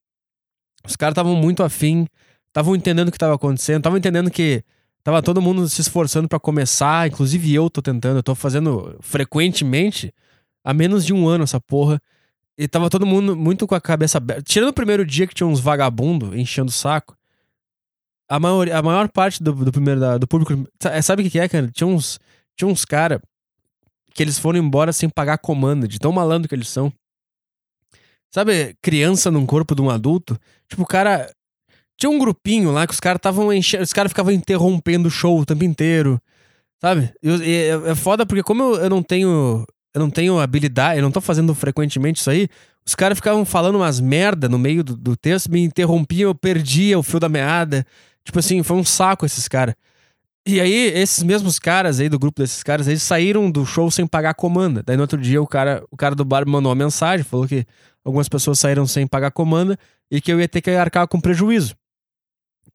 [0.86, 2.08] Os caras estavam muito afim.
[2.48, 3.80] Estavam entendendo o que tava acontecendo.
[3.80, 4.64] Estavam entendendo que.
[5.08, 7.08] Tava todo mundo se esforçando para começar.
[7.08, 8.18] Inclusive eu tô tentando.
[8.18, 10.14] Eu tô fazendo frequentemente.
[10.66, 12.02] Há menos de um ano essa porra.
[12.58, 14.44] E tava todo mundo muito com a cabeça aberta.
[14.44, 17.16] Tirando o primeiro dia que tinha uns vagabundo enchendo o saco.
[18.28, 20.68] A maior, a maior parte do, do primeiro da, do público.
[21.02, 21.72] Sabe o que, que é, cara?
[21.72, 22.20] Tinha uns
[22.58, 23.22] tinha uns caras
[24.14, 26.92] que eles foram embora sem pagar comanda, de tão malandro que eles são.
[28.30, 30.38] Sabe, criança num corpo de um adulto?
[30.68, 31.34] Tipo, o cara.
[31.98, 33.84] Tinha um grupinho lá que os caras estavam enchendo.
[33.84, 36.22] Os caras ficavam interrompendo o show o tempo inteiro.
[36.80, 37.12] Sabe?
[37.24, 39.66] É, é foda porque, como eu, eu não tenho.
[39.94, 42.48] Eu não tenho habilidade, eu não tô fazendo frequentemente isso aí.
[42.86, 47.00] Os caras ficavam falando umas merda no meio do, do texto, me interrompiam, eu perdia
[47.00, 47.84] o fio da meada.
[48.24, 49.74] Tipo assim, foi um saco esses caras.
[50.46, 54.06] E aí, esses mesmos caras aí, do grupo desses caras, eles saíram do show sem
[54.06, 54.84] pagar comanda.
[54.86, 57.48] Daí no outro dia, o cara, o cara do bar me mandou uma mensagem, falou
[57.48, 57.66] que
[58.06, 59.78] algumas pessoas saíram sem pagar comanda
[60.10, 61.76] e que eu ia ter que arcar com prejuízo.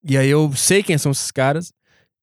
[0.05, 1.73] E aí eu sei quem são esses caras.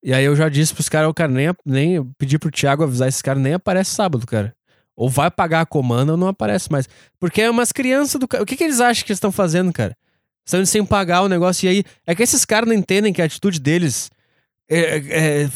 [0.04, 3.08] E aí eu já disse pros caras, o cara nem, nem pedi pro Thiago avisar
[3.08, 4.56] esses caras, nem aparece sábado, cara.
[4.96, 6.88] Ou vai pagar a comanda ou não aparece mais.
[7.20, 9.96] Porque é umas crianças do O que, que eles acham que estão fazendo, cara?
[10.46, 11.66] Estão sem pagar o negócio.
[11.66, 14.10] E aí, é que esses caras não entendem que a atitude deles
[14.70, 14.98] é,
[15.44, 15.50] é,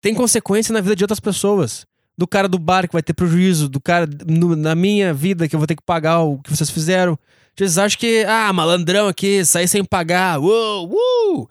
[0.00, 1.84] tem consequência na vida de outras pessoas.
[2.16, 5.54] Do cara do bar que vai ter prejuízo, do cara no, na minha vida que
[5.54, 7.18] eu vou ter que pagar o que vocês fizeram.
[7.56, 11.50] Vocês acham que, ah, malandrão aqui, sair sem pagar, uou, uou.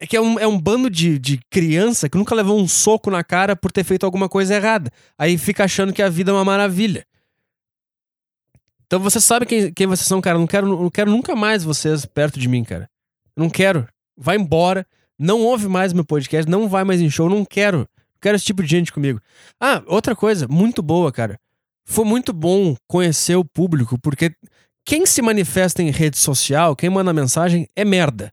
[0.00, 3.10] É que é um, é um bando de, de criança que nunca levou um soco
[3.10, 4.90] na cara por ter feito alguma coisa errada.
[5.18, 7.04] Aí fica achando que a vida é uma maravilha.
[8.86, 10.38] Então você sabe quem, quem vocês são, cara.
[10.38, 12.88] Não quero, não quero nunca mais vocês perto de mim, cara.
[13.36, 13.86] não quero.
[14.16, 14.86] Vai embora
[15.20, 17.80] não ouve mais meu podcast, não vai mais em show, não quero.
[17.80, 17.86] Não
[18.22, 19.20] quero esse tipo de gente comigo.
[19.60, 21.38] Ah, outra coisa, muito boa, cara.
[21.84, 24.34] Foi muito bom conhecer o público, porque
[24.84, 28.32] quem se manifesta em rede social, quem manda mensagem, é merda.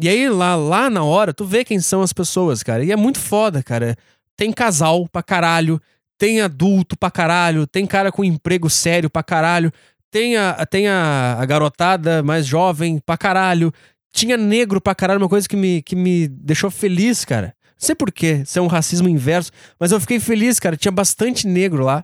[0.00, 2.84] E aí, lá, lá na hora, tu vê quem são as pessoas, cara.
[2.84, 3.96] E é muito foda, cara.
[4.36, 5.80] Tem casal pra caralho,
[6.16, 9.72] tem adulto pra caralho, tem cara com emprego sério pra caralho,
[10.10, 13.72] tem a, tem a, a garotada mais jovem pra caralho,
[14.12, 17.54] tinha negro pra caralho, uma coisa que me, que me deixou feliz, cara.
[17.80, 20.76] Não sei porquê, se é um racismo inverso, mas eu fiquei feliz, cara.
[20.76, 22.02] Tinha bastante negro lá.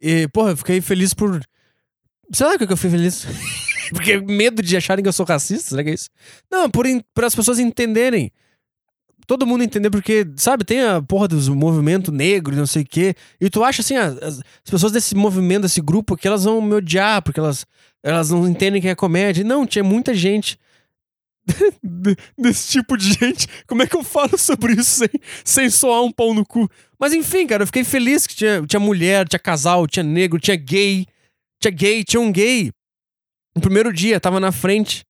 [0.00, 1.40] E, porra, eu fiquei feliz por.
[2.32, 3.26] Sei lá que eu fui feliz.
[3.90, 6.08] Porque medo de acharem que eu sou racista, será que é isso?
[6.50, 8.32] Não, por, por as pessoas entenderem.
[9.26, 13.14] Todo mundo entender, porque, sabe, tem a porra dos movimento negro não sei o quê.
[13.40, 16.74] E tu acha assim, as, as pessoas desse movimento, desse grupo, que elas vão me
[16.74, 17.64] odiar, porque elas,
[18.02, 19.42] elas não entendem que é comédia.
[19.42, 20.58] Não, tinha muita gente
[22.36, 23.48] desse tipo de gente.
[23.66, 25.08] Como é que eu falo sobre isso sem,
[25.42, 26.68] sem soar um pau no cu?
[26.98, 30.56] Mas enfim, cara, eu fiquei feliz que tinha, tinha mulher, tinha casal, tinha negro, tinha
[30.56, 31.06] gay.
[31.60, 32.70] Tinha gay, tinha um gay.
[33.54, 35.04] No primeiro dia, tava na frente.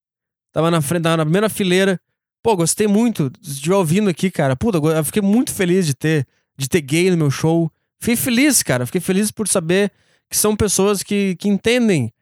[0.53, 2.01] Tava na frente, tava na primeira fileira.
[2.43, 3.31] Pô, gostei muito.
[3.43, 6.27] Se estiver ouvindo aqui, cara, puta, eu fiquei muito feliz de ter,
[6.57, 7.71] de ter gay no meu show.
[7.99, 8.87] Fiquei feliz, cara.
[8.87, 9.91] Fiquei feliz por saber
[10.29, 12.13] que são pessoas que, que entendem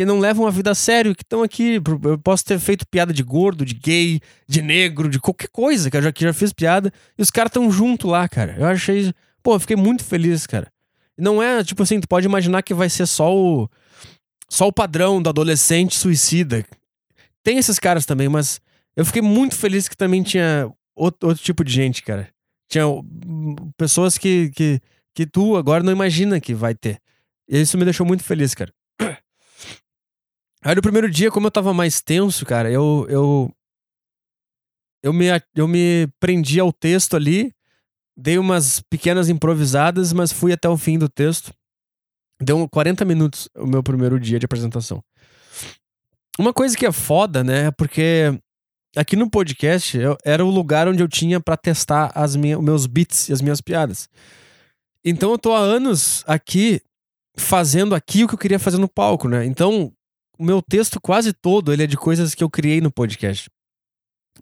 [0.00, 1.80] que não levam a vida a sério, que estão aqui.
[2.04, 5.96] Eu posso ter feito piada de gordo, de gay, de negro, de qualquer coisa, que
[5.96, 8.56] eu já, que já fiz piada, e os caras estão junto lá, cara.
[8.58, 9.12] Eu achei.
[9.42, 10.72] Pô, eu fiquei muito feliz, cara.
[11.20, 13.68] Não é, tipo assim, tu pode imaginar que vai ser só o.
[14.48, 16.66] Só o padrão do adolescente suicida.
[17.44, 18.60] Tem esses caras também, mas
[18.96, 22.28] eu fiquei muito feliz que também tinha outro, outro tipo de gente, cara.
[22.68, 22.84] Tinha
[23.76, 24.80] pessoas que, que,
[25.14, 27.00] que tu agora não imagina que vai ter.
[27.48, 28.72] E isso me deixou muito feliz, cara.
[30.62, 33.06] Aí no primeiro dia, como eu tava mais tenso, cara, eu.
[33.08, 33.54] Eu,
[35.02, 37.52] eu, me, eu me prendi ao texto ali,
[38.20, 41.52] dei umas pequenas improvisadas, mas fui até o fim do texto.
[42.42, 45.02] Deu 40 minutos o meu primeiro dia de apresentação.
[46.38, 47.70] Uma coisa que é foda, né?
[47.72, 48.38] Porque
[48.96, 52.64] aqui no podcast eu, era o lugar onde eu tinha para testar as minha, os
[52.64, 54.08] meus beats e as minhas piadas.
[55.04, 56.82] Então eu tô há anos aqui
[57.36, 59.44] fazendo aqui o que eu queria fazer no palco, né?
[59.46, 59.92] Então,
[60.38, 63.50] o meu texto quase todo ele é de coisas que eu criei no podcast.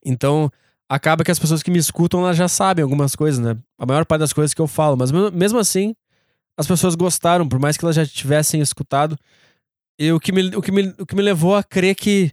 [0.05, 0.51] Então,
[0.89, 3.57] acaba que as pessoas que me escutam elas já sabem algumas coisas, né?
[3.79, 5.95] A maior parte das coisas que eu falo, mas mesmo assim,
[6.57, 9.17] as pessoas gostaram, por mais que elas já tivessem escutado.
[9.99, 12.33] E o que me, o que me, o que me levou a crer que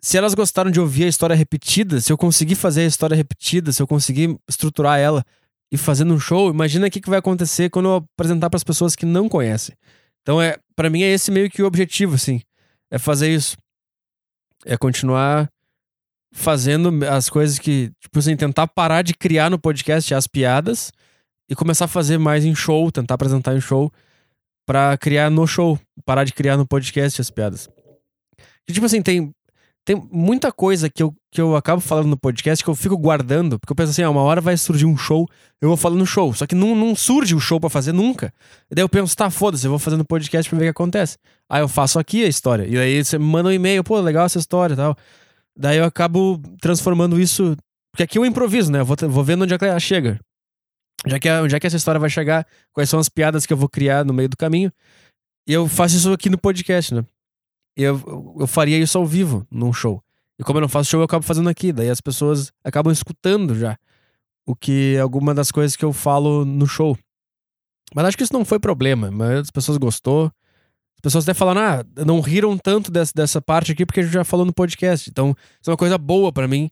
[0.00, 3.72] se elas gostaram de ouvir a história repetida, se eu conseguir fazer a história repetida,
[3.72, 5.24] se eu conseguir estruturar ela
[5.70, 8.64] e fazer num show, imagina o que, que vai acontecer quando eu apresentar para as
[8.64, 9.76] pessoas que não conhecem.
[10.22, 12.40] Então é, para mim é esse meio que o objetivo, assim,
[12.90, 13.56] é fazer isso,
[14.64, 15.50] é continuar
[16.32, 20.92] fazendo as coisas que, tipo assim, tentar parar de criar no podcast as piadas
[21.48, 23.90] e começar a fazer mais em show, tentar apresentar em show
[24.66, 27.68] para criar no show, parar de criar no podcast as piadas.
[28.68, 29.34] E, tipo assim, tem
[29.84, 33.58] tem muita coisa que eu, que eu acabo falando no podcast que eu fico guardando,
[33.58, 35.26] porque eu penso assim, ah, uma hora vai surgir um show,
[35.60, 36.32] eu vou falando no show.
[36.34, 38.32] Só que não, não surge o show para fazer nunca.
[38.70, 41.16] E daí eu penso, tá, foda-se, eu vou fazendo podcast pra ver o que acontece.
[41.48, 42.66] Aí eu faço aqui a história.
[42.68, 44.96] E aí você manda um e-mail, pô, legal essa história e tal.
[45.60, 47.54] Daí eu acabo transformando isso.
[47.92, 48.80] Porque aqui eu improviso, né?
[48.80, 50.18] Eu vou, vou vendo onde é que ela chega.
[51.06, 53.58] Já que, onde é que essa história vai chegar, quais são as piadas que eu
[53.58, 54.72] vou criar no meio do caminho.
[55.46, 57.04] E eu faço isso aqui no podcast, né?
[57.76, 60.02] Eu, eu faria isso ao vivo, num show.
[60.38, 61.72] E como eu não faço show, eu acabo fazendo aqui.
[61.72, 63.78] Daí as pessoas acabam escutando já
[64.46, 66.96] o que alguma das coisas que eu falo no show.
[67.94, 69.10] Mas acho que isso não foi problema.
[69.10, 70.32] Mas as pessoas gostou.
[71.00, 74.12] As pessoas até falaram, ah, não riram tanto dessa, dessa parte aqui porque a gente
[74.12, 75.08] já falou no podcast.
[75.08, 76.70] Então, isso é uma coisa boa para mim.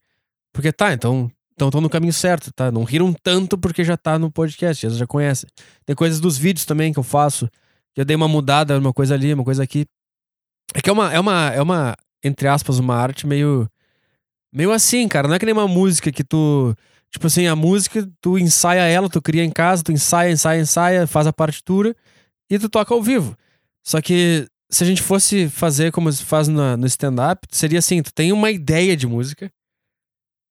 [0.53, 2.71] Porque tá, então então tô no caminho certo, tá?
[2.71, 5.51] Não riram tanto porque já tá no podcast, eles já conhecem.
[5.85, 7.49] Tem coisas dos vídeos também que eu faço,
[7.93, 9.85] que eu dei uma mudada, uma coisa ali, uma coisa aqui.
[10.73, 13.69] É que é uma, é uma, é uma entre aspas, uma arte meio.
[14.53, 15.27] meio assim, cara.
[15.27, 16.73] Não é que nem uma música que tu.
[17.11, 21.07] Tipo assim, a música, tu ensaia ela, tu cria em casa, tu ensaia, ensaia, ensaia,
[21.07, 21.97] faz a partitura
[22.51, 23.37] e tu toca ao vivo.
[23.89, 28.13] Só que se a gente fosse fazer como se faz no, stand-up, seria assim: tu
[28.13, 29.51] tem uma ideia de música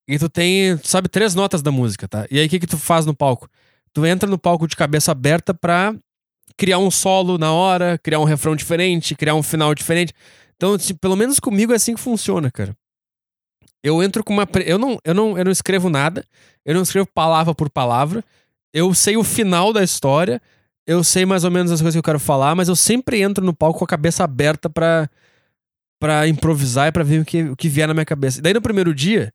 [0.10, 2.26] e tu tem, sabe, três notas da música, tá?
[2.32, 3.48] E aí o que, que tu faz no palco?
[3.94, 5.94] Tu entra no palco de cabeça aberta pra
[6.58, 10.14] criar um solo na hora, criar um refrão diferente, criar um final diferente.
[10.56, 12.76] Então, tipo, pelo menos comigo é assim que funciona, cara.
[13.84, 14.50] Eu entro com uma.
[14.66, 16.26] Eu não, eu, não, eu não escrevo nada,
[16.66, 18.26] eu não escrevo palavra por palavra.
[18.74, 20.42] Eu sei o final da história,
[20.88, 23.46] eu sei mais ou menos as coisas que eu quero falar, mas eu sempre entro
[23.46, 25.10] no palco com a cabeça aberta pra,
[26.00, 28.42] pra improvisar e pra ver o que, o que vier na minha cabeça.
[28.42, 29.34] Daí no primeiro dia,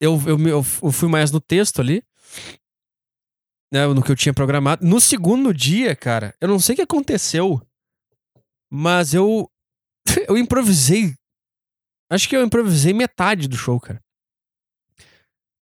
[0.00, 2.02] eu, eu, eu, eu fui mais no texto ali,
[3.70, 4.86] né, no que eu tinha programado.
[4.86, 7.60] No segundo dia, cara, eu não sei o que aconteceu,
[8.70, 9.50] mas eu
[10.26, 11.14] eu improvisei.
[12.10, 14.02] Acho que eu improvisei metade do show, cara.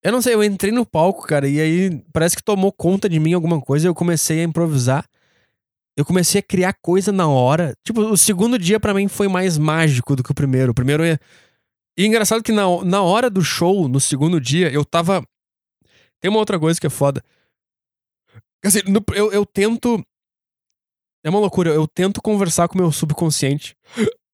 [0.02, 3.20] Eu não sei, eu entrei no palco, cara, e aí parece que tomou conta de
[3.20, 5.08] mim alguma coisa e eu comecei a improvisar.
[5.96, 7.74] Eu comecei a criar coisa na hora.
[7.84, 10.72] Tipo, o segundo dia para mim foi mais mágico do que o primeiro.
[10.72, 11.18] O primeiro é.
[11.96, 15.22] E engraçado que na, na hora do show, no segundo dia, eu tava.
[16.20, 17.22] Tem uma outra coisa que é foda.
[18.62, 20.02] Quer dizer, eu, eu tento.
[21.24, 23.76] É uma loucura, eu tento conversar com o meu subconsciente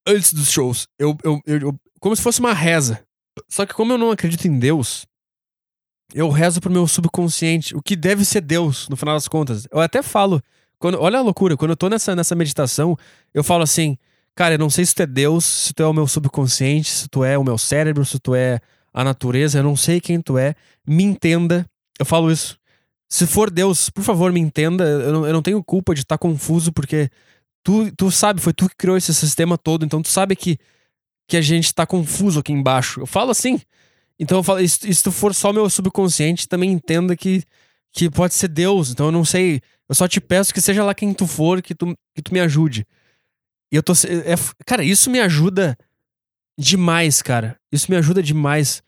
[0.07, 0.87] antes dos shows.
[0.99, 3.05] Eu, eu, eu, como se fosse uma reza.
[3.49, 5.07] Só que como eu não acredito em Deus,
[6.15, 9.67] eu rezo pro meu subconsciente, o que deve ser Deus, no final das contas.
[9.71, 10.43] Eu até falo,
[10.79, 12.97] quando, olha a loucura, quando eu tô nessa, nessa meditação,
[13.35, 13.99] eu falo assim,
[14.35, 17.09] cara, eu não sei se tu é Deus, se tu é o meu subconsciente, se
[17.09, 18.61] tu é o meu cérebro, se tu é
[18.93, 20.55] a natureza, eu não sei quem tu é,
[20.87, 21.69] me entenda.
[21.99, 22.59] Eu falo isso.
[23.09, 24.85] Se for Deus, por favor, me entenda.
[24.85, 27.11] Eu não, eu não tenho culpa de estar tá confuso, porque
[27.63, 30.59] tu, tu sabe, foi tu que criou esse sistema todo, então tu sabe que,
[31.27, 33.01] que a gente tá confuso aqui embaixo.
[33.01, 33.61] Eu falo assim.
[34.19, 37.43] Então eu falo, se, se tu for só meu subconsciente, também entenda que,
[37.93, 38.91] que pode ser Deus.
[38.91, 39.61] Então eu não sei.
[39.89, 42.41] Eu só te peço que seja lá quem tu for, que tu, que tu me
[42.41, 42.87] ajude.
[43.73, 43.93] E eu tô.
[43.93, 44.35] É,
[44.67, 45.77] cara, isso me ajuda
[46.59, 47.59] demais, cara.
[47.73, 48.83] Isso me ajuda demais.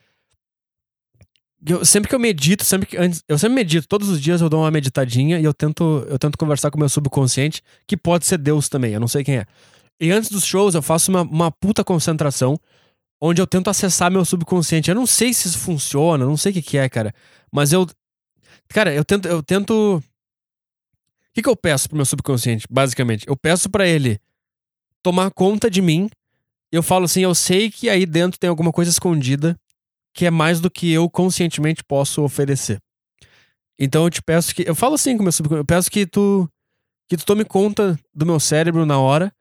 [1.66, 4.48] Eu, sempre que eu medito, sempre que antes, eu sempre medito, todos os dias eu
[4.48, 8.24] dou uma meditadinha e eu tento, eu tento conversar com o meu subconsciente, que pode
[8.24, 9.47] ser Deus também, eu não sei quem é.
[10.01, 12.59] E antes dos shows eu faço uma, uma puta concentração,
[13.20, 14.90] onde eu tento acessar meu subconsciente.
[14.90, 17.14] Eu não sei se isso funciona, não sei o que, que é, cara.
[17.52, 17.86] Mas eu.
[18.68, 19.28] Cara, eu tento.
[19.28, 20.02] Eu tento.
[21.31, 23.27] O que, que eu peço pro meu subconsciente, basicamente?
[23.28, 24.20] Eu peço para ele
[25.02, 26.11] tomar conta de mim.
[26.73, 29.59] Eu falo assim, eu sei que aí dentro tem alguma coisa escondida
[30.12, 32.81] que é mais do que eu conscientemente posso oferecer.
[33.78, 34.69] Então eu te peço que.
[34.69, 35.62] Eu falo assim com meu subconsciente.
[35.62, 36.48] Eu peço que tu.
[37.09, 39.32] Que tu tome conta do meu cérebro na hora.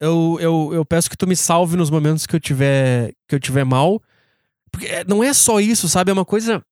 [0.00, 3.12] Eu, eu, eu peço que tu me salve nos momentos que eu tiver.
[3.28, 4.02] que eu tiver mal.
[4.70, 6.10] Porque é, não é só isso, sabe?
[6.10, 6.62] É uma coisa.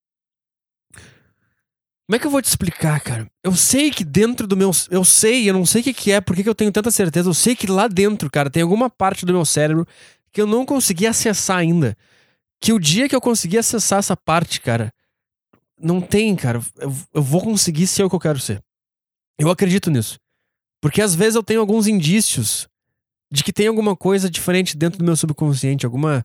[2.07, 3.27] Como é que eu vou te explicar, cara?
[3.43, 4.71] Eu sei que dentro do meu.
[4.91, 7.29] Eu sei, eu não sei o que, que é, por que eu tenho tanta certeza.
[7.29, 9.87] Eu sei que lá dentro, cara, tem alguma parte do meu cérebro
[10.33, 11.97] que eu não consegui acessar ainda
[12.61, 14.93] que o dia que eu conseguir acessar essa parte, cara,
[15.79, 16.61] não tem, cara.
[16.77, 18.63] Eu, eu vou conseguir ser o que eu quero ser.
[19.39, 20.19] Eu acredito nisso.
[20.81, 22.69] Porque às vezes eu tenho alguns indícios
[23.31, 26.25] de que tem alguma coisa diferente dentro do meu subconsciente, alguma.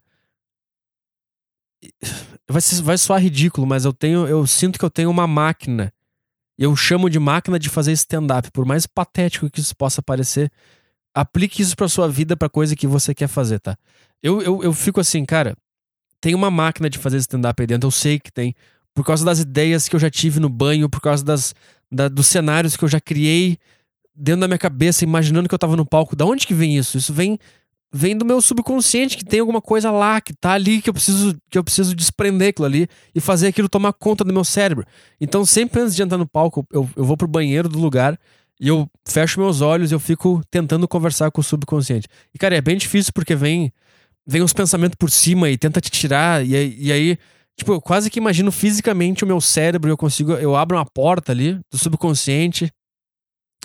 [2.51, 4.27] Vai, vai soar ridículo, mas eu tenho.
[4.27, 5.91] Eu sinto que eu tenho uma máquina.
[6.57, 8.51] Eu chamo de máquina de fazer stand-up.
[8.51, 10.51] Por mais patético que isso possa parecer,
[11.13, 13.77] aplique isso pra sua vida, pra coisa que você quer fazer, tá?
[14.21, 15.55] Eu, eu, eu fico assim, cara,
[16.19, 18.53] tem uma máquina de fazer stand-up aí dentro, eu sei que tem.
[18.93, 21.55] Por causa das ideias que eu já tive no banho, por causa das,
[21.91, 23.57] da, dos cenários que eu já criei
[24.13, 26.15] dentro da minha cabeça, imaginando que eu tava no palco.
[26.15, 26.97] Da onde que vem isso?
[26.97, 27.39] Isso vem
[27.93, 31.37] vem do meu subconsciente, que tem alguma coisa lá, que tá ali, que eu preciso
[31.49, 34.85] que eu preciso desprender aquilo ali e fazer aquilo tomar conta do meu cérebro.
[35.19, 38.17] Então, sempre antes de entrar no palco, eu, eu vou pro banheiro do lugar
[38.59, 42.07] e eu fecho meus olhos e eu fico tentando conversar com o subconsciente.
[42.33, 43.71] E, cara, é bem difícil porque vem
[44.25, 47.17] vem uns pensamentos por cima e tenta te tirar, e, e aí,
[47.57, 51.31] tipo, eu quase que imagino fisicamente o meu cérebro, eu consigo, eu abro uma porta
[51.31, 52.71] ali do subconsciente,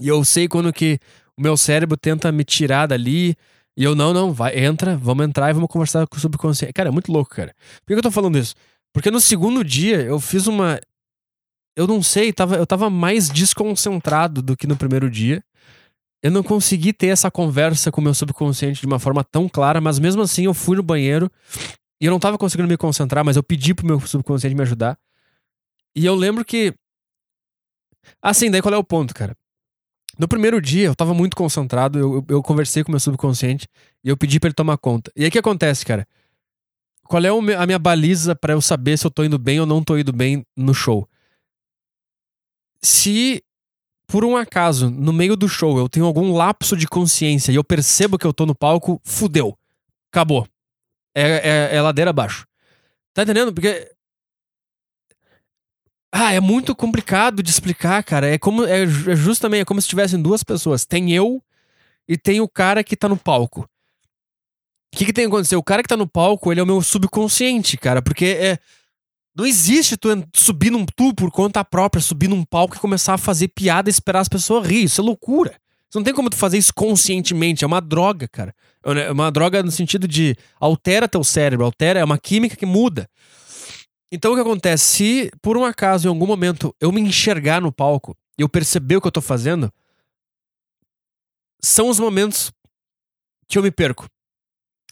[0.01, 0.99] e eu sei quando que
[1.37, 3.37] o meu cérebro tenta me tirar dali,
[3.77, 6.73] e eu, não, não, vai, entra, vamos entrar e vamos conversar com o subconsciente.
[6.73, 7.55] Cara, é muito louco, cara.
[7.85, 8.55] Por que eu tô falando isso?
[8.93, 10.81] Porque no segundo dia eu fiz uma.
[11.77, 15.45] Eu não sei, tava, eu tava mais desconcentrado do que no primeiro dia
[16.23, 19.81] eu não consegui ter essa conversa com o meu subconsciente de uma forma tão clara,
[19.81, 21.31] mas mesmo assim eu fui no banheiro
[22.01, 24.99] e eu não tava conseguindo me concentrar, mas eu pedi pro meu subconsciente me ajudar.
[25.95, 26.75] E eu lembro que.
[28.21, 29.37] Assim, daí qual é o ponto, cara?
[30.19, 33.69] No primeiro dia, eu tava muito concentrado, eu, eu, conversei com o meu subconsciente
[34.03, 35.13] e eu pedi para ele tomar conta.
[35.15, 36.07] E aí o que acontece, cara?
[37.05, 39.83] Qual é a minha baliza para eu saber se eu tô indo bem ou não
[39.83, 41.09] tô indo bem no show?
[42.83, 43.43] Se
[44.07, 47.65] por um acaso, no meio do show, eu tenho algum lapso de consciência e eu
[47.65, 49.57] percebo que eu tô no palco, fudeu.
[50.13, 50.47] Acabou.
[51.15, 52.47] É, é, é ladeira abaixo.
[53.13, 53.53] Tá entendendo?
[53.53, 53.91] Porque.
[56.13, 58.29] Ah, é muito complicado de explicar, cara.
[58.29, 58.65] É como.
[58.65, 60.85] É, é justamente é como se tivessem duas pessoas.
[60.85, 61.43] Tem eu
[62.09, 63.69] e tem o cara que tá no palco.
[64.93, 65.57] O que, que tem que acontecer?
[65.57, 68.01] O cara que tá no palco, ele é o meu subconsciente, cara.
[68.01, 68.59] Porque é
[69.37, 73.19] não existe tu subir num tu por conta própria, subir num palco e começar a
[73.19, 74.85] fazer piada e esperar as pessoas rir.
[74.85, 75.55] Isso é loucura.
[75.95, 77.63] Não tem como tu fazer isso conscientemente.
[77.63, 78.55] É uma droga, cara.
[78.85, 83.09] É uma droga no sentido de altera teu cérebro, altera, é uma química que muda.
[84.11, 84.85] Então o que acontece?
[84.85, 88.97] Se por um acaso, em algum momento, eu me enxergar no palco e eu perceber
[88.97, 89.73] o que eu tô fazendo,
[91.61, 92.53] são os momentos
[93.49, 94.09] que eu me perco.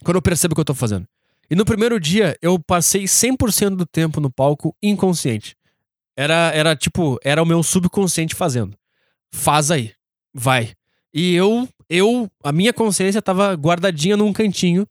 [0.03, 1.07] Quando eu percebo o que eu tô fazendo.
[1.51, 5.57] E no primeiro dia, eu passei 100% do tempo no palco inconsciente.
[6.17, 8.77] Era, era tipo, era o meu subconsciente fazendo.
[9.33, 9.93] Faz aí,
[10.33, 10.73] vai.
[11.13, 14.87] E eu, eu, a minha consciência tava guardadinha num cantinho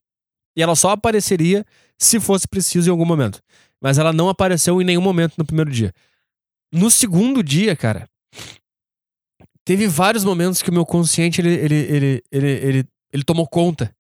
[0.56, 1.66] e ela só apareceria
[1.98, 3.42] se fosse preciso em algum momento.
[3.84, 5.94] Mas ela não apareceu em nenhum momento no primeiro dia.
[6.72, 8.10] No segundo dia, cara,
[9.66, 13.94] teve vários momentos que o meu consciente ele, ele, ele, ele, ele, ele tomou conta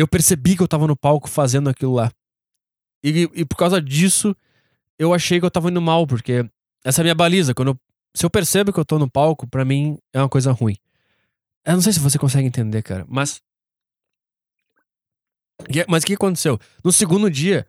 [0.00, 2.12] eu percebi que eu tava no palco fazendo aquilo lá.
[3.02, 4.34] E, e por causa disso,
[4.96, 6.48] eu achei que eu tava indo mal, porque
[6.84, 7.52] essa é a minha baliza.
[7.52, 7.80] Quando eu,
[8.14, 10.76] se eu percebo que eu tô no palco, para mim é uma coisa ruim.
[11.64, 13.42] Eu não sei se você consegue entender, cara, mas.
[15.88, 16.60] Mas o que aconteceu?
[16.84, 17.66] No segundo dia,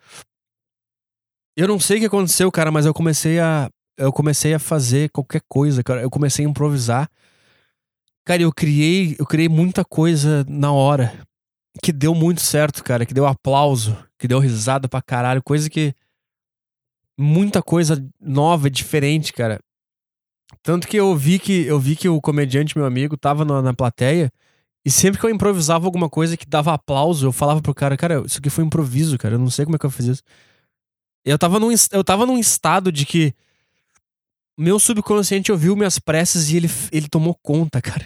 [1.60, 3.70] eu não sei o que aconteceu, cara, mas eu comecei a.
[3.98, 6.02] Eu comecei a fazer qualquer coisa, cara.
[6.02, 7.10] Eu comecei a improvisar.
[8.26, 11.12] Cara, eu criei, eu criei muita coisa na hora
[11.84, 15.94] que deu muito certo, cara, que deu aplauso, que deu risada pra caralho, coisa que.
[17.18, 19.60] Muita coisa nova, diferente, cara.
[20.64, 23.74] Tanto que eu vi que eu vi que o comediante, meu amigo, tava na, na
[23.74, 24.32] plateia.
[24.86, 28.24] E sempre que eu improvisava alguma coisa que dava aplauso, eu falava pro cara, cara,
[28.26, 29.36] isso aqui foi improviso, cara.
[29.36, 30.24] Eu não sei como é que eu fiz isso.
[31.26, 33.34] Eu tava num, eu tava num estado de que
[34.58, 38.06] meu subconsciente ouviu minhas preces e ele, ele tomou conta, cara.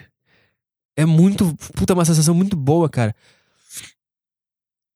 [0.95, 1.55] É muito.
[1.75, 3.15] Puta, uma sensação muito boa, cara.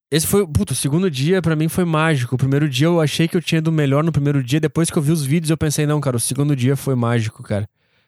[0.10, 2.36] Esse foi, puto, o segundo dia para mim foi mágico.
[2.36, 4.60] O primeiro dia eu achei que eu tinha do melhor no primeiro dia.
[4.60, 7.44] Depois que eu vi os vídeos, eu pensei, não, cara, o segundo dia foi mágico,
[7.44, 7.68] cara.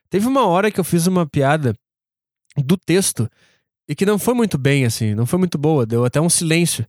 [0.09, 1.75] Teve uma hora que eu fiz uma piada
[2.57, 3.29] do texto
[3.87, 5.85] e que não foi muito bem, assim, não foi muito boa.
[5.85, 6.85] Deu até um silêncio.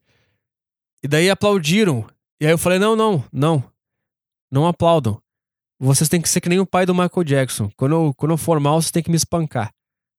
[1.03, 2.07] E daí aplaudiram.
[2.41, 3.65] E aí eu falei, não, não, não.
[4.51, 5.21] Não aplaudam.
[5.79, 7.71] Vocês têm que ser que nem o pai do Michael Jackson.
[7.77, 9.73] Quando eu, quando eu for mal, vocês têm que me espancar.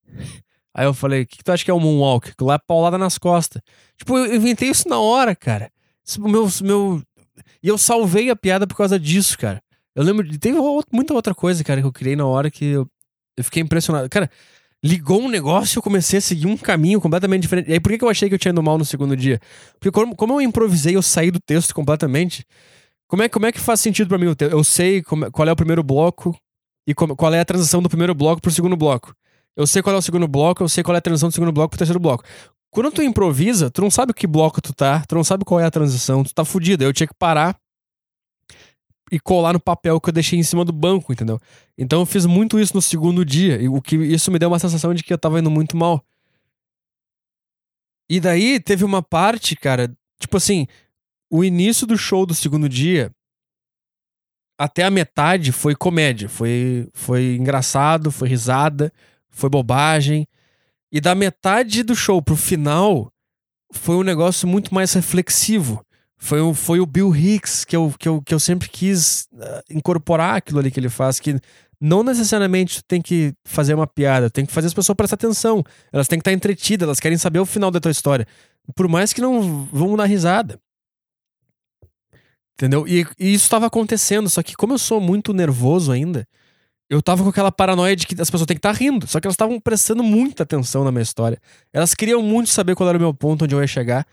[0.74, 2.32] Aí eu falei, o que, que, tu acha que é o Moonwalk?
[2.40, 3.62] Lá é paulada nas costas.
[3.98, 5.70] Tipo, eu inventei isso na hora, cara.
[6.06, 7.04] Isso, meu, meu...
[7.62, 9.62] E eu salvei a piada por causa disso, cara.
[9.94, 10.38] Eu lembro de.
[10.38, 10.54] Tem
[10.92, 12.90] muita outra coisa, cara, que eu criei na hora que eu,
[13.36, 14.10] eu fiquei impressionado.
[14.10, 14.32] Cara,
[14.84, 17.70] ligou um negócio e eu comecei a seguir um caminho completamente diferente.
[17.70, 19.40] E aí, por que eu achei que eu tinha ido mal no segundo dia?
[19.80, 22.46] Porque como, como eu improvisei, eu saí do texto completamente.
[23.08, 24.54] Como é, como é que faz sentido para mim o texto?
[24.54, 26.36] Eu sei como, qual é o primeiro bloco
[26.88, 29.14] e como, qual é a transição do primeiro bloco pro segundo bloco.
[29.56, 31.52] Eu sei qual é o segundo bloco, eu sei qual é a transição do segundo
[31.52, 32.24] bloco pro terceiro bloco.
[32.72, 35.66] Quando tu improvisa, tu não sabe que bloco tu tá, tu não sabe qual é
[35.66, 36.84] a transição, tu tá fudido.
[36.84, 37.58] Eu tinha que parar
[39.12, 41.40] e colar no papel que eu deixei em cima do banco, entendeu?
[41.78, 44.60] Então eu fiz muito isso no segundo dia, e o que isso me deu uma
[44.60, 46.04] sensação de que eu tava indo muito mal.
[48.10, 50.68] E daí teve uma parte, cara, tipo assim,
[51.30, 53.12] o início do show do segundo dia
[54.58, 58.94] até a metade foi comédia, foi foi engraçado, foi risada,
[59.30, 60.28] foi bobagem.
[60.92, 63.12] E da metade do show pro final
[63.74, 65.84] foi um negócio muito mais reflexivo.
[66.24, 69.64] Foi o, foi o Bill Hicks que eu, que, eu, que eu sempre quis uh,
[69.72, 71.36] incorporar aquilo ali que ele faz, que
[71.80, 75.64] não necessariamente tem que fazer uma piada, tem que fazer as pessoas prestar atenção.
[75.92, 78.28] Elas têm que estar entretidas, elas querem saber o final da tua história.
[78.76, 80.60] Por mais que não vão dar risada.
[82.54, 82.88] Entendeu?
[82.88, 86.28] E, e isso estava acontecendo, só que como eu sou muito nervoso ainda,
[86.88, 89.08] eu tava com aquela paranoia de que as pessoas têm que estar tá rindo.
[89.08, 91.40] Só que elas estavam prestando muita atenção na minha história.
[91.74, 94.06] Elas queriam muito saber qual era o meu ponto, onde eu ia chegar.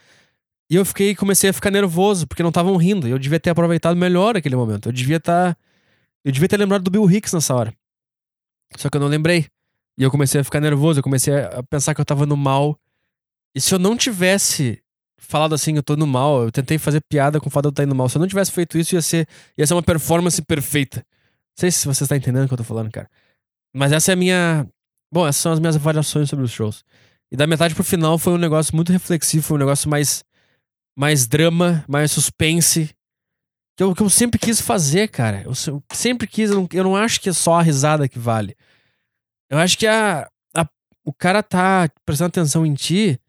[0.70, 3.08] E eu fiquei, comecei a ficar nervoso, porque não estavam rindo.
[3.08, 4.88] E eu devia ter aproveitado melhor aquele momento.
[4.88, 5.54] Eu devia estar.
[5.54, 5.60] Tá,
[6.24, 7.74] eu devia ter lembrado do Bill Hicks nessa hora.
[8.76, 9.46] Só que eu não lembrei.
[9.98, 12.78] E eu comecei a ficar nervoso, eu comecei a pensar que eu tava no mal.
[13.54, 14.82] E se eu não tivesse
[15.16, 17.70] falado assim, eu tô no mal, eu tentei fazer piada com o fato de eu
[17.70, 18.08] estar indo mal.
[18.08, 19.26] Se eu não tivesse feito isso, ia ser,
[19.56, 20.98] ia ser uma performance perfeita.
[20.98, 23.10] Não sei se você está entendendo o que eu tô falando, cara.
[23.74, 24.68] Mas essa é a minha.
[25.12, 26.84] Bom, essas são as minhas avaliações sobre os shows.
[27.32, 30.22] E da metade pro final foi um negócio muito reflexivo, foi um negócio mais
[30.98, 32.90] mais drama, mais suspense.
[33.76, 35.44] Que eu, que eu sempre quis fazer, cara.
[35.44, 35.52] Eu,
[35.92, 38.56] sempre quis, eu não, eu não, acho que é só a risada que vale.
[39.48, 40.68] Eu acho que a, a,
[41.04, 43.20] o cara tá prestando atenção em ti,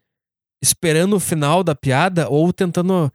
[0.60, 3.12] esperando o final da piada, ou tentando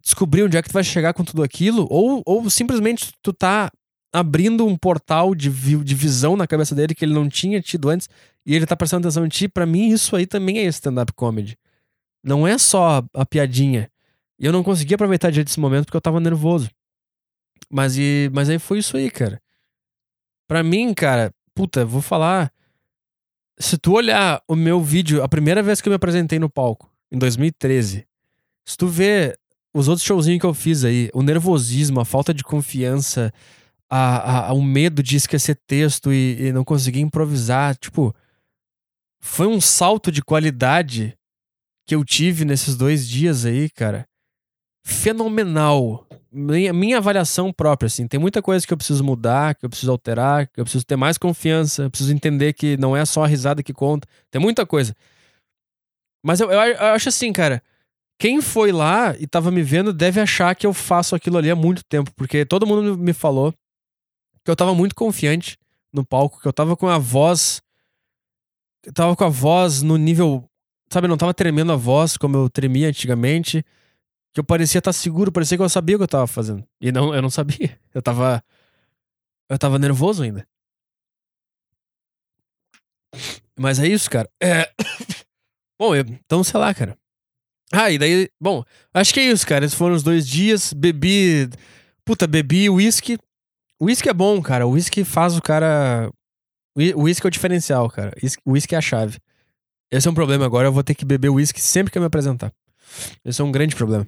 [0.00, 3.72] descobrir onde é que tu vai chegar com tudo aquilo, ou, ou simplesmente tu tá
[4.12, 8.08] abrindo um portal de, de visão na cabeça dele que ele não tinha tido antes,
[8.46, 9.48] e ele tá prestando atenção em ti.
[9.48, 11.58] Para mim, isso aí também é stand-up comedy.
[12.28, 13.90] Não é só a piadinha.
[14.38, 16.70] E eu não consegui aproveitar direito esse momento porque eu tava nervoso.
[17.70, 19.40] Mas, e, mas aí foi isso aí, cara.
[20.46, 22.52] Pra mim, cara, puta, vou falar.
[23.58, 26.92] Se tu olhar o meu vídeo, a primeira vez que eu me apresentei no palco,
[27.10, 28.06] em 2013,
[28.62, 29.38] se tu ver
[29.72, 33.32] os outros showzinhos que eu fiz aí, o nervosismo, a falta de confiança,
[33.88, 38.14] a, a, o medo de esquecer texto e, e não conseguir improvisar, tipo,
[39.18, 41.17] foi um salto de qualidade
[41.88, 44.06] que eu tive nesses dois dias aí, cara,
[44.84, 46.06] fenomenal.
[46.30, 48.06] Minha, minha avaliação própria, assim.
[48.06, 50.96] Tem muita coisa que eu preciso mudar, que eu preciso alterar, que eu preciso ter
[50.96, 54.06] mais confiança, eu preciso entender que não é só a risada que conta.
[54.30, 54.94] Tem muita coisa.
[56.22, 57.62] Mas eu, eu, eu acho assim, cara.
[58.20, 61.56] Quem foi lá e tava me vendo deve achar que eu faço aquilo ali há
[61.56, 63.54] muito tempo, porque todo mundo me falou
[64.44, 65.56] que eu tava muito confiante
[65.90, 67.62] no palco, que eu tava com a voz.
[68.84, 70.48] Eu tava com a voz no nível
[70.90, 73.64] sabe, não tava tremendo a voz como eu tremia antigamente.
[74.32, 76.64] Que eu parecia estar seguro, parecia que eu sabia o que eu tava fazendo.
[76.80, 77.78] E não, eu não sabia.
[77.94, 78.42] Eu tava.
[79.48, 80.46] Eu tava nervoso ainda.
[83.58, 84.28] Mas é isso, cara.
[84.40, 84.70] É...
[85.80, 86.04] Bom, eu...
[86.06, 86.96] então, sei lá, cara.
[87.72, 88.28] Ah, e daí.
[88.40, 89.64] Bom, acho que é isso, cara.
[89.64, 90.72] Esses foram os dois dias.
[90.72, 91.48] Bebi.
[92.04, 93.18] Puta, bebi uísque.
[93.80, 94.66] Uísque é bom, cara.
[94.66, 96.10] Uísque faz o cara.
[96.76, 98.12] Uísque é o diferencial, cara.
[98.46, 99.18] Uísque é a chave.
[99.90, 102.06] Esse é um problema agora, eu vou ter que beber uísque sempre que eu me
[102.06, 102.52] apresentar.
[103.24, 104.06] Esse é um grande problema.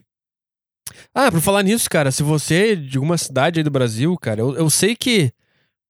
[1.15, 4.41] Ah, por falar nisso, cara, se você é de alguma cidade aí do Brasil, cara,
[4.41, 5.33] eu, eu sei que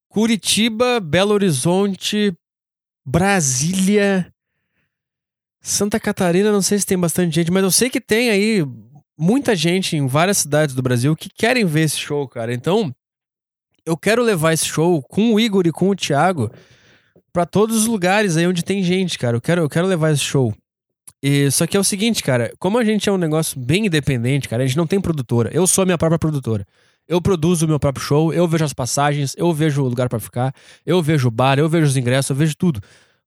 [0.09, 2.33] Curitiba, Belo Horizonte,
[3.05, 4.33] Brasília,
[5.61, 8.65] Santa Catarina, não sei se tem bastante gente, mas eu sei que tem aí
[9.19, 12.53] muita gente em várias cidades do Brasil que querem ver esse show, cara.
[12.55, 12.95] Então,
[13.85, 16.51] eu quero levar esse show com o Igor e com o Thiago
[17.33, 19.37] para todos os lugares aí onde tem gente, cara.
[19.37, 20.55] Eu quero, eu quero levar esse show.
[21.23, 24.49] E, só que é o seguinte, cara, como a gente é um negócio bem independente,
[24.49, 25.51] cara, a gente não tem produtora.
[25.53, 26.67] Eu sou a minha própria produtora.
[27.07, 30.21] Eu produzo o meu próprio show, eu vejo as passagens, eu vejo o lugar para
[30.21, 30.55] ficar,
[30.87, 32.81] eu vejo o bar, eu vejo os ingressos, eu vejo tudo.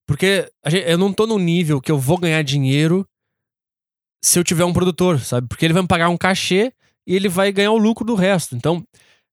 [0.07, 3.05] Porque gente, eu não tô num nível que eu vou ganhar dinheiro
[4.23, 5.47] se eu tiver um produtor, sabe?
[5.47, 6.71] Porque ele vai me pagar um cachê
[7.05, 8.55] e ele vai ganhar o lucro do resto.
[8.55, 8.84] Então,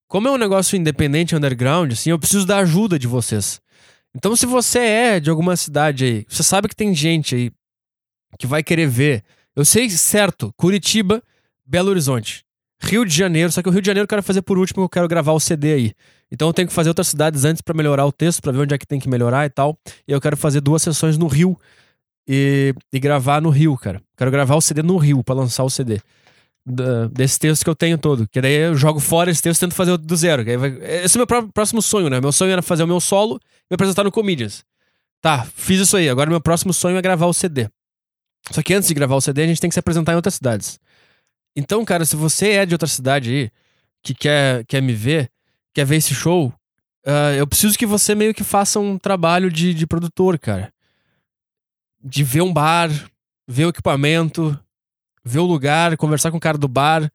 [0.09, 3.61] como é um negócio independente, underground, assim, eu preciso da ajuda de vocês.
[4.17, 7.53] Então, se você é de alguma cidade aí, você sabe que tem gente aí
[8.39, 9.23] que vai querer ver.
[9.55, 11.23] Eu sei certo, Curitiba,
[11.65, 12.45] Belo Horizonte,
[12.83, 14.89] Rio de Janeiro, só que o Rio de Janeiro eu quero fazer por último, eu
[14.89, 15.93] quero gravar o CD aí.
[16.31, 18.75] Então eu tenho que fazer outras cidades antes para melhorar o texto, para ver onde
[18.75, 19.77] é que tem que melhorar e tal.
[20.07, 21.59] E eu quero fazer duas sessões no Rio
[22.27, 24.01] e, e gravar no Rio, cara.
[24.17, 26.01] Quero gravar o CD no Rio para lançar o CD.
[27.13, 28.29] Desse texto que eu tenho todo.
[28.29, 30.45] Que daí eu jogo fora esse texto e tento fazer do zero.
[30.59, 32.21] Vai, esse é o meu próximo sonho, né?
[32.21, 34.65] Meu sonho era fazer o meu solo e me apresentar no Comedians.
[35.21, 36.09] Tá, fiz isso aí.
[36.09, 37.69] Agora meu próximo sonho é gravar o CD.
[38.51, 40.35] Só que antes de gravar o CD, a gente tem que se apresentar em outras
[40.35, 40.79] cidades.
[41.55, 43.51] Então, cara, se você é de outra cidade aí,
[44.03, 45.31] que quer, quer me ver,
[45.75, 46.53] quer ver esse show,
[47.07, 50.73] uh, eu preciso que você meio que faça um trabalho de, de produtor, cara.
[52.03, 52.91] De ver um bar,
[53.47, 54.59] ver o equipamento,
[55.25, 57.11] ver o lugar, conversar com o cara do bar,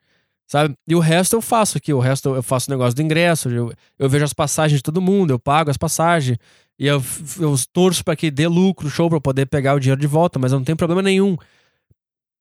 [0.48, 0.76] sabe?
[0.88, 1.94] E o resto eu faço aqui.
[1.94, 5.02] O resto eu faço o negócio do ingresso, eu, eu vejo as passagens de todo
[5.02, 6.38] mundo, eu pago as passagens.
[6.78, 7.02] E eu,
[7.40, 10.38] eu torço para que dê lucro, show, pra eu poder pegar o dinheiro de volta,
[10.38, 11.38] mas eu não tenho problema nenhum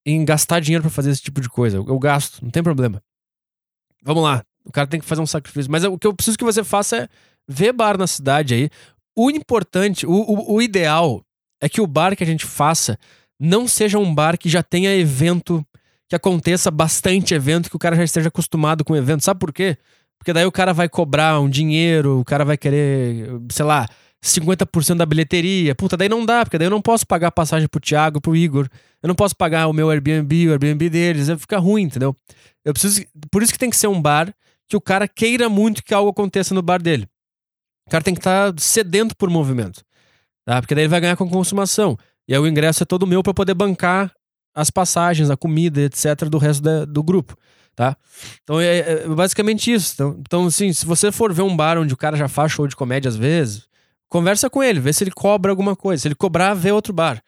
[0.04, 1.78] em gastar dinheiro para fazer esse tipo de coisa.
[1.78, 3.02] Eu, eu, gasto, não tem problema.
[4.02, 4.44] Vamos lá.
[4.64, 5.70] O cara tem que fazer um sacrifício.
[5.70, 7.08] Mas o que eu preciso que você faça é
[7.48, 8.70] ver bar na cidade aí.
[9.16, 11.24] O importante, o, o, o ideal
[11.60, 12.98] é que o bar que a gente faça
[13.44, 15.64] não seja um bar que já tenha evento,
[16.08, 19.24] que aconteça bastante evento, que o cara já esteja acostumado com evento.
[19.24, 19.76] Sabe por quê?
[20.18, 23.86] Porque daí o cara vai cobrar um dinheiro, o cara vai querer, sei lá,
[24.24, 25.74] 50% da bilheteria.
[25.74, 28.68] Puta, daí não dá, porque daí eu não posso pagar passagem pro Thiago, pro Igor.
[29.02, 31.28] Eu não posso pagar o meu Airbnb, o Airbnb deles.
[31.38, 32.16] Fica ruim, entendeu?
[32.64, 33.04] Eu preciso.
[33.30, 34.34] Por isso que tem que ser um bar
[34.66, 37.06] que o cara queira muito que algo aconteça no bar dele.
[37.86, 39.82] O cara tem que estar tá sedento por movimento.
[40.46, 40.60] Tá?
[40.60, 41.98] Porque daí ele vai ganhar com consumação.
[42.26, 44.12] E aí o ingresso é todo meu para poder bancar
[44.54, 47.36] as passagens, a comida, etc., do resto da, do grupo.
[47.74, 47.96] Tá?
[48.42, 49.94] Então é, é basicamente isso.
[49.94, 52.66] Então, então, assim, se você for ver um bar onde o cara já faz show
[52.68, 53.68] de comédia às vezes,
[54.14, 56.02] Conversa com ele, vê se ele cobra alguma coisa.
[56.02, 57.20] Se ele cobrar, vê outro bar.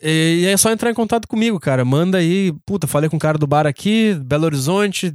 [0.00, 1.84] E, é só entrar em contato comigo, cara.
[1.84, 2.52] Manda aí.
[2.64, 5.12] Puta, falei com o cara do bar aqui, Belo Horizonte.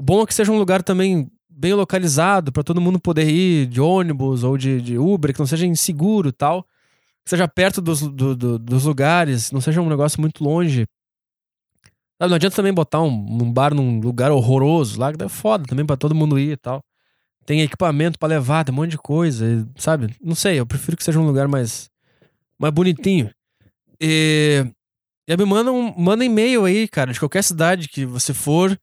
[0.00, 3.80] Bom é que seja um lugar também bem localizado para todo mundo poder ir de
[3.80, 6.66] ônibus ou de, de Uber, que não seja inseguro e tal.
[7.26, 10.86] Seja perto dos, do, do, dos lugares, não seja um negócio muito longe.
[12.20, 15.84] Não adianta também botar um, um bar num lugar horroroso lá, que é foda também
[15.84, 16.80] para todo mundo ir e tal
[17.46, 20.14] tem equipamento para levar, tem um monte de coisa, sabe?
[20.20, 21.88] Não sei, eu prefiro que seja um lugar mais,
[22.58, 23.30] mais bonitinho.
[24.00, 24.66] E,
[25.28, 28.76] e me manda um manda e-mail aí, cara, de qualquer cidade que você for,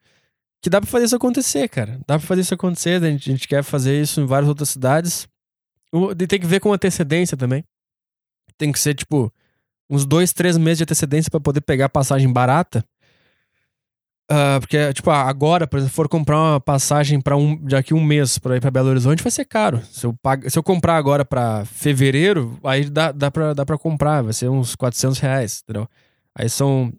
[0.62, 2.00] que dá pra fazer isso acontecer, cara.
[2.08, 4.70] Dá pra fazer isso acontecer, a gente, a gente quer fazer isso em várias outras
[4.70, 5.28] cidades.
[5.94, 7.64] E tem que ver com antecedência também.
[8.58, 9.32] Tem que ser, tipo,
[9.90, 12.84] uns dois, três meses de antecedência para poder pegar passagem barata.
[14.32, 18.40] Uh, porque, tipo, agora, por exemplo, for comprar uma passagem para um, daqui um mês
[18.40, 19.82] para ir para Belo Horizonte, vai ser caro.
[19.92, 20.50] Se eu, pag...
[20.50, 24.50] se eu comprar agora para fevereiro, aí dá, dá, pra, dá pra comprar, vai ser
[24.50, 25.88] uns 400 reais, entendeu?
[26.36, 26.92] Aí são,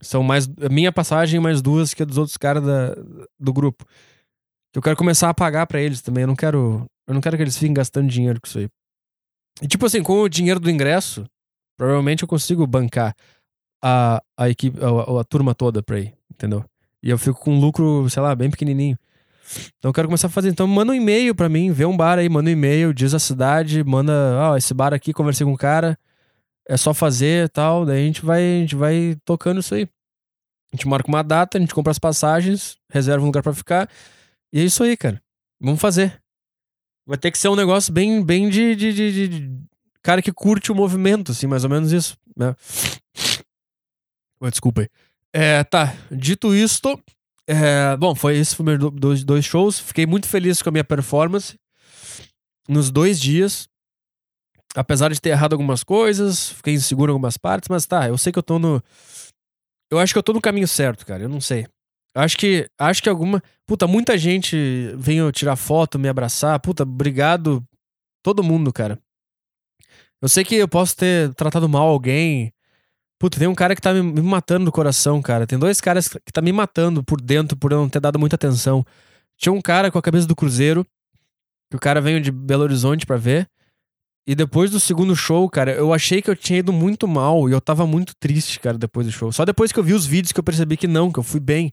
[0.00, 0.46] são mais.
[0.70, 2.94] Minha passagem mais duas que a dos outros caras da,
[3.38, 3.84] do grupo.
[4.74, 6.22] Eu quero começar a pagar para eles também.
[6.22, 6.86] Eu não quero.
[7.06, 8.68] Eu não quero que eles fiquem gastando dinheiro com isso aí.
[9.62, 11.26] E, tipo assim, com o dinheiro do ingresso,
[11.76, 13.14] provavelmente eu consigo bancar
[13.82, 16.64] a, a equipe, a, a turma toda pra ir, entendeu?
[17.02, 18.98] E eu fico com um lucro, sei lá, bem pequenininho.
[19.78, 20.48] Então eu quero começar a fazer.
[20.50, 23.18] Então manda um e-mail para mim, vê um bar aí, manda um e-mail, diz a
[23.18, 25.98] cidade, manda, ó, oh, esse bar aqui, conversei com o cara,
[26.68, 29.88] é só fazer e tal, daí a gente vai, a gente vai tocando isso aí.
[30.72, 33.88] A gente marca uma data, a gente compra as passagens, reserva um lugar para ficar.
[34.52, 35.20] E é isso aí, cara.
[35.58, 36.20] Vamos fazer.
[37.08, 39.60] Vai ter que ser um negócio bem, bem de, de, de, de
[40.02, 42.18] cara que curte o movimento, assim, mais ou menos isso.
[42.36, 42.54] Né?
[44.50, 44.88] Desculpa aí.
[45.32, 45.96] É, tá.
[46.10, 47.02] Dito isto,
[47.46, 49.80] é, bom, foi esse foi meu dois, dois shows.
[49.80, 51.58] Fiquei muito feliz com a minha performance
[52.68, 53.66] nos dois dias.
[54.74, 58.30] Apesar de ter errado algumas coisas, fiquei inseguro em algumas partes, mas tá, eu sei
[58.30, 58.82] que eu tô no.
[59.90, 61.22] Eu acho que eu tô no caminho certo, cara.
[61.22, 61.66] Eu não sei.
[62.14, 62.68] Acho que.
[62.78, 63.42] Acho que alguma.
[63.66, 64.56] Puta, muita gente
[64.96, 66.58] veio tirar foto, me abraçar.
[66.60, 67.62] Puta, obrigado.
[68.22, 68.98] Todo mundo, cara.
[70.20, 72.52] Eu sei que eu posso ter tratado mal alguém.
[73.18, 75.46] Puta, tem um cara que tá me, matando no coração, cara.
[75.46, 78.36] Tem dois caras que tá me matando por dentro por eu não ter dado muita
[78.36, 78.84] atenção.
[79.36, 80.86] Tinha um cara com a cabeça do Cruzeiro,
[81.70, 83.48] que o cara veio de Belo Horizonte para ver.
[84.26, 87.52] E depois do segundo show, cara, eu achei que eu tinha ido muito mal e
[87.52, 89.32] eu tava muito triste, cara, depois do show.
[89.32, 91.40] Só depois que eu vi os vídeos que eu percebi que não, que eu fui
[91.40, 91.72] bem.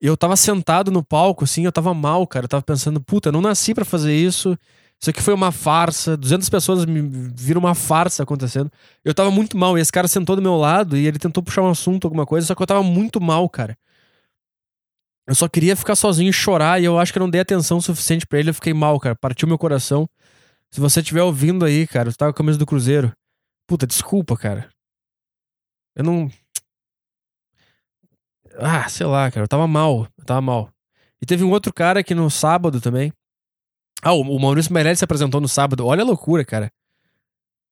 [0.00, 2.44] Eu tava sentado no palco, assim, eu tava mal, cara.
[2.44, 4.56] Eu tava pensando, puta, eu não nasci para fazer isso.
[5.00, 6.16] Isso aqui foi uma farsa.
[6.16, 7.00] 200 pessoas me
[7.34, 8.70] viram uma farsa acontecendo.
[9.04, 9.76] Eu tava muito mal.
[9.76, 12.46] E esse cara sentou do meu lado e ele tentou puxar um assunto, alguma coisa.
[12.46, 13.76] Só que eu tava muito mal, cara.
[15.26, 16.80] Eu só queria ficar sozinho e chorar.
[16.80, 18.50] E eu acho que eu não dei atenção suficiente para ele.
[18.50, 19.14] Eu fiquei mal, cara.
[19.14, 20.08] Partiu meu coração.
[20.70, 23.12] Se você estiver ouvindo aí, cara, você tava com a camisa do Cruzeiro.
[23.66, 24.70] Puta, desculpa, cara.
[25.96, 26.30] Eu não.
[28.60, 29.44] Ah, sei lá, cara.
[29.44, 30.06] Eu tava mal.
[30.18, 30.70] Eu tava mal.
[31.20, 33.12] E teve um outro cara que no sábado também
[34.02, 35.86] Ah, o Maurício Meirelles se apresentou no sábado.
[35.86, 36.70] Olha a loucura, cara.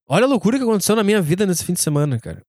[0.07, 2.41] Olha a loucura que aconteceu na minha vida nesse fim de semana, cara.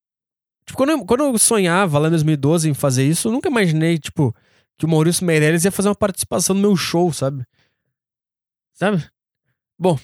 [0.64, 3.98] Tipo, quando eu, quando eu sonhava lá em 2012 em fazer isso, eu nunca imaginei,
[3.98, 4.34] tipo,
[4.78, 7.44] que o Maurício Meirelles ia fazer uma participação no meu show, sabe?
[8.74, 9.06] Sabe?
[9.78, 9.98] Bom,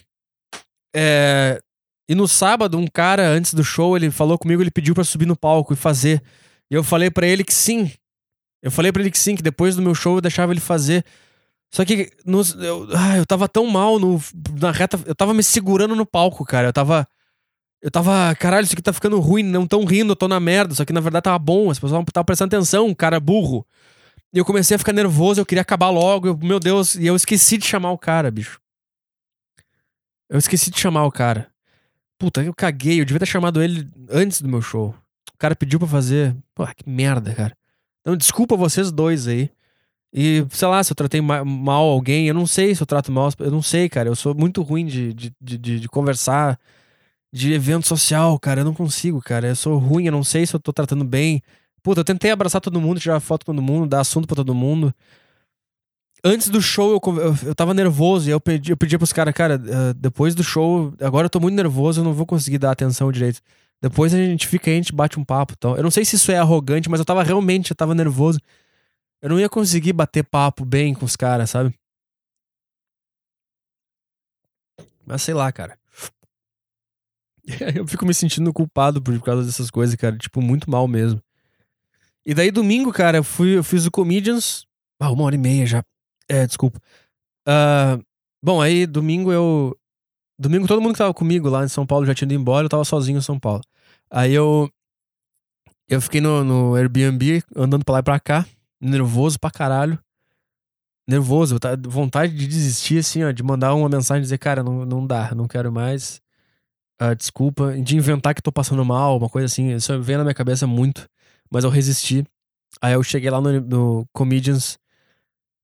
[0.95, 1.61] é...
[2.09, 5.27] E no sábado, um cara, antes do show, ele falou comigo, ele pediu para subir
[5.27, 6.23] no palco e fazer.
[6.71, 7.91] E eu falei para ele que sim.
[8.67, 11.05] Eu falei para ele que sim, que depois do meu show eu deixava ele fazer.
[11.71, 14.21] Só que eu, ah, eu tava tão mal no,
[14.61, 14.99] na reta.
[15.07, 16.67] Eu tava me segurando no palco, cara.
[16.67, 17.07] Eu tava.
[17.81, 18.35] Eu tava.
[18.35, 20.75] Caralho, isso aqui tá ficando ruim, não tão rindo, eu tô na merda.
[20.75, 23.65] Só que na verdade tava bom, as pessoas estavam prestando atenção, cara burro.
[24.35, 26.27] E eu comecei a ficar nervoso, eu queria acabar logo.
[26.27, 28.61] Eu, meu Deus, e eu esqueci de chamar o cara, bicho.
[30.29, 31.47] Eu esqueci de chamar o cara.
[32.19, 34.93] Puta, eu caguei, eu devia ter chamado ele antes do meu show.
[35.33, 36.35] O cara pediu pra fazer.
[36.53, 37.57] Pô, que merda, cara.
[38.07, 39.51] Então, desculpa vocês dois aí.
[40.15, 43.31] E, sei lá, se eu tratei mal alguém, eu não sei se eu trato mal,
[43.41, 44.09] eu não sei, cara.
[44.09, 46.57] Eu sou muito ruim de, de, de, de conversar,
[47.33, 48.61] de evento social, cara.
[48.61, 49.49] Eu não consigo, cara.
[49.49, 51.43] Eu sou ruim, eu não sei se eu tô tratando bem.
[51.83, 54.55] Puta, eu tentei abraçar todo mundo, tirar foto com todo mundo, dar assunto pra todo
[54.55, 54.95] mundo.
[56.23, 59.35] Antes do show, eu, eu, eu tava nervoso e eu pedi, eu pedi pros caras,
[59.35, 62.71] cara, uh, depois do show, agora eu tô muito nervoso, eu não vou conseguir dar
[62.71, 63.41] atenção direito.
[63.83, 65.55] Depois a gente fica aí, a gente bate um papo.
[65.57, 65.77] Então.
[65.77, 68.41] Eu não sei se isso é arrogante, mas eu tava realmente, eu tava nervoso.
[69.21, 71.75] Eu não ia conseguir bater papo bem com os caras, sabe?
[75.05, 75.79] Mas sei lá, cara.
[77.77, 80.19] Eu fico me sentindo culpado por causa dessas coisas, cara.
[80.19, 81.23] Tipo, muito mal mesmo.
[82.25, 84.67] E daí, domingo, cara, eu, fui, eu fiz o Comedians.
[84.99, 85.85] Ah, uma hora e meia já.
[86.29, 86.81] É, desculpa.
[87.49, 88.05] Uh,
[88.43, 89.79] bom, aí, domingo eu.
[90.39, 92.69] Domingo todo mundo que tava comigo lá em São Paulo já tinha ido embora, eu
[92.69, 93.63] tava sozinho em São Paulo.
[94.11, 94.71] Aí eu.
[95.89, 98.47] Eu fiquei no, no Airbnb, andando pra lá e pra cá
[98.81, 99.99] nervoso pra caralho.
[101.09, 104.85] Nervoso, tá, vontade de desistir, assim, ó, de mandar uma mensagem e dizer, cara, não,
[104.85, 106.21] não dá, não quero mais.
[107.01, 109.73] Uh, desculpa, de inventar que tô passando mal, uma coisa assim.
[109.75, 111.09] Isso veio na minha cabeça muito,
[111.51, 112.25] mas eu resisti.
[112.81, 114.79] Aí eu cheguei lá no, no Comedians.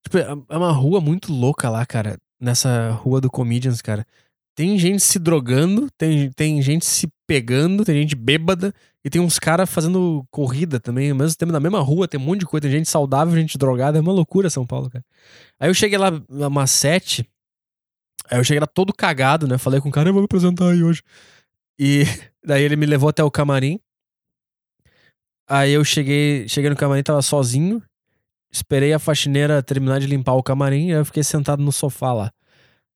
[0.05, 2.19] Tipo, é, é uma rua muito louca lá, cara.
[2.40, 4.07] Nessa rua do Comedians, cara.
[4.54, 9.38] Tem gente se drogando, tem, tem gente se pegando, tem gente bêbada e tem uns
[9.38, 12.62] caras fazendo corrida também, ao mesmo tempo na mesma rua, tem um monte de coisa,
[12.62, 15.04] tem gente saudável, gente drogada, é uma loucura São Paulo, cara.
[15.58, 17.26] Aí eu cheguei lá umas sete,
[18.30, 19.56] aí eu cheguei lá todo cagado, né?
[19.56, 21.02] Falei com o cara, eu vou me apresentar aí hoje.
[21.78, 22.04] E
[22.44, 23.80] daí ele me levou até o camarim.
[25.48, 27.82] Aí eu cheguei, cheguei no camarim, tava sozinho.
[28.52, 32.32] Esperei a faxineira terminar de limpar o camarim, aí eu fiquei sentado no sofá lá.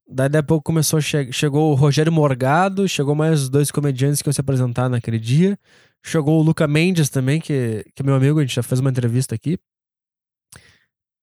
[0.09, 4.33] Daí a pouco começou, che chegou o Rogério Morgado, chegou mais dois comediantes que iam
[4.33, 5.59] se apresentar naquele dia.
[6.05, 8.91] Chegou o Luca Mendes também, que, que é meu amigo, a gente já fez uma
[8.91, 9.59] entrevista aqui.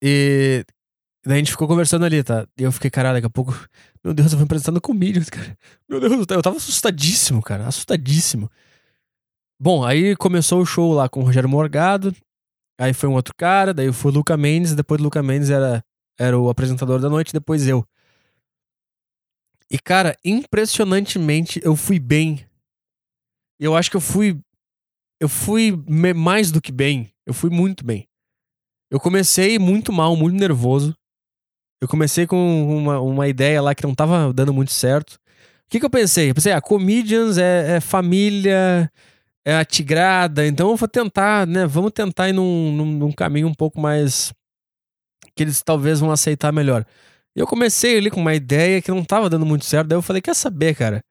[0.04, 0.66] E
[1.26, 2.46] daí a gente ficou conversando ali, tá?
[2.58, 3.54] E eu fiquei, caralho, daqui a pouco.
[4.04, 5.58] Meu Deus, eu vou apresentando comedians, cara.
[5.88, 7.66] Meu Deus, eu tava assustadíssimo, cara.
[7.66, 8.52] Assustadíssimo.
[9.58, 12.14] Bom, aí começou o show lá com o Rogério Morgado.
[12.78, 15.82] Aí foi um outro cara, daí foi o Luca Mendes, depois do Luca Mendes era,
[16.20, 17.86] era o apresentador da noite, depois eu.
[19.70, 22.46] E, cara, impressionantemente eu fui bem.
[23.60, 24.40] Eu acho que eu fui.
[25.20, 25.72] Eu fui
[26.16, 27.12] mais do que bem.
[27.26, 28.08] Eu fui muito bem.
[28.92, 30.96] Eu comecei muito mal, muito nervoso.
[31.82, 35.14] Eu comecei com uma, uma ideia lá que não tava dando muito certo.
[35.14, 36.30] O que, que eu pensei?
[36.30, 38.92] Eu pensei, ah, comedians é, é família,
[39.46, 41.66] é a tigrada, então eu vou tentar, né?
[41.66, 44.34] Vamos tentar ir num, num, num caminho um pouco mais.
[45.36, 46.86] que eles talvez vão aceitar melhor.
[47.36, 49.88] E eu comecei ali com uma ideia que não tava dando muito certo.
[49.88, 51.04] Daí eu falei, quer saber, cara?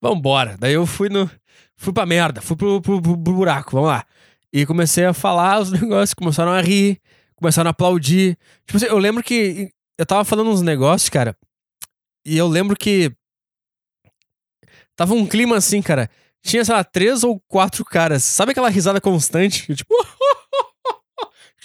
[0.00, 0.56] Vambora.
[0.58, 1.30] Daí eu fui no.
[1.76, 4.04] Fui pra merda, fui pro, pro, pro, pro buraco, vamos lá.
[4.52, 7.00] E comecei a falar os negócios, começaram a rir,
[7.34, 8.38] começaram a aplaudir.
[8.66, 11.36] Tipo assim, eu lembro que eu tava falando uns negócios, cara.
[12.24, 13.12] E eu lembro que.
[14.94, 16.10] Tava um clima assim, cara.
[16.42, 18.24] Tinha, sei lá, três ou quatro caras.
[18.24, 19.74] Sabe aquela risada constante?
[19.74, 19.94] Tipo.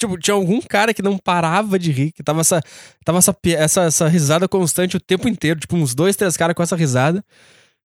[0.01, 2.59] Tipo, tinha algum cara que não parava de rir, que tava essa,
[3.05, 5.59] tava essa, essa, essa risada constante o tempo inteiro.
[5.59, 7.23] Tipo, uns dois, três caras com essa risada.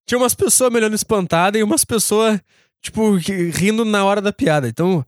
[0.03, 2.39] Tinha umas pessoas melhorando espantadas e umas pessoas,
[2.81, 3.13] tipo,
[3.53, 4.67] rindo na hora da piada.
[4.67, 5.05] Então,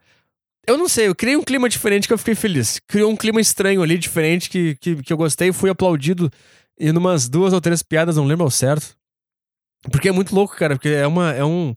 [0.67, 2.79] eu não sei, eu criei um clima diferente que eu fiquei feliz.
[2.87, 5.51] Criou um clima estranho ali, diferente, que, que, que eu gostei.
[5.51, 6.31] Fui aplaudido
[6.79, 8.95] em umas duas ou três piadas, não lembro ao certo.
[9.91, 11.73] Porque é muito louco, cara, porque é uma, é um,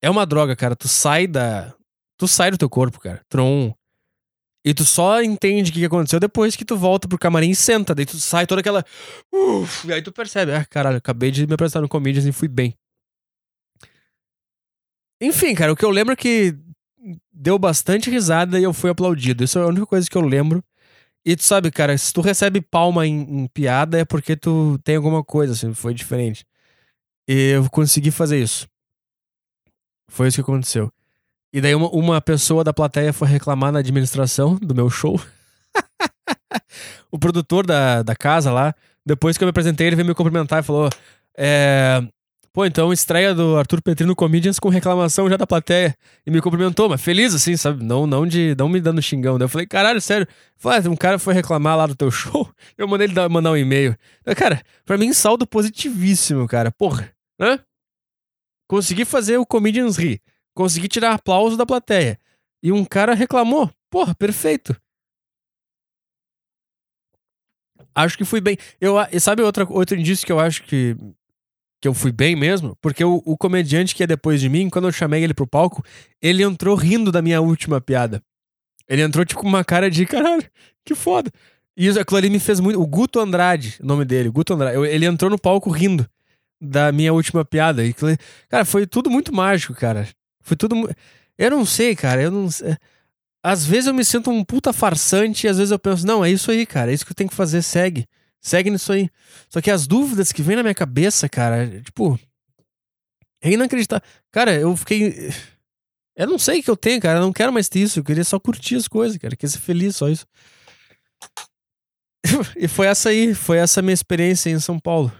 [0.00, 0.74] é uma droga, cara.
[0.74, 1.74] Tu sai da.
[2.16, 3.20] Tu sai do teu corpo, cara.
[3.28, 3.74] Tron.
[4.64, 7.94] E tu só entende o que aconteceu depois que tu volta pro camarim e senta.
[7.94, 8.84] Daí tu sai toda aquela.
[9.32, 12.48] Uf, e aí tu percebe, ah, caralho, acabei de me apresentar no Comedians e fui
[12.48, 12.76] bem.
[15.20, 16.56] Enfim, cara, o que eu lembro é que
[17.32, 19.44] deu bastante risada e eu fui aplaudido.
[19.44, 20.62] Isso é a única coisa que eu lembro.
[21.24, 24.96] E tu sabe, cara, se tu recebe palma em, em piada é porque tu tem
[24.96, 26.46] alguma coisa, assim, foi diferente.
[27.28, 28.68] E eu consegui fazer isso.
[30.08, 30.92] Foi isso que aconteceu.
[31.52, 35.20] E daí uma, uma pessoa da plateia foi reclamar na administração do meu show.
[37.10, 38.74] o produtor da, da casa lá,
[39.04, 40.88] depois que eu me apresentei, ele veio me cumprimentar e falou:
[41.36, 42.02] é,
[42.52, 45.94] Pô, então estreia do Arthur Petri no Comedians com reclamação já da plateia.
[46.26, 47.84] E me cumprimentou, mas feliz assim, sabe?
[47.84, 49.38] Não, não de não me dando xingão.
[49.38, 50.26] Daí eu falei, caralho, sério.
[50.56, 52.52] Falei, ah, um cara foi reclamar lá do teu show.
[52.76, 53.96] Eu mandei ele mandar um e-mail.
[54.36, 56.72] Cara, pra mim, saldo positivíssimo, cara.
[56.72, 57.60] Porra, né?
[58.68, 60.20] Consegui fazer o Comedians rir.
[60.54, 62.18] Consegui tirar aplauso da plateia.
[62.62, 63.70] E um cara reclamou.
[63.90, 64.76] Porra, perfeito.
[67.94, 68.56] Acho que fui bem.
[68.80, 70.96] Eu, sabe outra, outro indício que eu acho que
[71.80, 74.86] que eu fui bem mesmo, porque o, o, comediante que é depois de mim, quando
[74.86, 75.82] eu chamei ele pro palco,
[76.20, 78.22] ele entrou rindo da minha última piada.
[78.86, 80.44] Ele entrou tipo com uma cara de caralho,
[80.84, 81.30] que foda.
[81.76, 82.78] E isso, aquilo ali me fez muito.
[82.78, 86.06] O Guto Andrade, nome dele, Guto Andrade, ele entrou no palco rindo
[86.60, 87.82] da minha última piada.
[87.86, 87.94] E,
[88.48, 90.06] cara, foi tudo muito mágico, cara.
[90.40, 90.76] Foi tudo.
[91.38, 92.76] Eu não sei, cara, eu não sei.
[93.42, 96.30] Às vezes eu me sinto um puta farsante e às vezes eu penso, não, é
[96.30, 98.06] isso aí, cara, é isso que eu tenho que fazer, segue.
[98.40, 99.10] Segue nisso aí.
[99.48, 102.18] Só que as dúvidas que vem na minha cabeça, cara, tipo.
[103.42, 104.06] É inacreditável.
[104.30, 105.30] Cara, eu fiquei.
[106.16, 107.18] Eu não sei o que eu tenho, cara.
[107.18, 107.98] Eu não quero mais ter isso.
[107.98, 109.34] Eu queria só curtir as coisas, cara.
[109.34, 110.26] Eu queria ser feliz, só isso.
[112.56, 113.34] e foi essa aí.
[113.34, 115.12] Foi essa minha experiência em São Paulo.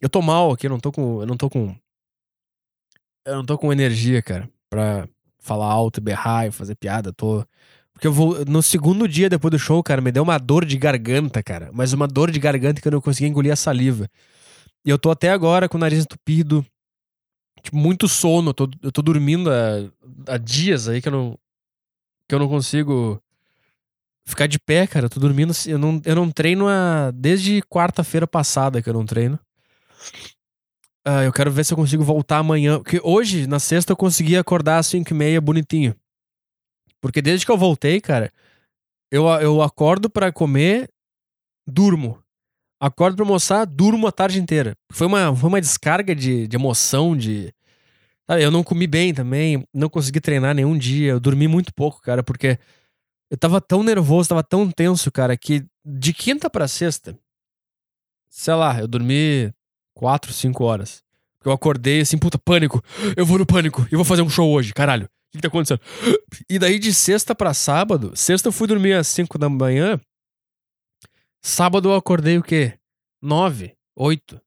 [0.00, 1.20] Eu tô mal aqui, eu não tô com.
[1.20, 1.74] Eu não tô com.
[3.28, 5.06] Eu não tô com energia, cara, pra
[5.38, 7.12] falar alto, berrar e fazer piada.
[7.12, 7.44] Tô.
[7.92, 8.42] Porque eu vou.
[8.46, 11.70] No segundo dia depois do show, cara, me deu uma dor de garganta, cara.
[11.72, 14.08] Mas uma dor de garganta que eu não conseguia engolir a saliva.
[14.82, 16.64] E eu tô até agora com o nariz entupido.
[17.62, 18.50] Tipo, muito sono.
[18.50, 21.38] Eu tô, eu tô dormindo há, há dias aí que eu não.
[22.26, 23.22] Que eu não consigo
[24.24, 25.04] ficar de pé, cara.
[25.04, 25.52] Eu tô dormindo.
[25.66, 29.38] Eu não, eu não treino a, desde quarta-feira passada que eu não treino.
[31.08, 32.78] Uh, eu quero ver se eu consigo voltar amanhã.
[32.82, 35.96] Porque hoje, na sexta, eu consegui acordar às 5 e meia bonitinho.
[37.00, 38.30] Porque desde que eu voltei, cara,
[39.10, 40.90] eu, eu acordo para comer,
[41.66, 42.22] durmo.
[42.78, 44.76] Acordo pra almoçar, durmo a tarde inteira.
[44.92, 47.54] Foi uma, foi uma descarga de, de emoção, de.
[48.28, 52.22] Eu não comi bem também, não consegui treinar nenhum dia, eu dormi muito pouco, cara,
[52.22, 52.58] porque
[53.30, 57.18] eu tava tão nervoso, tava tão tenso, cara, que de quinta para sexta,
[58.28, 59.50] sei lá, eu dormi
[59.98, 61.02] quatro, cinco horas.
[61.44, 62.80] Eu acordei assim, puta, pânico.
[63.16, 65.06] Eu vou no pânico e vou fazer um show hoje, caralho.
[65.06, 65.80] O que, tá acontecendo?
[66.48, 70.00] E daí de sexta para sábado, sexta eu fui dormir às 5 da manhã.
[71.42, 72.78] Sábado eu acordei o quê?
[73.20, 74.40] 9, 8.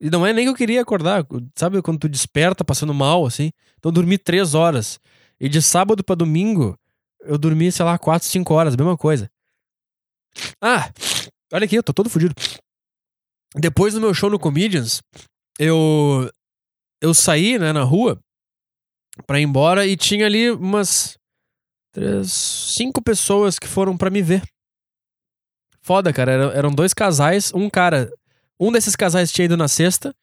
[0.00, 1.26] E não é nem que eu queria acordar.
[1.56, 3.50] Sabe quando tu desperta passando mal, assim?
[3.78, 5.00] Então eu dormi 3 horas.
[5.40, 6.78] E de sábado para domingo,
[7.20, 9.28] eu dormi, sei lá, 4, 5 horas, mesma coisa.
[10.60, 10.90] Ah,
[11.52, 12.34] olha aqui, eu tô todo fodido.
[13.54, 15.02] Depois do meu show no Comedians,
[15.58, 16.30] eu
[17.00, 18.18] eu saí, né, na rua
[19.26, 21.18] para ir embora e tinha ali umas
[21.92, 24.42] três, cinco pessoas que foram para me ver.
[25.82, 26.32] Foda, cara.
[26.32, 27.52] Eram, eram dois casais.
[27.52, 28.10] Um cara.
[28.58, 30.14] Um desses casais tinha ido na sexta.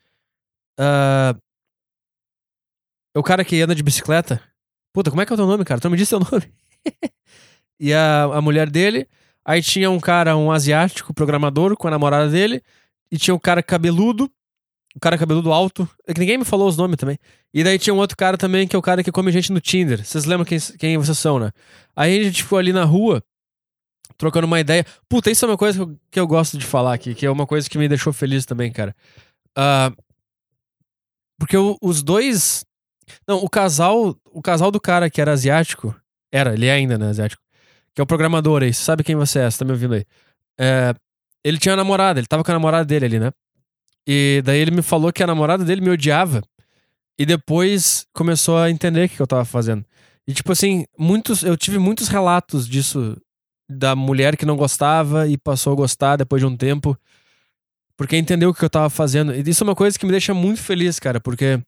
[0.80, 1.38] Uh,
[3.16, 4.42] o cara que anda de bicicleta.
[4.94, 5.82] Puta, como é que é o teu nome, cara?
[5.82, 6.52] Tu me disse teu nome.
[7.80, 9.08] e a, a mulher dele.
[9.44, 12.64] Aí tinha um cara, um asiático, programador, com a namorada dele.
[13.12, 14.32] E tinha um cara cabeludo
[14.96, 15.88] o cara cabeludo alto.
[16.08, 17.18] É que ninguém me falou os nomes também.
[17.54, 19.62] E daí tinha um outro cara também, que é o cara que come gente no
[19.62, 20.04] Tinder.
[20.04, 21.52] Vocês lembram quem, quem vocês são, né?
[21.96, 23.24] Aí a gente ficou ali na rua,
[24.18, 24.86] trocando uma ideia.
[25.08, 27.32] Puta, isso é uma coisa que eu, que eu gosto de falar aqui, que é
[27.32, 28.96] uma coisa que me deixou feliz também, cara.
[29.58, 29.96] Uh,
[31.40, 32.66] porque o, os dois.
[33.28, 34.16] Não, o casal.
[34.32, 35.96] O casal do cara que era asiático.
[36.32, 37.42] Era, ele é ainda, né, asiático.
[37.94, 38.74] Que é o programador aí.
[38.74, 40.06] Sabe quem você é, você tá me ouvindo aí.
[40.60, 40.94] É,
[41.44, 43.32] ele tinha uma namorada, ele tava com a namorada dele ali, né?
[44.08, 46.42] E daí ele me falou que a namorada dele me odiava.
[47.18, 49.86] E depois começou a entender o que eu tava fazendo.
[50.28, 53.18] E tipo assim, muitos, eu tive muitos relatos disso
[53.70, 56.98] da mulher que não gostava e passou a gostar depois de um tempo.
[57.98, 59.36] Porque entendeu o que eu tava fazendo.
[59.36, 61.62] E isso é uma coisa que me deixa muito feliz, cara, porque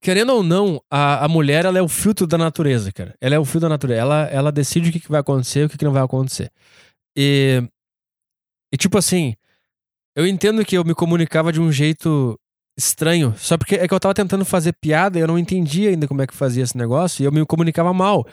[0.00, 3.14] querendo ou não, a, a mulher ela é o filtro da natureza, cara.
[3.20, 4.00] Ela é o filtro da natureza.
[4.00, 6.50] Ela, ela decide o que, que vai acontecer e o que, que não vai acontecer.
[7.16, 7.62] E,
[8.74, 9.36] e tipo assim,
[10.16, 12.36] eu entendo que eu me comunicava de um jeito
[12.76, 16.08] estranho, só porque é que eu tava tentando fazer piada e eu não entendia ainda
[16.08, 18.26] como é que fazia esse negócio e eu me comunicava mal.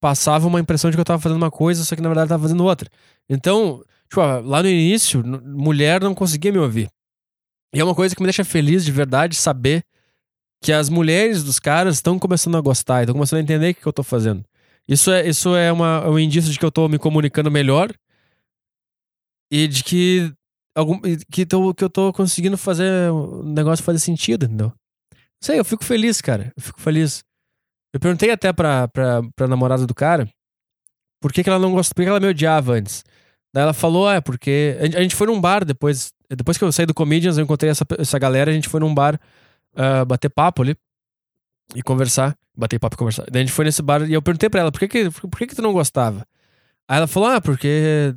[0.00, 2.30] Passava uma impressão de que eu tava fazendo uma coisa, só que na verdade eu
[2.30, 2.90] tava fazendo outra.
[3.30, 6.90] Então, tipo, lá no início, mulher não conseguia me ouvir.
[7.72, 9.84] E é uma coisa que me deixa feliz de verdade saber
[10.60, 13.86] que as mulheres dos caras estão começando a gostar, estão começando a entender o que
[13.86, 14.44] eu tô fazendo.
[14.88, 17.94] Isso é, isso é uma, um indício de que eu tô me comunicando melhor
[19.54, 20.32] E de que.
[20.76, 21.00] Algum,
[21.30, 24.72] que, tô, que eu tô conseguindo fazer o negócio fazer sentido, entendeu?
[25.40, 26.52] Sei, eu fico feliz, cara.
[26.56, 27.22] Eu fico feliz.
[27.92, 30.28] Eu perguntei até pra, pra, pra namorada do cara
[31.20, 33.02] por que, que ela não gosta, por que ela me odiava antes.
[33.50, 34.76] Daí ela falou, ah, é, porque.
[34.80, 36.12] A gente foi num bar depois.
[36.28, 38.92] Depois que eu saí do Comedians, eu encontrei essa, essa galera, a gente foi num
[38.92, 39.18] bar
[39.74, 40.76] uh, bater papo ali
[41.74, 42.36] e conversar.
[42.54, 43.24] Bater papo e conversar.
[43.30, 45.38] Daí a gente foi nesse bar e eu perguntei pra ela, por que, que, por
[45.38, 46.26] que, que tu não gostava?
[46.86, 48.14] Aí ela falou, ah, porque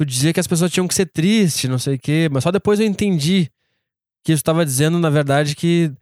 [0.00, 2.26] tu dizia que as pessoas tinham que ser tristes, não sei o quê.
[2.32, 3.50] Mas só depois eu entendi
[4.24, 5.92] que isso estava dizendo, na verdade, que,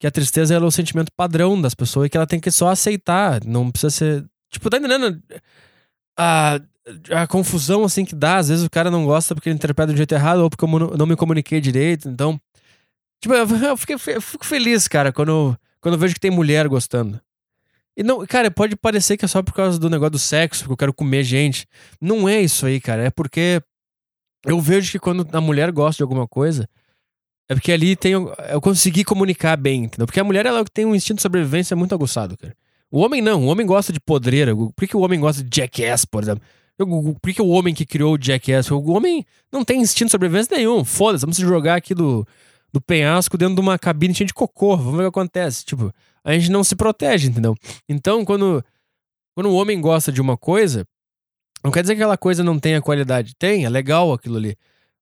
[0.00, 2.70] que a tristeza é o sentimento padrão das pessoas e que ela tem que só
[2.70, 3.44] aceitar.
[3.44, 4.24] Não precisa ser.
[4.50, 5.22] Tipo, tá entendendo?
[6.18, 6.60] A,
[7.12, 9.96] a confusão assim que dá, às vezes o cara não gosta porque ele interpreta do
[9.96, 12.08] jeito errado ou porque eu não me comuniquei direito.
[12.08, 12.40] Então,
[13.20, 17.20] tipo, eu, fiquei, eu fico feliz, cara, quando, quando eu vejo que tem mulher gostando.
[17.96, 20.72] E não, cara, pode parecer que é só por causa do negócio do sexo, porque
[20.72, 21.66] eu quero comer gente.
[22.00, 23.04] Não é isso aí, cara.
[23.04, 23.62] É porque
[24.44, 26.68] eu vejo que quando a mulher gosta de alguma coisa,
[27.48, 28.12] é porque ali tem.
[28.12, 30.06] Eu consegui comunicar bem, entendeu?
[30.06, 32.54] Porque a mulher ela tem um instinto de sobrevivência muito aguçado, cara.
[32.90, 33.44] O homem não.
[33.44, 34.54] O homem gosta de podreira.
[34.54, 36.42] Por que o homem gosta de jackass, por exemplo?
[36.76, 38.70] Por que o homem que criou o Jackass?
[38.70, 40.84] O homem não tem instinto de sobrevivência nenhum.
[40.84, 42.26] Foda-se, vamos se jogar aqui do,
[42.76, 44.76] do penhasco dentro de uma cabine cheia de cocô.
[44.76, 45.64] Vamos ver o que acontece.
[45.64, 45.90] Tipo,
[46.22, 47.54] a gente não se protege, entendeu?
[47.88, 48.62] Então, quando,
[49.34, 50.86] quando o homem gosta de uma coisa,
[51.64, 53.34] não quer dizer que aquela coisa não tenha qualidade.
[53.38, 54.56] Tem, é legal aquilo ali.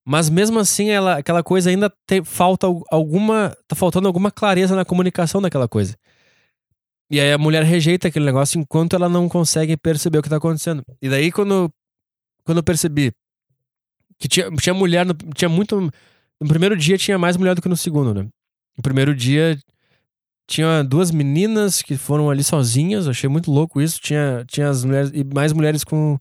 [0.07, 1.93] Mas mesmo assim, ela, aquela coisa ainda
[2.25, 3.57] falta alguma.
[3.67, 5.97] Tá faltando alguma clareza na comunicação daquela coisa.
[7.11, 10.37] E aí a mulher rejeita aquele negócio enquanto ela não consegue perceber o que tá
[10.37, 10.85] acontecendo.
[11.03, 11.73] E daí, quando,
[12.45, 13.13] quando eu percebi
[14.19, 15.91] que tinha, tinha mulher, tinha muito.
[16.45, 18.29] No primeiro dia tinha mais mulher do que no segundo, né?
[18.77, 19.59] No primeiro dia
[20.47, 23.99] tinha duas meninas que foram ali sozinhas, achei muito louco isso.
[23.99, 26.19] Tinha, tinha as mulheres, e mais mulheres com,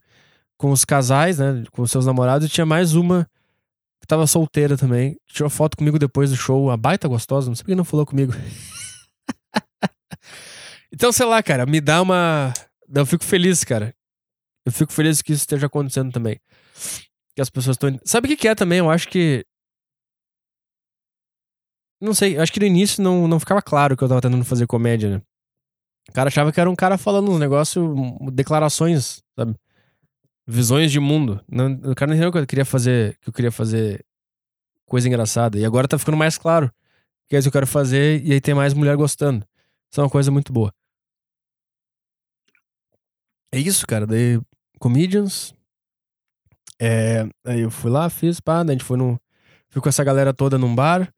[0.56, 1.64] com os casais, né?
[1.72, 3.28] Com seus namorados, e tinha mais uma
[4.00, 5.14] que tava solteira também.
[5.26, 8.06] Tirou foto comigo depois do show, a baita gostosa, não sei por que não falou
[8.06, 8.32] comigo.
[10.94, 12.52] Então, sei lá, cara, me dá uma.
[12.94, 13.92] Eu fico feliz, cara.
[14.64, 16.38] Eu fico feliz que isso esteja acontecendo também.
[17.34, 17.98] Que as pessoas estão.
[18.04, 18.78] Sabe o que, que é também?
[18.78, 19.44] Eu acho que.
[22.04, 24.66] Não sei, acho que no início não, não ficava claro que eu tava tentando fazer
[24.66, 25.22] comédia, né?
[26.10, 27.82] O cara achava que era um cara falando uns negócios,
[28.30, 29.56] declarações, sabe?
[30.46, 31.42] Visões de mundo.
[31.48, 34.04] Não, o cara não entendeu que eu queria fazer, que eu queria fazer
[34.84, 35.58] coisa engraçada.
[35.58, 36.70] E agora tá ficando mais claro
[37.26, 39.46] que é isso que eu quero fazer e aí tem mais mulher gostando.
[39.90, 40.74] Isso é uma coisa muito boa.
[43.50, 44.06] É isso, cara.
[44.06, 44.38] Daí,
[44.78, 45.54] Comedians.
[46.78, 49.18] É, aí eu fui lá, fiz, pá, daí a gente foi no.
[49.70, 51.10] Fui com essa galera toda num bar.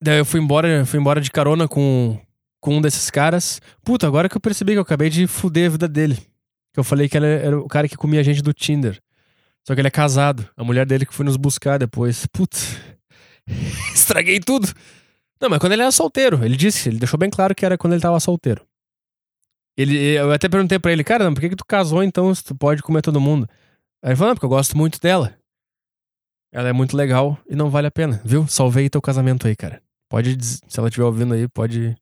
[0.00, 2.18] Daí eu fui embora, fui embora de carona com,
[2.60, 3.60] com um desses caras.
[3.84, 6.16] Puta, agora que eu percebi que eu acabei de fuder a vida dele.
[6.72, 9.00] Que eu falei que ele era o cara que comia a gente do Tinder.
[9.66, 10.48] Só que ele é casado.
[10.56, 12.26] A mulher dele que foi nos buscar depois.
[12.26, 12.78] Putz.
[13.92, 14.68] Estraguei tudo.
[15.40, 17.92] Não, mas quando ele era solteiro, ele disse, ele deixou bem claro que era quando
[17.92, 18.66] ele tava solteiro.
[19.76, 22.54] Ele, eu até perguntei pra ele, cara, por que, que tu casou então se tu
[22.54, 23.48] pode comer todo mundo?
[24.02, 25.38] Aí ele falou, não, porque eu gosto muito dela.
[26.52, 28.46] Ela é muito legal e não vale a pena, viu?
[28.48, 29.80] Salvei teu casamento aí, cara.
[30.08, 31.96] Pode, se ela estiver ouvindo aí, pode.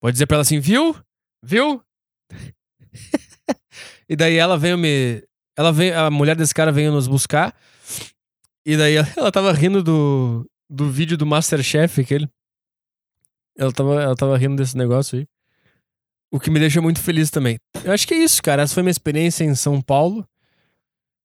[0.00, 0.96] Pode dizer pra ela assim, viu?
[1.42, 1.82] Viu?
[4.08, 5.22] e daí ela veio me.
[5.56, 7.54] Ela veio, a mulher desse cara veio nos buscar.
[8.64, 12.28] E daí ela, ela tava rindo do, do vídeo do Masterchef, aquele.
[13.56, 15.26] Ela tava, ela tava rindo desse negócio aí.
[16.30, 17.58] O que me deixa muito feliz também.
[17.84, 18.62] Eu acho que é isso, cara.
[18.62, 20.28] Essa foi minha experiência em São Paulo.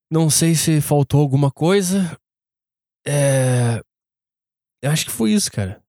[0.10, 2.18] Não sei se faltou alguma coisa.
[3.06, 3.82] É...
[4.82, 5.81] Eu acho que foi isso, cara.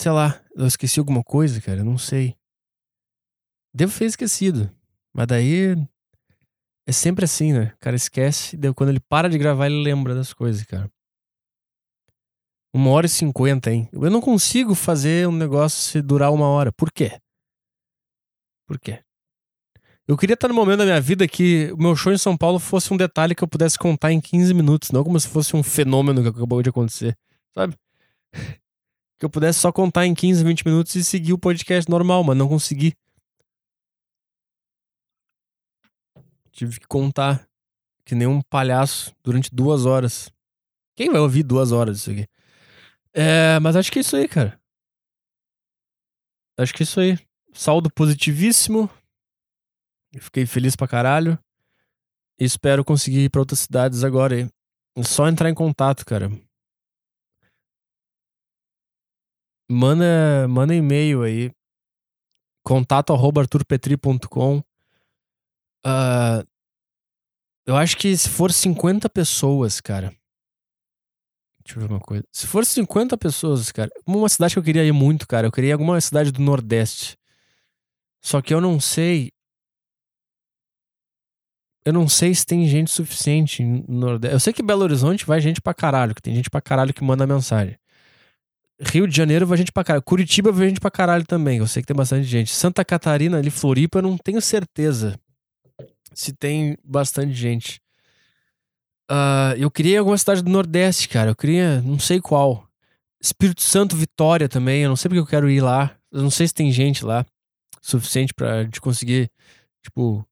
[0.00, 1.80] Sei lá, eu esqueci alguma coisa, cara.
[1.80, 2.34] Eu não sei.
[3.70, 4.74] Devo ter esquecido.
[5.12, 5.76] Mas daí.
[6.86, 7.74] É sempre assim, né?
[7.76, 8.56] O cara esquece.
[8.56, 10.90] Daí quando ele para de gravar, ele lembra das coisas, cara.
[12.72, 13.90] Uma hora e cinquenta, hein?
[13.92, 16.72] Eu não consigo fazer um negócio durar uma hora.
[16.72, 17.20] Por quê?
[18.66, 19.04] Por quê?
[20.08, 22.58] Eu queria estar no momento da minha vida que o meu show em São Paulo
[22.58, 25.62] fosse um detalhe que eu pudesse contar em 15 minutos, não como se fosse um
[25.62, 27.14] fenômeno que acabou de acontecer,
[27.52, 27.76] sabe?
[29.20, 32.36] Que eu pudesse só contar em 15, 20 minutos e seguir o podcast normal, mas
[32.36, 32.96] não consegui.
[36.50, 37.46] Tive que contar
[38.02, 40.32] que nem um palhaço durante duas horas.
[40.96, 42.26] Quem vai ouvir duas horas disso aqui?
[43.12, 44.58] É, mas acho que é isso aí, cara.
[46.58, 47.18] Acho que é isso aí.
[47.52, 48.88] Saldo positivíssimo.
[50.18, 51.38] Fiquei feliz pra caralho.
[52.38, 54.50] E espero conseguir ir pra outras cidades agora.
[54.96, 56.30] É só entrar em contato, cara.
[59.72, 61.52] Manda, manda e-mail aí.
[62.64, 64.58] Contato arroba arturpetri.com.
[65.86, 66.44] Uh,
[67.66, 70.12] Eu acho que se for 50 pessoas, cara.
[71.64, 72.24] Deixa eu ver uma coisa.
[72.32, 73.88] Se for 50 pessoas, cara.
[74.04, 75.46] Uma cidade que eu queria ir muito, cara.
[75.46, 77.16] Eu queria ir alguma cidade do Nordeste.
[78.20, 79.30] Só que eu não sei.
[81.84, 84.34] Eu não sei se tem gente suficiente no Nordeste.
[84.34, 87.04] Eu sei que Belo Horizonte vai gente pra caralho, que tem gente pra caralho que
[87.04, 87.79] manda mensagem.
[88.80, 90.02] Rio de Janeiro vai gente pra caralho.
[90.02, 91.58] Curitiba vai gente pra caralho também.
[91.58, 92.52] Eu sei que tem bastante gente.
[92.52, 95.18] Santa Catarina, ali, Floripa, eu não tenho certeza
[96.14, 97.80] se tem bastante gente.
[99.10, 101.30] Uh, eu queria alguma cidade do Nordeste, cara.
[101.30, 102.66] Eu queria, não sei qual.
[103.20, 104.82] Espírito Santo, Vitória também.
[104.82, 105.94] Eu não sei porque eu quero ir lá.
[106.10, 107.26] Eu não sei se tem gente lá
[107.82, 109.30] suficiente para de conseguir,
[109.82, 110.24] tipo,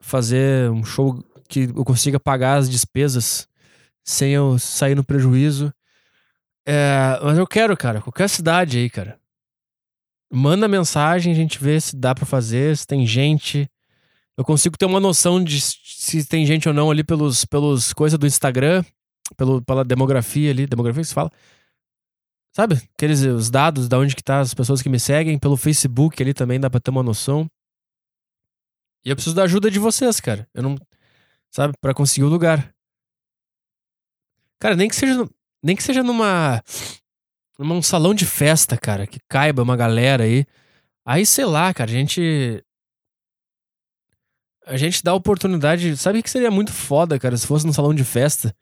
[0.00, 3.48] fazer um show que eu consiga pagar as despesas
[4.04, 5.72] sem eu sair no prejuízo.
[6.66, 9.18] É, mas eu quero, cara, qualquer cidade aí, cara.
[10.32, 13.70] Manda mensagem, a gente vê se dá para fazer, se tem gente.
[14.36, 18.18] Eu consigo ter uma noção de se tem gente ou não ali pelos, pelos coisas
[18.18, 18.84] do Instagram,
[19.36, 21.30] pelo, pela demografia ali, demografia que se fala.
[22.54, 22.76] Sabe?
[22.94, 26.34] Aqueles os dados da onde que tá as pessoas que me seguem, pelo Facebook ali
[26.34, 27.50] também dá pra ter uma noção.
[29.04, 30.48] E eu preciso da ajuda de vocês, cara.
[30.54, 30.76] Eu não.
[31.50, 31.74] Sabe?
[31.80, 32.72] para conseguir o lugar.
[34.58, 35.28] Cara, nem que seja.
[35.62, 36.62] Nem que seja numa.
[37.58, 40.44] Num salão de festa, cara, que caiba uma galera aí.
[41.04, 42.64] Aí, sei lá, cara, a gente.
[44.66, 45.96] A gente dá oportunidade.
[45.96, 48.54] Sabe que seria muito foda, cara, se fosse num salão de festa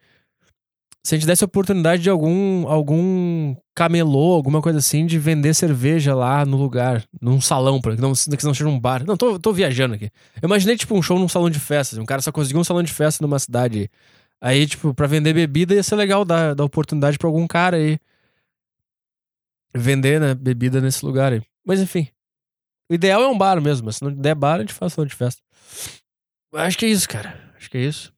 [1.02, 5.54] se a gente desse a oportunidade de algum, algum camelô, alguma coisa assim, de vender
[5.54, 9.04] cerveja lá no lugar, num salão, pra que não, que não seja um bar.
[9.06, 10.10] Não, tô, tô viajando aqui.
[10.42, 11.98] Eu imaginei, tipo, um show num salão de festas.
[11.98, 13.90] Um cara só conseguiu um salão de festa numa cidade.
[14.40, 17.98] Aí, tipo, pra vender bebida ia ser legal dar, dar oportunidade pra algum cara aí.
[19.74, 21.42] Vender, né, bebida nesse lugar aí.
[21.64, 22.08] Mas enfim.
[22.90, 25.06] O ideal é um bar mesmo, mas se não der bar, a gente faz salão
[25.06, 25.42] de festa.
[26.52, 27.52] Acho que é isso, cara.
[27.56, 28.12] Acho que é isso.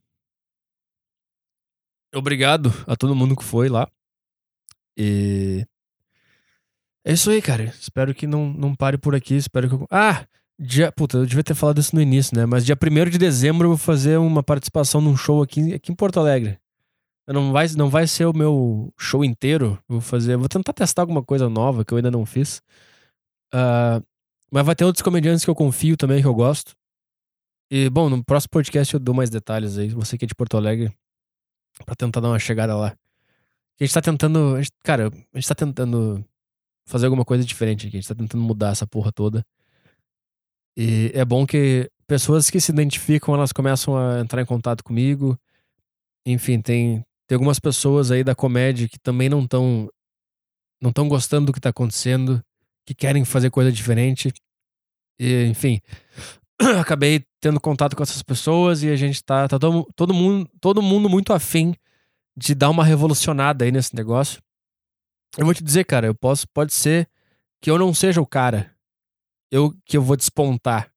[2.14, 3.90] Obrigado a todo mundo que foi lá.
[4.96, 5.66] E.
[7.04, 7.64] É isso aí, cara.
[7.64, 9.34] Espero que não, não pare por aqui.
[9.34, 9.86] Espero que.
[9.90, 10.26] Ah!
[10.64, 10.92] Dia...
[10.92, 12.46] Puta, eu devia ter falado isso no início, né?
[12.46, 15.94] Mas dia 1 de dezembro eu vou fazer uma participação num show aqui, aqui em
[15.94, 16.56] Porto Alegre.
[17.26, 19.76] Não vai, não vai ser o meu show inteiro.
[19.88, 20.36] Vou fazer.
[20.36, 22.62] Vou tentar testar alguma coisa nova que eu ainda não fiz.
[23.52, 24.04] Uh,
[24.52, 26.76] mas vai ter outros comediantes que eu confio também, que eu gosto.
[27.70, 29.88] E, bom, no próximo podcast eu dou mais detalhes aí.
[29.88, 30.94] Você que é de Porto Alegre,
[31.84, 32.96] para tentar dar uma chegada lá.
[33.80, 34.54] A gente tá tentando.
[34.56, 36.24] A gente, cara, a gente tá tentando
[36.86, 37.96] fazer alguma coisa diferente aqui.
[37.96, 39.44] A gente tá tentando mudar essa porra toda.
[40.76, 45.38] E é bom que pessoas que se identificam, elas começam a entrar em contato comigo.
[46.26, 49.88] Enfim, tem, tem algumas pessoas aí da comédia que também não estão
[50.80, 52.42] não estão gostando do que tá acontecendo,
[52.84, 54.32] que querem fazer coisa diferente.
[55.18, 55.80] E, enfim,
[56.80, 60.82] acabei tendo contato com essas pessoas e a gente tá, tá todo, todo, mundo, todo
[60.82, 61.74] mundo muito afim
[62.36, 64.42] de dar uma revolucionada aí nesse negócio.
[65.38, 67.08] Eu vou te dizer, cara, eu posso, pode ser
[67.60, 68.74] que eu não seja o cara
[69.52, 70.90] eu, que eu vou despontar.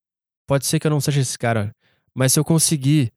[0.47, 1.75] Pode ser que eu não seja esse cara.
[2.15, 3.11] Mas se eu conseguir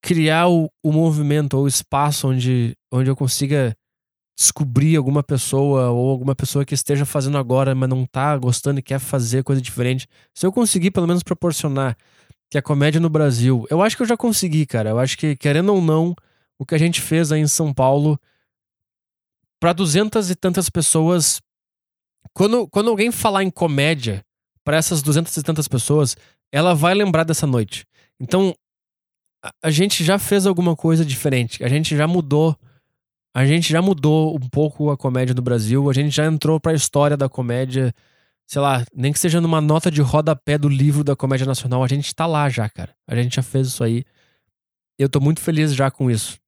[0.00, 3.76] criar o, o movimento ou o espaço onde, onde eu consiga
[4.38, 8.82] descobrir alguma pessoa ou alguma pessoa que esteja fazendo agora, mas não tá gostando e
[8.82, 10.08] quer fazer coisa diferente.
[10.34, 11.96] Se eu conseguir pelo menos proporcionar
[12.50, 14.90] que a comédia no Brasil, eu acho que eu já consegui, cara.
[14.90, 16.14] Eu acho que querendo ou não,
[16.58, 18.18] o que a gente fez aí em São Paulo
[19.60, 21.42] para duzentas e tantas pessoas,
[22.32, 24.25] quando, quando alguém falar em comédia
[24.66, 26.16] para essas duzentas e tantas pessoas,
[26.50, 27.86] ela vai lembrar dessa noite.
[28.18, 28.52] Então,
[29.40, 31.62] a, a gente já fez alguma coisa diferente.
[31.62, 32.58] A gente já mudou
[33.32, 36.72] a gente já mudou um pouco a comédia do Brasil, a gente já entrou pra
[36.72, 37.92] história da comédia,
[38.46, 41.86] sei lá, nem que seja numa nota de rodapé do livro da comédia nacional, a
[41.86, 42.96] gente tá lá já, cara.
[43.06, 44.04] A gente já fez isso aí.
[44.98, 46.38] Eu tô muito feliz já com isso.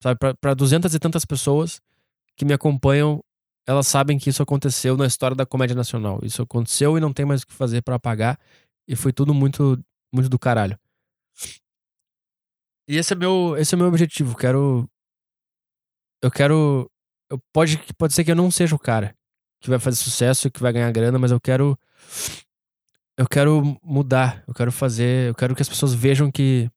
[0.00, 1.80] Sabe, pra duzentas e tantas pessoas
[2.36, 3.20] que me acompanham,
[3.66, 6.20] elas sabem que isso aconteceu na história da comédia nacional.
[6.22, 8.38] Isso aconteceu e não tem mais o que fazer para apagar.
[8.86, 9.82] E foi tudo muito,
[10.12, 10.78] muito do caralho.
[12.88, 14.36] E esse é meu, esse é meu objetivo.
[14.36, 14.88] Quero
[16.22, 16.90] eu quero.
[17.30, 19.14] Eu, pode, pode ser que eu não seja o cara
[19.60, 21.78] que vai fazer sucesso, que vai ganhar grana, mas eu quero.
[23.16, 24.44] Eu quero mudar.
[24.46, 25.28] Eu quero fazer.
[25.28, 26.70] Eu quero que as pessoas vejam que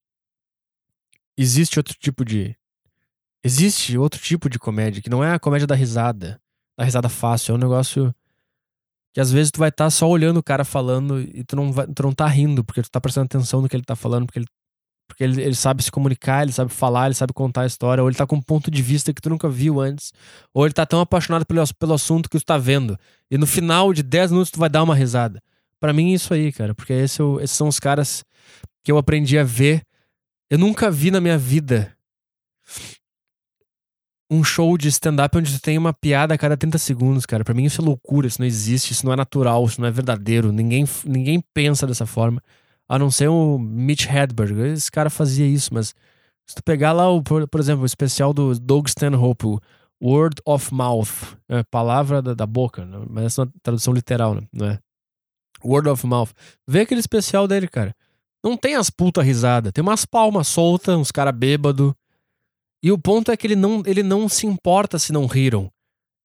[1.37, 2.55] existe outro tipo de.
[3.43, 6.41] Existe outro tipo de comédia, que não é a comédia da risada.
[6.79, 7.51] Da risada fácil.
[7.51, 8.15] É um negócio
[9.13, 11.73] que às vezes tu vai estar tá só olhando o cara falando e tu não,
[11.73, 14.25] vai, tu não tá rindo, porque tu tá prestando atenção no que ele tá falando,
[14.25, 14.47] porque ele
[15.05, 18.07] porque ele, ele, sabe se comunicar, ele sabe falar, ele sabe contar a história, ou
[18.07, 20.13] ele tá com um ponto de vista que tu nunca viu antes,
[20.53, 22.95] ou ele tá tão apaixonado pelo, pelo assunto que tu tá vendo.
[23.29, 25.41] E no final de 10 minutos tu vai dar uma risada.
[25.79, 28.23] para mim é isso aí, cara, porque esse, é esses são os caras
[28.83, 29.83] que eu aprendi a ver
[30.49, 31.91] Eu nunca vi na minha vida
[34.29, 37.43] um show de stand-up onde tem uma piada a cada 30 segundos, cara.
[37.43, 39.91] Pra mim isso é loucura, isso não existe, isso não é natural, isso não é
[39.91, 40.51] verdadeiro.
[40.51, 42.41] Ninguém, ninguém pensa dessa forma.
[42.87, 44.59] A não ser o Mitch Hedberg.
[44.73, 45.95] Esse cara fazia isso, mas
[46.47, 49.59] se tu pegar lá, o, por, por exemplo, o especial do Doug Stanhope, o
[50.01, 53.05] Word of Mouth, é, palavra da, da boca, né?
[53.09, 54.41] mas essa é uma tradução literal, né?
[54.51, 54.79] não é?
[55.63, 56.29] Word of Mouth.
[56.67, 57.95] Vê aquele especial dele, cara.
[58.43, 61.95] Não tem as puta risada, tem umas palmas soltas, uns cara bêbado.
[62.81, 65.71] E o ponto é que ele não, ele não se importa se não riram.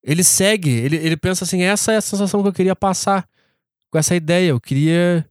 [0.03, 3.27] Ele segue, ele, ele pensa assim: essa é a sensação que eu queria passar
[3.91, 4.51] com essa ideia.
[4.51, 5.27] Eu queria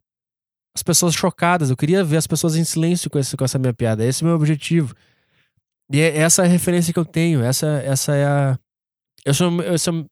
[0.74, 3.72] as pessoas chocadas, eu queria ver as pessoas em silêncio com, esse, com essa minha
[3.72, 4.04] piada.
[4.04, 4.94] Esse é o meu objetivo.
[5.90, 7.42] E é essa é a referência que eu tenho.
[7.42, 8.58] Essa, essa é a.
[9.24, 10.06] Eu sou, eu sou,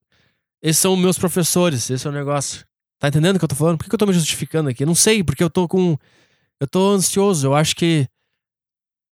[0.63, 2.65] esses são meus professores, esse é o negócio.
[3.01, 3.79] Tá entendendo o que eu tô falando?
[3.79, 4.87] Por que eu tô me justificando aqui?
[4.87, 5.99] não sei, porque eu tô com.
[6.61, 7.49] Eu tô ansioso.
[7.49, 8.07] Eu acho que.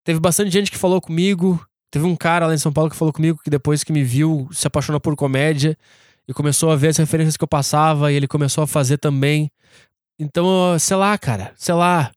[0.04, 1.66] Teve bastante gente que falou comigo.
[1.90, 4.48] Teve um cara lá em São Paulo que falou comigo que depois que me viu
[4.52, 5.76] se apaixonou por comédia
[6.26, 9.50] e começou a ver as referências que eu passava e ele começou a fazer também.
[10.18, 12.12] Então, sei lá, cara, sei lá.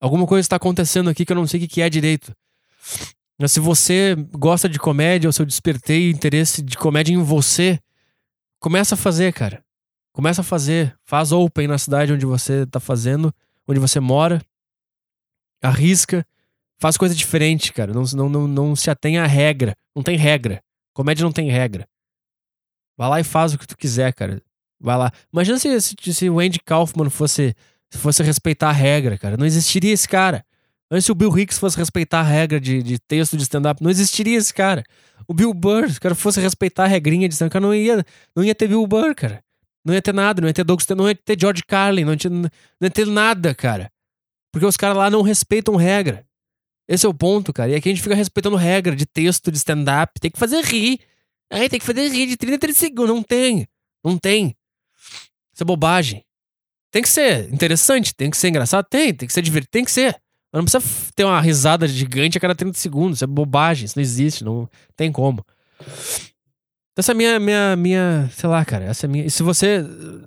[0.00, 2.32] Alguma coisa está acontecendo aqui que eu não sei o que é direito.
[3.38, 7.80] Mas se você gosta de comédia ou se eu despertei interesse de comédia em você,
[8.60, 9.64] começa a fazer, cara.
[10.12, 10.94] Começa a fazer.
[11.04, 13.34] Faz open na cidade onde você tá fazendo,
[13.66, 14.40] onde você mora.
[15.62, 16.26] Arrisca.
[16.80, 17.92] Faz coisa diferente, cara.
[17.92, 19.76] Não, não, não, não se atenha à regra.
[19.94, 20.62] Não tem regra.
[20.94, 21.86] Comédia não tem regra.
[22.96, 24.42] Vai lá e faz o que tu quiser, cara.
[24.80, 25.12] Vai lá.
[25.32, 27.54] Imagina se, se, se o Andy Kaufman fosse,
[27.90, 29.36] fosse respeitar a regra, cara.
[29.36, 30.44] Não existiria esse cara.
[30.90, 33.90] Antes se o Bill Hicks fosse respeitar a regra de, de texto de stand-up, não
[33.90, 34.82] existiria esse cara.
[35.28, 38.04] O Bill Burr, se o cara fosse respeitar a regrinha de stand-up, não ia,
[38.34, 39.44] não ia ter Bill Burr, cara.
[39.84, 42.30] Não ia ter nada, não ia ter Doug não ia ter George Carlin, não ia,
[42.30, 42.50] não
[42.82, 43.90] ia ter nada, cara.
[44.52, 46.26] Porque os caras lá não respeitam regra.
[46.90, 47.70] Esse é o ponto, cara.
[47.70, 50.18] E aqui a gente fica respeitando regra de texto, de stand-up.
[50.18, 50.98] Tem que fazer rir.
[51.48, 53.14] Aí tem que fazer rir de 30 a 30 segundos.
[53.14, 53.68] Não tem.
[54.04, 54.56] Não tem.
[55.54, 56.24] Isso é bobagem.
[56.90, 58.84] Tem que ser interessante, tem que ser engraçado.
[58.90, 60.20] Tem, tem que ser divertido, tem que ser.
[60.52, 63.18] Mas não precisa ter uma risada gigante a cada 30 segundos.
[63.18, 65.46] Isso é bobagem, isso não existe, não tem como.
[66.98, 69.24] Essa é minha, minha, minha, sei lá, cara, essa é minha.
[69.26, 69.84] E se você,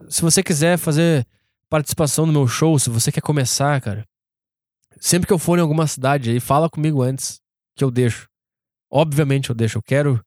[0.09, 1.27] se você quiser fazer
[1.69, 4.07] participação no meu show, se você quer começar, cara,
[5.03, 7.41] sempre que eu for em alguma cidade aí, fala comigo antes
[7.75, 8.29] que eu deixo.
[8.89, 9.77] Obviamente eu deixo.
[9.77, 10.25] Eu quero,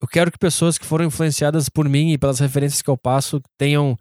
[0.00, 3.38] eu quero que pessoas que foram influenciadas por mim e pelas referências que eu passo
[3.58, 3.98] tenham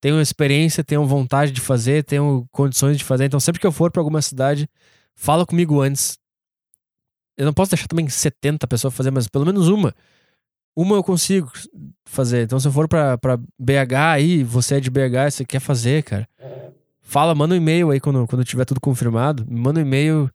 [0.00, 3.24] tenham experiência, tenham vontade de fazer, tenham condições de fazer.
[3.24, 4.68] Então, sempre que eu for para alguma cidade,
[5.14, 6.18] fala comigo antes.
[7.36, 9.94] Eu não posso deixar também 70 pessoas fazer, mas pelo menos uma.
[10.74, 11.52] Uma eu consigo
[12.04, 12.42] fazer.
[12.42, 13.16] Então, se eu for pra
[13.58, 16.28] BH aí, você é de BH, você quer fazer, cara.
[17.12, 19.44] Fala, manda um e-mail aí quando, quando tiver tudo confirmado.
[19.46, 20.30] Manda um e-mail.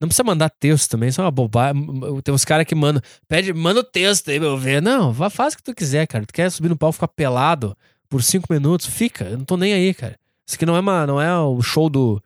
[0.00, 1.86] Não precisa mandar texto também, isso é uma bobagem.
[2.24, 3.00] Tem uns caras que mandam.
[3.28, 4.82] Pede, manda o texto aí, meu ver.
[4.82, 6.26] Não, faz o que tu quiser, cara.
[6.26, 7.76] Tu quer subir no palco ficar pelado
[8.08, 9.22] por cinco minutos, fica.
[9.22, 10.18] Eu não tô nem aí, cara.
[10.44, 12.20] Isso aqui não é, uma, não é o show do,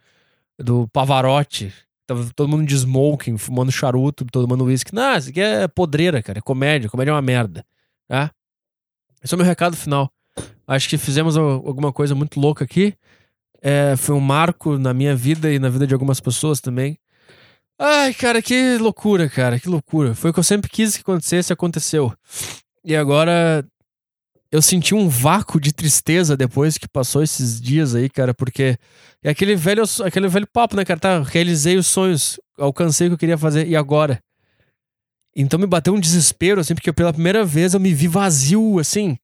[0.58, 1.70] do Pavarotti.
[2.06, 4.94] Tava todo mundo de smoking, fumando charuto, tomando uísque.
[4.94, 6.38] Não, isso aqui é podreira, cara.
[6.38, 6.88] É comédia.
[6.88, 7.66] Comédia é uma merda.
[8.08, 8.30] Tá?
[9.22, 10.10] Esse é o meu recado final.
[10.66, 12.94] Acho que fizemos alguma coisa muito louca aqui.
[13.62, 16.98] É, foi um marco na minha vida e na vida de algumas pessoas também.
[17.78, 20.14] Ai, cara, que loucura, cara, que loucura.
[20.14, 22.12] Foi o que eu sempre quis que acontecesse, aconteceu.
[22.84, 23.64] E agora
[24.52, 28.76] eu senti um vácuo de tristeza depois que passou esses dias aí, cara, porque
[29.22, 30.98] é aquele velho, aquele velho papo, né, cara?
[30.98, 34.20] Tá, realizei os sonhos, alcancei o que eu queria fazer, e agora?
[35.36, 39.16] Então me bateu um desespero, assim, porque pela primeira vez eu me vi vazio, assim.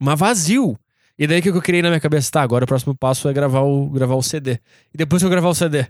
[0.00, 0.78] Mas vazio.
[1.18, 3.60] E daí que eu criei na minha cabeça, tá, agora o próximo passo é gravar
[3.60, 4.58] o, gravar o CD.
[4.92, 5.86] E depois que eu gravar o CD,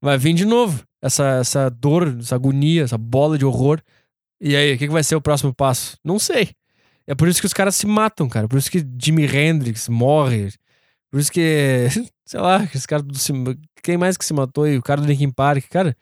[0.00, 3.80] vai vir de novo essa, essa dor, essa agonia, essa bola de horror.
[4.40, 5.96] E aí, o que, que vai ser o próximo passo?
[6.04, 6.50] Não sei.
[7.06, 8.46] É por isso que os caras se matam, cara.
[8.46, 10.52] Por isso que Jimi Hendrix morre.
[11.10, 11.88] Por isso que,
[12.24, 13.18] sei lá, esse cara do
[13.82, 14.76] quem mais que se matou aí?
[14.76, 15.96] O cara do Linkin Park, cara.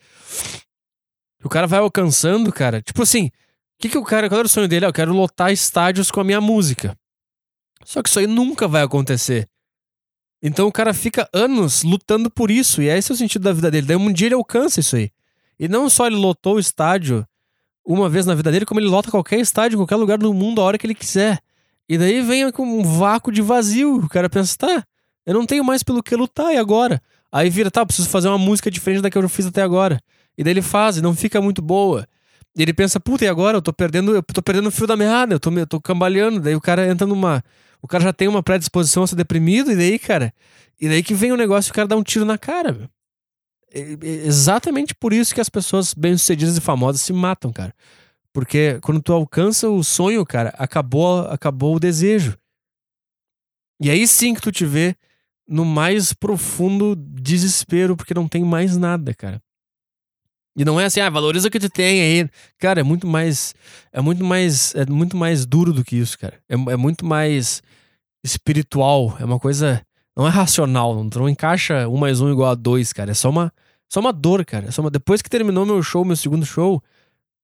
[1.45, 2.83] O cara vai alcançando, cara.
[2.83, 3.31] Tipo assim, o
[3.79, 4.85] que que o cara, qual era o sonho dele?
[4.85, 6.97] Ah, eu quero lotar estádios com a minha música.
[7.87, 9.49] Só que isso aí nunca vai acontecer.
[10.43, 13.71] Então o cara fica anos lutando por isso, e esse é o sentido da vida
[13.71, 13.87] dele.
[13.87, 15.11] Daí um dia ele alcança isso aí.
[15.59, 17.27] E não só ele lotou o estádio
[17.85, 20.65] uma vez na vida dele, como ele lota qualquer estádio, qualquer lugar do mundo a
[20.65, 21.41] hora que ele quiser.
[21.89, 23.97] E daí vem com um vácuo de vazio.
[23.97, 24.85] O cara pensa, tá,
[25.25, 27.01] eu não tenho mais pelo que lutar, e agora?
[27.31, 30.01] Aí vira, tá, preciso fazer uma música diferente da que eu fiz até agora.
[30.37, 32.07] E daí ele faz, e não fica muito boa.
[32.57, 33.59] E ele pensa, puta, e agora?
[33.59, 36.41] Eu tô perdendo, eu tô perdendo o fio da meada, eu tô, eu tô cambaleando.
[36.41, 37.45] Daí o cara entra numa.
[37.81, 40.33] O cara já tem uma predisposição a ser deprimido, e daí, cara.
[40.81, 42.89] E daí que vem o negócio e o cara dá um tiro na cara, meu.
[43.73, 47.75] é exatamente por isso que as pessoas bem-sucedidas e famosas se matam, cara.
[48.33, 52.37] Porque quando tu alcança o sonho, cara, acabou, acabou o desejo.
[53.81, 54.95] E aí sim que tu te vê
[55.49, 59.43] no mais profundo desespero, porque não tem mais nada, cara.
[60.57, 62.31] E não é assim, ah, valoriza o que tu tem aí.
[62.59, 63.55] Cara, é muito mais.
[63.93, 64.75] É muito mais.
[64.75, 66.41] É muito mais duro do que isso, cara.
[66.49, 67.63] É, é muito mais
[68.25, 69.17] espiritual.
[69.21, 69.85] É uma coisa.
[70.17, 70.95] Não é racional.
[70.95, 73.11] Não, não encaixa um mais um igual a dois, cara.
[73.11, 73.53] É só uma.
[73.93, 74.67] Só uma dor, cara.
[74.67, 74.91] É só uma...
[74.91, 76.83] Depois que terminou meu show, meu segundo show,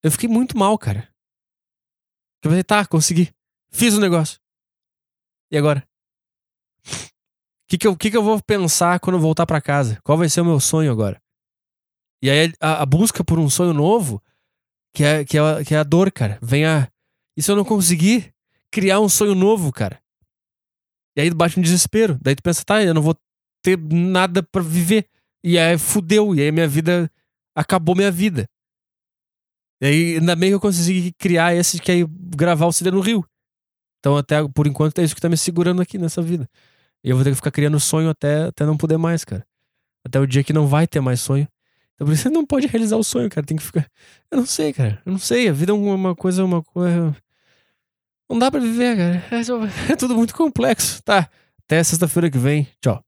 [0.03, 1.07] eu fiquei muito mal, cara.
[2.43, 3.29] Eu falei, tá, consegui.
[3.71, 4.37] Fiz o negócio.
[5.49, 5.87] E agora?
[7.69, 9.99] que, que, eu, que, que eu vou pensar quando eu voltar para casa?
[10.03, 11.22] Qual vai ser o meu sonho agora?
[12.23, 14.23] E aí a, a, busca por um sonho novo,
[14.95, 16.39] que é, que, é, que é a dor, cara.
[16.41, 16.89] Vem a.
[17.35, 18.33] E se eu não conseguir
[18.71, 20.01] criar um sonho novo, cara?
[21.17, 22.17] E aí bate um desespero.
[22.21, 23.13] Daí tu pensa, tá, eu não vou
[23.61, 25.05] ter nada para viver.
[25.43, 26.33] E aí fudeu.
[26.33, 27.11] E aí minha vida.
[27.53, 28.49] Acabou minha vida.
[29.81, 33.01] E aí ainda bem que eu consegui criar esse que é gravar o CD no
[33.01, 33.27] Rio.
[33.99, 36.49] Então, até por enquanto, é isso que tá me segurando aqui nessa vida.
[37.03, 39.45] E eu vou ter que ficar criando sonho até, até não poder mais, cara.
[40.05, 41.47] Até o dia que não vai ter mais sonho.
[41.95, 43.45] Então você não pode realizar o sonho, cara.
[43.45, 43.87] Tem que ficar.
[44.31, 45.01] Eu não sei, cara.
[45.05, 45.47] Eu não sei.
[45.47, 47.15] A vida é uma coisa, uma coisa.
[48.29, 49.23] Não dá pra viver, cara.
[49.31, 51.01] É, é tudo muito complexo.
[51.03, 51.29] Tá.
[51.65, 52.67] Até sexta-feira que vem.
[52.81, 53.02] Tchau.